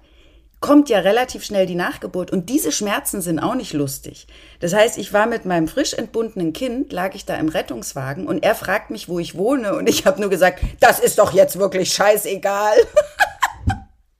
kommt 0.60 0.88
ja 0.88 1.00
relativ 1.00 1.44
schnell 1.44 1.66
die 1.66 1.74
Nachgeburt 1.74 2.30
und 2.30 2.48
diese 2.48 2.72
Schmerzen 2.72 3.20
sind 3.20 3.38
auch 3.38 3.54
nicht 3.54 3.74
lustig. 3.74 4.26
Das 4.60 4.72
heißt, 4.72 4.96
ich 4.96 5.12
war 5.12 5.26
mit 5.26 5.44
meinem 5.44 5.68
frisch 5.68 5.92
entbundenen 5.92 6.54
Kind, 6.54 6.90
lag 6.90 7.14
ich 7.14 7.26
da 7.26 7.34
im 7.34 7.50
Rettungswagen 7.50 8.26
und 8.26 8.42
er 8.42 8.54
fragt 8.54 8.88
mich, 8.88 9.10
wo 9.10 9.18
ich 9.18 9.36
wohne 9.36 9.74
und 9.74 9.90
ich 9.90 10.06
habe 10.06 10.22
nur 10.22 10.30
gesagt, 10.30 10.60
das 10.80 11.00
ist 11.00 11.18
doch 11.18 11.34
jetzt 11.34 11.58
wirklich 11.58 11.92
scheißegal. 11.92 12.76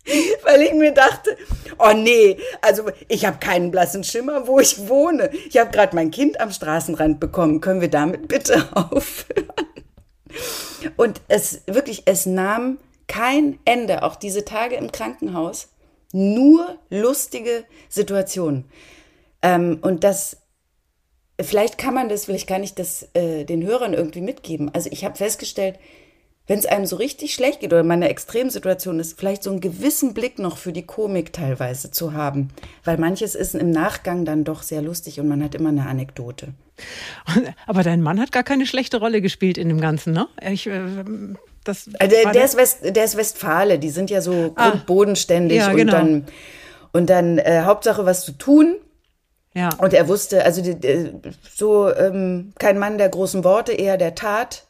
Weil 0.43 0.61
ich 0.61 0.75
mir 0.75 0.93
dachte, 0.93 1.35
oh 1.79 1.95
nee, 1.95 2.37
also 2.61 2.91
ich 3.09 3.25
habe 3.25 3.39
keinen 3.39 3.71
blassen 3.71 4.05
Schimmer, 4.05 4.47
wo 4.47 4.61
ich 4.61 4.87
wohne. 4.87 5.31
Ich 5.49 5.57
habe 5.57 5.71
gerade 5.71 5.97
mein 5.97 6.11
Kind 6.11 6.43
am 6.43 6.51
Straßenrand 6.51 7.21
bekommen. 7.21 7.63
Können 7.63 7.81
wir 7.81 7.89
damit 7.89 8.29
bitte 8.29 8.69
aufhören? 8.75 9.62
Und 10.97 11.21
es 11.29 11.63
wirklich, 11.67 12.03
es 12.07 12.27
nahm 12.27 12.79
kein 13.07 13.59
Ende, 13.65 14.03
auch 14.03 14.17
diese 14.17 14.45
Tage 14.45 14.77
im 14.77 14.93
Krankenhaus 14.93 15.69
nur 16.13 16.79
lustige 16.91 17.65
Situationen. 17.89 18.65
Ähm, 19.43 19.79
und 19.83 20.05
das, 20.05 20.39
vielleicht 21.41 21.79
kann 21.79 21.95
man 21.95 22.09
das, 22.09 22.27
vielleicht 22.27 22.49
kann 22.49 22.63
ich 22.63 22.75
das 22.75 23.09
äh, 23.15 23.45
den 23.45 23.65
Hörern 23.65 23.95
irgendwie 23.95 24.21
mitgeben. 24.21 24.71
Also 24.75 24.89
ich 24.93 25.05
habe 25.05 25.17
festgestellt, 25.17 25.79
wenn 26.53 26.59
es 26.59 26.67
einem 26.67 26.85
so 26.85 26.97
richtig 26.97 27.33
schlecht 27.33 27.61
geht 27.61 27.73
oder 27.73 27.81
in 27.81 27.91
einer 27.91 28.11
Extremsituation 28.11 29.01
ist, 29.01 29.19
vielleicht 29.19 29.43
so 29.43 29.49
einen 29.49 29.61
gewissen 29.61 30.13
Blick 30.13 30.39
noch 30.39 30.59
für 30.59 30.75
die 30.75 30.83
Komik 30.83 31.33
teilweise 31.33 31.91
zu 31.91 32.13
haben. 32.13 32.51
Weil 32.85 32.99
manches 32.99 33.35
ist 33.35 33.55
im 33.55 33.71
Nachgang 33.71 34.27
dann 34.27 34.45
doch 34.45 34.63
sehr 34.63 34.83
lustig 34.83 35.19
und 35.19 35.29
man 35.29 35.43
hat 35.43 35.55
immer 35.55 35.71
eine 35.71 35.87
Anekdote. 35.87 36.49
Aber 37.67 37.83
dein 37.83 38.03
Mann 38.03 38.21
hat 38.21 38.33
gar 38.33 38.43
keine 38.43 38.67
schlechte 38.67 38.99
Rolle 38.99 39.23
gespielt 39.23 39.57
in 39.57 39.71
dem 39.71 39.81
Ganzen, 39.81 40.13
ne? 40.13 40.29
Ich, 40.47 40.67
äh, 40.67 40.83
das 41.65 41.87
äh, 41.99 42.09
der, 42.09 42.33
der, 42.33 42.45
ist 42.45 42.59
West, 42.59 42.81
der 42.85 43.05
ist 43.05 43.17
Westfale, 43.17 43.79
die 43.79 43.89
sind 43.89 44.11
ja 44.11 44.21
so 44.21 44.53
ah, 44.57 44.73
bodenständig 44.87 45.57
ja, 45.57 45.73
genau. 45.73 45.81
und 45.81 45.89
dann, 45.91 46.27
und 46.93 47.09
dann 47.09 47.39
äh, 47.39 47.63
Hauptsache 47.65 48.05
was 48.05 48.27
zu 48.27 48.33
tun. 48.33 48.77
Ja. 49.55 49.71
Und 49.79 49.95
er 49.95 50.07
wusste, 50.07 50.45
also 50.45 50.63
so 51.55 51.95
ähm, 51.95 52.53
kein 52.59 52.79
Mann 52.79 52.99
der 52.99 53.09
großen 53.09 53.43
Worte, 53.43 53.73
eher 53.73 53.97
der 53.97 54.15
Tat. 54.15 54.67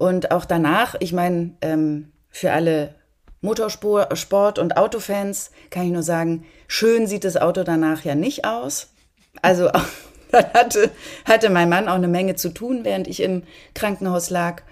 Und 0.00 0.30
auch 0.30 0.46
danach, 0.46 0.94
ich 1.00 1.12
meine, 1.12 1.50
ähm, 1.60 2.12
für 2.30 2.52
alle 2.52 2.94
Motorsport- 3.42 4.58
und 4.58 4.78
Autofans 4.78 5.50
kann 5.68 5.84
ich 5.84 5.92
nur 5.92 6.02
sagen, 6.02 6.46
schön 6.68 7.06
sieht 7.06 7.24
das 7.24 7.36
Auto 7.36 7.64
danach 7.64 8.02
ja 8.02 8.14
nicht 8.14 8.46
aus. 8.46 8.94
Also 9.42 9.68
dann 10.32 10.46
hatte, 10.54 10.90
hatte 11.26 11.50
mein 11.50 11.68
Mann 11.68 11.86
auch 11.86 11.96
eine 11.96 12.08
Menge 12.08 12.34
zu 12.34 12.48
tun, 12.48 12.80
während 12.82 13.08
ich 13.08 13.22
im 13.22 13.42
Krankenhaus 13.74 14.30
lag. 14.30 14.62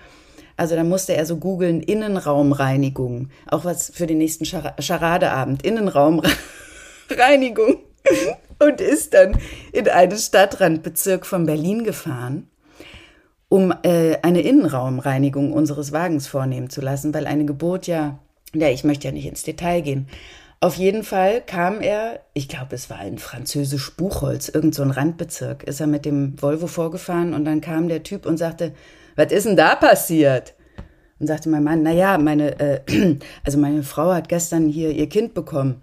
Also 0.56 0.76
da 0.76 0.82
musste 0.82 1.14
er 1.14 1.26
so 1.26 1.36
googeln, 1.36 1.82
Innenraumreinigung. 1.82 3.28
Auch 3.50 3.66
was 3.66 3.90
für 3.90 4.06
den 4.06 4.16
nächsten 4.16 4.46
Charadeabend. 4.46 5.62
Innenraumreinigung. 5.62 7.80
Und 8.60 8.80
ist 8.80 9.12
dann 9.12 9.38
in 9.72 9.90
einen 9.90 10.16
Stadtrandbezirk 10.16 11.26
von 11.26 11.44
Berlin 11.44 11.84
gefahren, 11.84 12.48
um 13.48 13.72
äh, 13.82 14.18
eine 14.22 14.42
Innenraumreinigung 14.42 15.52
unseres 15.52 15.92
Wagens 15.92 16.26
vornehmen 16.26 16.70
zu 16.70 16.80
lassen, 16.80 17.14
weil 17.14 17.26
eine 17.26 17.44
Geburt 17.44 17.86
ja, 17.86 18.18
ja, 18.54 18.68
ich 18.68 18.84
möchte 18.84 19.08
ja 19.08 19.12
nicht 19.12 19.26
ins 19.26 19.42
Detail 19.42 19.80
gehen. 19.80 20.08
Auf 20.60 20.74
jeden 20.74 21.04
Fall 21.04 21.40
kam 21.40 21.80
er, 21.80 22.20
ich 22.34 22.48
glaube, 22.48 22.74
es 22.74 22.90
war 22.90 23.04
in 23.04 23.18
französisch 23.18 23.94
Buchholz, 23.94 24.48
irgend 24.48 24.74
so 24.74 24.82
ein 24.82 24.90
Randbezirk, 24.90 25.62
ist 25.62 25.80
er 25.80 25.86
mit 25.86 26.04
dem 26.04 26.40
Volvo 26.42 26.66
vorgefahren 26.66 27.32
und 27.32 27.44
dann 27.44 27.60
kam 27.60 27.88
der 27.88 28.02
Typ 28.02 28.26
und 28.26 28.38
sagte, 28.38 28.72
was 29.14 29.30
ist 29.30 29.46
denn 29.46 29.56
da 29.56 29.76
passiert? 29.76 30.54
Und 31.20 31.28
sagte 31.28 31.48
mein 31.48 31.62
Mann, 31.62 31.82
na 31.82 31.92
ja, 31.92 32.18
meine, 32.18 32.58
äh, 32.58 32.80
also 33.44 33.58
meine 33.58 33.84
Frau 33.84 34.12
hat 34.12 34.28
gestern 34.28 34.68
hier 34.68 34.90
ihr 34.90 35.08
Kind 35.08 35.32
bekommen. 35.32 35.80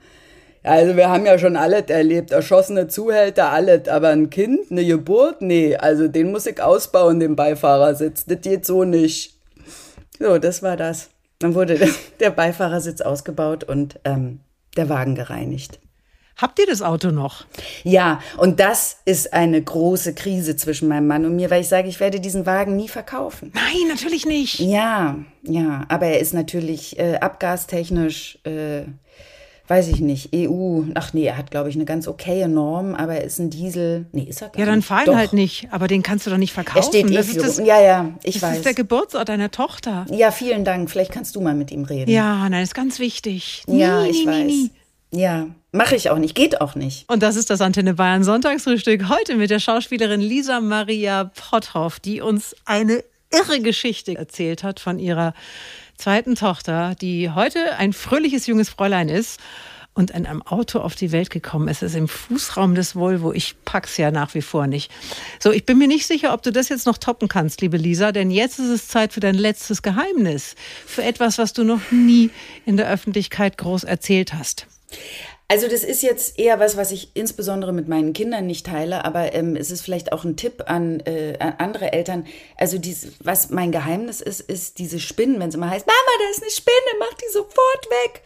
Also 0.65 0.95
wir 0.95 1.09
haben 1.09 1.25
ja 1.27 1.37
schon 1.37 1.57
alles 1.57 1.89
erlebt, 1.89 2.31
erschossene 2.31 2.87
Zuhälter, 2.87 3.51
alles, 3.51 3.87
aber 3.87 4.09
ein 4.09 4.31
Kind, 4.31 4.71
eine 4.71 4.83
Geburt, 4.83 5.41
nee, 5.41 5.75
also 5.75 6.07
den 6.07 6.31
muss 6.31 6.47
ich 6.47 6.59
ausbauen, 6.61 7.19
den 7.19 7.35
Beifahrersitz, 7.35 8.25
das 8.25 8.41
geht 8.41 8.65
so 8.65 8.83
nicht. 8.83 9.35
So, 10.17 10.39
das 10.39 10.63
war 10.63 10.75
das. 10.75 11.09
Dann 11.37 11.53
wurde 11.53 11.77
der 12.19 12.31
Beifahrersitz 12.31 13.01
ausgebaut 13.01 13.63
und 13.63 13.99
ähm, 14.05 14.39
der 14.75 14.89
Wagen 14.89 15.13
gereinigt. 15.13 15.79
Habt 16.37 16.59
ihr 16.59 16.65
das 16.65 16.81
Auto 16.81 17.11
noch? 17.11 17.45
Ja, 17.83 18.19
und 18.37 18.59
das 18.59 18.97
ist 19.05 19.33
eine 19.33 19.61
große 19.61 20.15
Krise 20.15 20.57
zwischen 20.57 20.89
meinem 20.89 21.07
Mann 21.07 21.25
und 21.25 21.35
mir, 21.35 21.49
weil 21.49 21.61
ich 21.61 21.69
sage, 21.69 21.87
ich 21.87 22.01
werde 22.01 22.19
diesen 22.19 22.45
Wagen 22.45 22.75
nie 22.75 22.89
verkaufen. 22.89 23.53
Nein, 23.53 23.87
natürlich 23.87 24.25
nicht. 24.25 24.59
Ja, 24.59 25.15
ja, 25.43 25.85
aber 25.87 26.07
er 26.07 26.19
ist 26.19 26.33
natürlich 26.33 26.99
äh, 26.99 27.17
abgastechnisch, 27.17 28.39
äh, 28.43 28.81
weiß 29.67 29.87
ich 29.87 29.99
nicht, 29.99 30.29
EU, 30.33 30.83
ach 30.93 31.13
nee, 31.13 31.25
er 31.25 31.37
hat, 31.37 31.49
glaube 31.49 31.69
ich, 31.69 31.75
eine 31.75 31.85
ganz 31.85 32.07
okaye 32.07 32.47
Norm, 32.47 32.93
aber 32.93 33.15
er 33.15 33.23
ist 33.23 33.39
ein 33.39 33.49
Diesel. 33.49 34.05
Nee, 34.11 34.23
ist 34.23 34.41
er 34.41 34.49
gar 34.49 34.59
Ja, 34.59 34.65
dann 34.65 34.81
fahr 34.81 35.07
ihn 35.07 35.15
halt 35.15 35.33
nicht, 35.33 35.67
aber 35.71 35.87
den 35.87 36.03
kannst 36.03 36.27
du 36.27 36.29
doch 36.29 36.37
nicht 36.37 36.53
verkaufen. 36.53 36.77
Er 36.77 36.83
steht 36.83 37.09
eh 37.09 37.15
das 37.15 37.27
ist 37.29 37.41
das, 37.41 37.57
Ja, 37.57 37.81
ja, 37.81 38.11
ich 38.23 38.35
das 38.35 38.43
weiß. 38.43 38.49
Das 38.49 38.57
ist 38.59 38.65
der 38.65 38.73
Geburtsort 38.73 39.29
deiner 39.29 39.49
Tochter. 39.49 40.05
Ja, 40.11 40.31
vielen 40.31 40.65
Dank. 40.65 40.89
Vielleicht 40.89 41.11
kannst 41.11 41.35
du 41.35 41.41
mal 41.41 41.55
mit 41.55 41.71
ihm 41.71 41.85
reden. 41.85 42.11
Ja, 42.11 42.47
nein, 42.47 42.63
ist 42.63 42.75
ganz 42.75 42.99
wichtig. 42.99 43.63
Nie, 43.67 43.79
ja, 43.79 44.03
ich 44.03 44.25
nie, 44.25 44.27
weiß. 44.27 44.45
Nie. 44.45 44.71
Ja, 45.11 45.47
mache 45.71 45.95
ich 45.95 46.09
auch 46.09 46.17
nicht, 46.17 46.35
geht 46.35 46.61
auch 46.61 46.75
nicht. 46.75 47.09
Und 47.09 47.23
das 47.23 47.35
ist 47.35 47.49
das 47.49 47.61
Antenne 47.61 47.93
Bayern 47.93 48.23
Sonntagsfrühstück 48.23 49.09
heute 49.09 49.35
mit 49.35 49.49
der 49.49 49.59
Schauspielerin 49.59 50.21
Lisa 50.21 50.59
Maria 50.59 51.31
Potthoff, 51.35 51.99
die 51.99 52.21
uns 52.21 52.55
eine 52.65 53.03
irre 53.31 53.61
Geschichte 53.61 54.15
erzählt 54.15 54.63
hat 54.63 54.79
von 54.79 54.99
ihrer 54.99 55.33
zweiten 55.97 56.35
Tochter, 56.35 56.95
die 56.99 57.29
heute 57.29 57.77
ein 57.77 57.93
fröhliches 57.93 58.47
junges 58.47 58.69
Fräulein 58.69 59.09
ist 59.09 59.39
und 59.95 60.11
in 60.11 60.25
einem 60.25 60.41
Auto 60.41 60.79
auf 60.79 60.93
die 60.93 61.11
Welt 61.11 61.29
gekommen 61.29 61.69
ist. 61.69 61.81
Es 61.81 61.91
ist 61.91 61.97
im 61.97 62.09
Fußraum 62.09 62.75
des 62.75 62.95
Volvo. 62.95 63.31
Ich 63.31 63.55
pack's 63.63 63.97
ja 63.97 64.11
nach 64.11 64.33
wie 64.35 64.41
vor 64.41 64.67
nicht. 64.67 64.91
So, 65.39 65.51
ich 65.51 65.65
bin 65.65 65.77
mir 65.77 65.87
nicht 65.87 66.05
sicher, 66.05 66.33
ob 66.33 66.43
du 66.43 66.51
das 66.51 66.69
jetzt 66.69 66.85
noch 66.85 66.97
toppen 66.97 67.29
kannst, 67.29 67.61
liebe 67.61 67.77
Lisa, 67.77 68.11
denn 68.11 68.29
jetzt 68.29 68.59
ist 68.59 68.69
es 68.69 68.87
Zeit 68.89 69.13
für 69.13 69.21
dein 69.21 69.35
letztes 69.35 69.81
Geheimnis. 69.81 70.55
Für 70.85 71.03
etwas, 71.03 71.37
was 71.37 71.53
du 71.53 71.63
noch 71.63 71.91
nie 71.91 72.29
in 72.65 72.75
der 72.75 72.89
Öffentlichkeit 72.89 73.57
groß 73.57 73.85
erzählt 73.85 74.33
hast. 74.33 74.67
Also 75.47 75.67
das 75.67 75.83
ist 75.83 76.01
jetzt 76.01 76.39
eher 76.39 76.59
was, 76.59 76.75
was 76.75 76.91
ich 76.91 77.15
insbesondere 77.15 77.71
mit 77.71 77.87
meinen 77.87 78.13
Kindern 78.13 78.47
nicht 78.47 78.65
teile, 78.65 79.05
aber 79.05 79.33
ähm, 79.33 79.55
es 79.55 79.69
ist 79.69 79.81
vielleicht 79.81 80.11
auch 80.11 80.23
ein 80.23 80.37
Tipp 80.37 80.63
an, 80.65 81.01
äh, 81.01 81.37
an 81.39 81.55
andere 81.59 81.93
Eltern. 81.93 82.25
Also 82.57 82.79
dies, 82.79 83.13
was 83.19 83.51
mein 83.51 83.71
Geheimnis 83.71 84.21
ist, 84.21 84.41
ist 84.41 84.79
diese 84.79 84.99
Spinnen, 84.99 85.39
wenn 85.39 85.49
es 85.49 85.55
immer 85.55 85.69
heißt, 85.69 85.85
Mama, 85.85 85.99
da 86.19 86.31
ist 86.31 86.41
eine 86.41 86.51
Spinne, 86.51 86.99
mach 86.99 87.13
die 87.13 87.31
sofort 87.31 87.89
weg. 87.89 88.23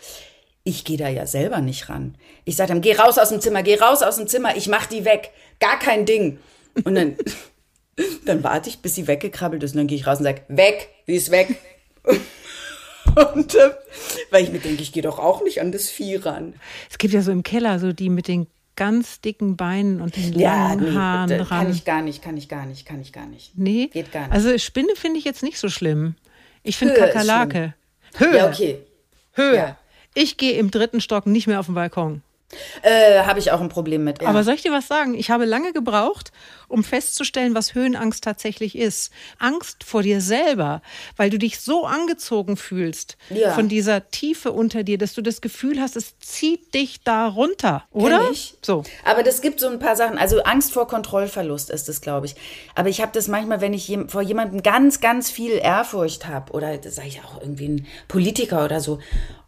Ich 0.63 0.85
gehe 0.85 0.97
da 0.97 1.09
ja 1.09 1.25
selber 1.25 1.59
nicht 1.59 1.89
ran. 1.89 2.15
Ich 2.45 2.55
sage 2.55 2.69
dann, 2.69 2.81
geh 2.81 2.95
raus 2.95 3.17
aus 3.17 3.29
dem 3.29 3.41
Zimmer, 3.41 3.63
geh 3.63 3.75
raus 3.75 4.01
aus 4.01 4.15
dem 4.15 4.27
Zimmer, 4.27 4.55
ich 4.55 4.67
mach 4.69 4.85
die 4.85 5.03
weg. 5.03 5.31
Gar 5.59 5.77
kein 5.77 6.05
Ding. 6.05 6.39
Und 6.85 6.95
dann, 6.95 7.17
dann 8.25 8.43
warte 8.45 8.69
ich, 8.69 8.79
bis 8.79 8.95
sie 8.95 9.07
weggekrabbelt 9.07 9.61
ist 9.63 9.71
und 9.71 9.79
dann 9.79 9.87
gehe 9.87 9.97
ich 9.97 10.07
raus 10.07 10.19
und 10.19 10.23
sage, 10.23 10.43
weg, 10.47 10.87
sie 11.05 11.15
ist 11.15 11.31
weg. 11.31 11.49
Und 13.33 13.55
äh, 13.55 13.71
weil 14.31 14.43
ich 14.43 14.51
mir 14.51 14.59
denke, 14.59 14.81
ich 14.81 14.91
gehe 14.91 15.03
doch 15.03 15.19
auch 15.19 15.43
nicht 15.43 15.61
an 15.61 15.71
das 15.71 15.89
Vieh 15.89 16.17
ran. 16.17 16.55
Es 16.89 16.97
gibt 16.97 17.13
ja 17.13 17.21
so 17.21 17.31
im 17.31 17.43
Keller 17.43 17.79
so 17.79 17.93
die 17.93 18.09
mit 18.09 18.27
den 18.27 18.47
ganz 18.75 19.19
dicken 19.19 19.57
Beinen 19.57 19.99
und 19.99 20.15
den 20.15 20.33
langen 20.33 20.83
nee, 20.83 20.95
Haaren 20.95 21.31
ran. 21.31 21.47
Kann 21.47 21.71
ich 21.71 21.83
gar 21.83 22.01
nicht, 22.01 22.21
kann 22.21 22.37
ich 22.37 22.47
gar 22.47 22.65
nicht, 22.65 22.85
kann 22.85 23.01
ich 23.01 23.11
gar 23.11 23.25
nicht. 23.25 23.57
nee, 23.57 23.87
Geht 23.91 24.11
gar 24.11 24.23
nicht. 24.23 24.31
Also 24.31 24.57
Spinne 24.57 24.95
finde 24.95 25.19
ich 25.19 25.25
jetzt 25.25 25.43
nicht 25.43 25.59
so 25.59 25.67
schlimm. 25.67 26.15
Ich 26.63 26.77
finde 26.77 26.93
Kakerlake. 26.93 27.73
Höhe. 28.15 28.37
Ja, 28.37 28.47
okay. 28.47 28.79
Höhe. 29.33 29.55
Ja. 29.55 29.77
Ich 30.13 30.37
gehe 30.37 30.53
im 30.53 30.71
dritten 30.71 31.01
Stock 31.01 31.27
nicht 31.27 31.47
mehr 31.47 31.59
auf 31.59 31.65
den 31.65 31.75
Balkon. 31.75 32.21
Äh, 32.81 33.19
Habe 33.23 33.39
ich 33.39 33.51
auch 33.51 33.61
ein 33.61 33.69
Problem 33.69 34.03
mit. 34.03 34.21
Ja. 34.21 34.27
Aber 34.29 34.43
soll 34.43 34.55
ich 34.55 34.61
dir 34.63 34.71
was 34.71 34.87
sagen? 34.87 35.13
Ich 35.13 35.29
habe 35.29 35.45
lange 35.45 35.71
gebraucht, 35.73 36.31
um 36.67 36.83
festzustellen, 36.83 37.55
was 37.55 37.73
Höhenangst 37.75 38.23
tatsächlich 38.23 38.77
ist. 38.77 39.11
Angst 39.39 39.83
vor 39.83 40.01
dir 40.03 40.21
selber, 40.21 40.81
weil 41.15 41.29
du 41.29 41.37
dich 41.39 41.59
so 41.59 41.85
angezogen 41.85 42.57
fühlst 42.57 43.17
Ja. 43.29 43.53
von 43.53 43.69
dieser 43.69 44.09
Tiefe 44.09 44.51
unter 44.51 44.83
dir, 44.83 44.97
dass 44.97 45.13
du 45.13 45.21
das 45.21 45.41
Gefühl 45.41 45.79
hast, 45.81 45.95
es 45.95 46.17
zieht 46.19 46.73
dich 46.73 47.01
da 47.03 47.27
runter, 47.27 47.83
oder? 47.91 48.19
Kenn 48.19 48.31
ich. 48.33 48.55
So. 48.61 48.83
Aber 49.05 49.23
das 49.23 49.41
gibt 49.41 49.59
so 49.59 49.67
ein 49.67 49.79
paar 49.79 49.95
Sachen. 49.95 50.17
Also 50.17 50.41
Angst 50.43 50.71
vor 50.73 50.87
Kontrollverlust 50.87 51.69
ist 51.69 51.89
es, 51.89 52.01
glaube 52.01 52.27
ich. 52.27 52.35
Aber 52.75 52.89
ich 52.89 53.01
habe 53.01 53.11
das 53.13 53.27
manchmal, 53.27 53.61
wenn 53.61 53.73
ich 53.73 53.87
jem- 53.87 54.09
vor 54.09 54.21
jemandem 54.21 54.61
ganz, 54.63 55.01
ganz 55.01 55.29
viel 55.31 55.51
Ehrfurcht 55.53 56.27
habe 56.27 56.51
oder 56.53 56.77
sage 56.89 57.07
ich 57.07 57.21
auch 57.23 57.41
irgendwie 57.41 57.67
ein 57.67 57.87
Politiker 58.07 58.65
oder 58.65 58.79
so. 58.79 58.99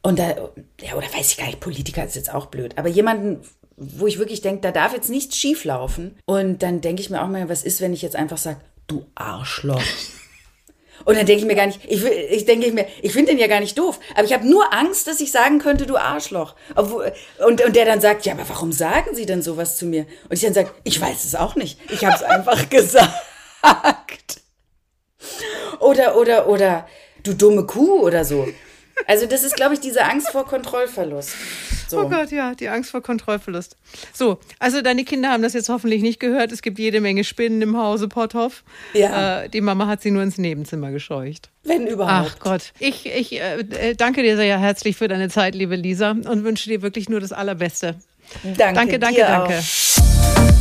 Und 0.03 0.17
da, 0.17 0.29
ja, 0.81 0.95
oder 0.95 1.07
weiß 1.13 1.31
ich 1.31 1.37
gar 1.37 1.45
nicht, 1.45 1.59
Politiker 1.59 2.05
ist 2.05 2.15
jetzt 2.15 2.33
auch 2.33 2.47
blöd. 2.47 2.77
Aber 2.77 2.89
jemanden, 2.89 3.41
wo 3.77 4.07
ich 4.07 4.19
wirklich 4.19 4.41
denke, 4.41 4.61
da 4.61 4.71
darf 4.71 4.93
jetzt 4.93 5.09
nichts 5.09 5.37
schief 5.37 5.63
laufen. 5.63 6.17
Und 6.25 6.63
dann 6.63 6.81
denke 6.81 7.01
ich 7.01 7.09
mir 7.09 7.21
auch 7.21 7.27
mal, 7.27 7.49
was 7.49 7.63
ist, 7.63 7.81
wenn 7.81 7.93
ich 7.93 8.01
jetzt 8.01 8.15
einfach 8.15 8.37
sage, 8.37 8.61
du 8.87 9.05
Arschloch. 9.15 9.83
Und 11.05 11.17
dann 11.17 11.25
denke 11.25 11.41
ich 11.41 11.47
mir 11.47 11.55
gar 11.55 11.65
nicht, 11.65 11.79
ich, 11.87 12.03
ich 12.05 12.45
denke 12.45 12.71
mir, 12.71 12.85
ich 13.01 13.11
finde 13.11 13.31
den 13.31 13.39
ja 13.39 13.47
gar 13.47 13.59
nicht 13.59 13.75
doof. 13.77 13.99
Aber 14.13 14.23
ich 14.23 14.33
habe 14.33 14.47
nur 14.47 14.71
Angst, 14.71 15.07
dass 15.07 15.19
ich 15.19 15.31
sagen 15.31 15.57
könnte, 15.57 15.87
du 15.87 15.97
Arschloch. 15.97 16.55
Obwohl, 16.75 17.11
und, 17.43 17.63
und 17.65 17.75
der 17.75 17.85
dann 17.85 18.01
sagt, 18.01 18.25
ja, 18.25 18.33
aber 18.33 18.47
warum 18.47 18.71
sagen 18.71 19.15
Sie 19.15 19.25
denn 19.25 19.41
sowas 19.41 19.77
zu 19.77 19.85
mir? 19.85 20.05
Und 20.29 20.33
ich 20.33 20.41
dann 20.41 20.53
sage, 20.53 20.69
ich 20.83 21.01
weiß 21.01 21.25
es 21.25 21.33
auch 21.33 21.55
nicht. 21.55 21.79
Ich 21.89 22.05
habe 22.05 22.15
es 22.15 22.23
einfach 22.23 22.69
gesagt. 22.69 24.41
Oder, 25.79 26.17
oder, 26.17 26.47
oder, 26.47 26.87
du 27.23 27.33
dumme 27.33 27.65
Kuh 27.65 28.01
oder 28.01 28.23
so. 28.23 28.47
Also 29.07 29.25
das 29.25 29.43
ist, 29.43 29.55
glaube 29.55 29.73
ich, 29.73 29.79
diese 29.79 30.03
Angst 30.03 30.29
vor 30.29 30.45
Kontrollverlust. 30.45 31.35
So. 31.87 32.01
Oh 32.01 32.09
Gott, 32.09 32.31
ja, 32.31 32.55
die 32.55 32.69
Angst 32.69 32.91
vor 32.91 33.01
Kontrollverlust. 33.01 33.75
So, 34.13 34.39
also 34.59 34.81
deine 34.81 35.03
Kinder 35.03 35.29
haben 35.29 35.43
das 35.43 35.53
jetzt 35.53 35.67
hoffentlich 35.67 36.01
nicht 36.01 36.19
gehört. 36.19 36.51
Es 36.51 36.61
gibt 36.61 36.79
jede 36.79 37.01
Menge 37.01 37.23
Spinnen 37.23 37.61
im 37.61 37.77
Hause 37.77 38.07
Potthoff. 38.07 38.63
Ja. 38.93 39.43
Äh, 39.43 39.49
die 39.49 39.61
Mama 39.61 39.87
hat 39.87 40.01
sie 40.01 40.11
nur 40.11 40.23
ins 40.23 40.37
Nebenzimmer 40.37 40.91
gescheucht. 40.91 41.49
Wenn 41.63 41.87
überhaupt. 41.87 42.31
Ach 42.37 42.39
Gott, 42.39 42.73
ich, 42.79 43.05
ich 43.05 43.33
äh, 43.33 43.59
äh, 43.59 43.95
danke 43.95 44.23
dir 44.23 44.37
sehr 44.37 44.57
herzlich 44.57 44.95
für 44.95 45.09
deine 45.09 45.29
Zeit, 45.29 45.53
liebe 45.53 45.75
Lisa, 45.75 46.11
und 46.11 46.43
wünsche 46.43 46.69
dir 46.69 46.81
wirklich 46.81 47.09
nur 47.09 47.19
das 47.19 47.33
Allerbeste. 47.33 47.95
Danke, 48.43 48.73
Danke, 48.73 48.99
danke, 48.99 49.15
dir 49.15 49.25
danke. 49.25 49.57
Auch. 49.57 50.60